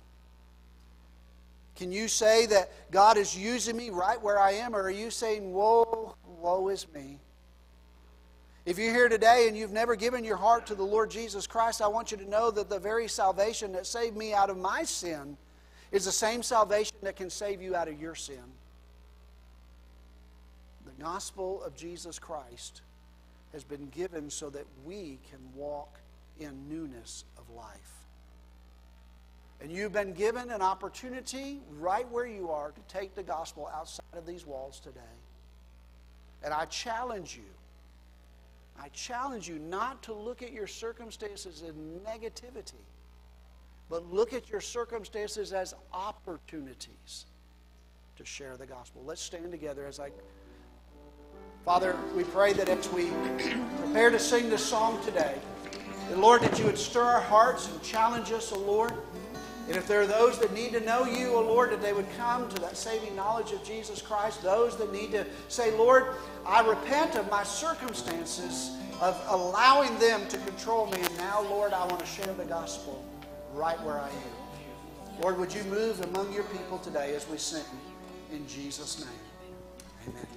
Can 1.75 1.91
you 1.91 2.07
say 2.07 2.45
that 2.45 2.69
God 2.91 3.17
is 3.17 3.35
using 3.35 3.75
me 3.75 3.89
right 3.89 4.21
where 4.21 4.39
I 4.39 4.51
am, 4.51 4.75
or 4.75 4.83
are 4.83 4.91
you 4.91 5.09
saying, 5.09 5.51
Woe, 5.51 6.15
woe 6.39 6.67
is 6.67 6.85
me? 6.93 7.17
If 8.67 8.77
you're 8.77 8.93
here 8.93 9.09
today 9.09 9.47
and 9.47 9.57
you've 9.57 9.71
never 9.71 9.95
given 9.95 10.23
your 10.23 10.37
heart 10.37 10.67
to 10.67 10.75
the 10.75 10.83
Lord 10.83 11.09
Jesus 11.09 11.47
Christ, 11.47 11.81
I 11.81 11.87
want 11.87 12.11
you 12.11 12.17
to 12.17 12.29
know 12.29 12.51
that 12.51 12.69
the 12.69 12.77
very 12.77 13.07
salvation 13.07 13.71
that 13.71 13.87
saved 13.87 14.15
me 14.15 14.33
out 14.33 14.51
of 14.51 14.57
my 14.59 14.83
sin 14.83 15.37
is 15.91 16.05
the 16.05 16.11
same 16.11 16.43
salvation 16.43 16.97
that 17.03 17.15
can 17.15 17.29
save 17.29 17.61
you 17.61 17.75
out 17.75 17.87
of 17.87 17.99
your 17.99 18.15
sin. 18.15 18.43
The 20.85 21.03
gospel 21.03 21.63
of 21.63 21.75
Jesus 21.75 22.19
Christ 22.19 22.81
has 23.53 23.63
been 23.63 23.87
given 23.89 24.29
so 24.29 24.49
that 24.49 24.65
we 24.85 25.19
can 25.29 25.39
walk 25.55 25.99
in 26.39 26.69
newness 26.69 27.25
of 27.37 27.49
life. 27.55 27.97
And 29.59 29.71
you've 29.71 29.93
been 29.93 30.13
given 30.13 30.51
an 30.51 30.61
opportunity 30.61 31.61
right 31.79 32.07
where 32.11 32.27
you 32.27 32.51
are 32.51 32.71
to 32.71 32.81
take 32.87 33.15
the 33.15 33.23
gospel 33.23 33.69
outside 33.73 34.03
of 34.13 34.25
these 34.25 34.45
walls 34.45 34.79
today. 34.79 34.99
And 36.43 36.53
I 36.53 36.65
challenge 36.65 37.35
you, 37.35 37.49
I 38.79 38.89
challenge 38.89 39.47
you 39.47 39.57
not 39.57 40.03
to 40.03 40.13
look 40.13 40.43
at 40.43 40.53
your 40.53 40.67
circumstances 40.67 41.63
in 41.67 41.73
negativity, 42.05 42.73
but 43.89 44.11
look 44.11 44.33
at 44.33 44.49
your 44.49 44.61
circumstances 44.61 45.53
as 45.53 45.73
opportunities 45.93 47.25
to 48.17 48.25
share 48.25 48.57
the 48.57 48.65
gospel. 48.65 49.03
Let's 49.05 49.21
stand 49.21 49.51
together 49.51 49.85
as 49.85 49.99
I 49.99 50.09
Father, 51.63 51.97
we 52.15 52.23
pray 52.23 52.53
that 52.53 52.69
as 52.69 52.89
we 52.93 53.09
prepare 53.79 54.09
to 54.09 54.19
sing 54.19 54.49
this 54.49 54.65
song 54.65 55.03
today, 55.03 55.35
that 56.09 56.17
Lord, 56.17 56.41
that 56.41 56.57
you 56.57 56.63
would 56.63 56.77
stir 56.77 57.03
our 57.03 57.19
hearts 57.19 57.67
and 57.69 57.83
challenge 57.83 58.31
us, 58.31 58.53
O 58.53 58.55
oh 58.55 58.59
Lord. 58.59 58.93
And 59.67 59.75
if 59.75 59.85
there 59.85 59.99
are 59.99 60.07
those 60.07 60.39
that 60.39 60.53
need 60.53 60.71
to 60.71 60.79
know 60.79 61.03
you, 61.03 61.27
O 61.33 61.35
oh 61.35 61.41
Lord, 61.41 61.71
that 61.71 61.81
they 61.81 61.91
would 61.91 62.07
come 62.17 62.47
to 62.47 62.61
that 62.61 62.77
saving 62.77 63.17
knowledge 63.17 63.51
of 63.51 63.65
Jesus 63.65 64.01
Christ. 64.01 64.41
Those 64.41 64.77
that 64.77 64.93
need 64.93 65.11
to 65.11 65.25
say, 65.49 65.77
Lord, 65.77 66.05
I 66.45 66.65
repent 66.65 67.15
of 67.15 67.29
my 67.29 67.43
circumstances, 67.43 68.71
of 69.01 69.21
allowing 69.27 69.97
them 69.99 70.25
to 70.29 70.37
control 70.37 70.85
me. 70.85 70.99
And 71.01 71.17
now, 71.17 71.41
Lord, 71.49 71.73
I 71.73 71.85
want 71.87 71.99
to 71.99 72.05
share 72.05 72.33
the 72.33 72.45
gospel 72.45 73.03
right 73.57 73.81
where 73.83 73.99
I 73.99 74.09
am. 74.09 75.21
Lord, 75.21 75.39
would 75.39 75.51
you 75.51 75.63
move 75.63 75.99
among 76.05 76.31
your 76.31 76.43
people 76.43 76.77
today 76.77 77.15
as 77.15 77.27
we 77.27 77.37
sing 77.37 77.63
in 78.31 78.47
Jesus' 78.47 78.99
name? 78.99 79.09
Amen. 80.07 80.36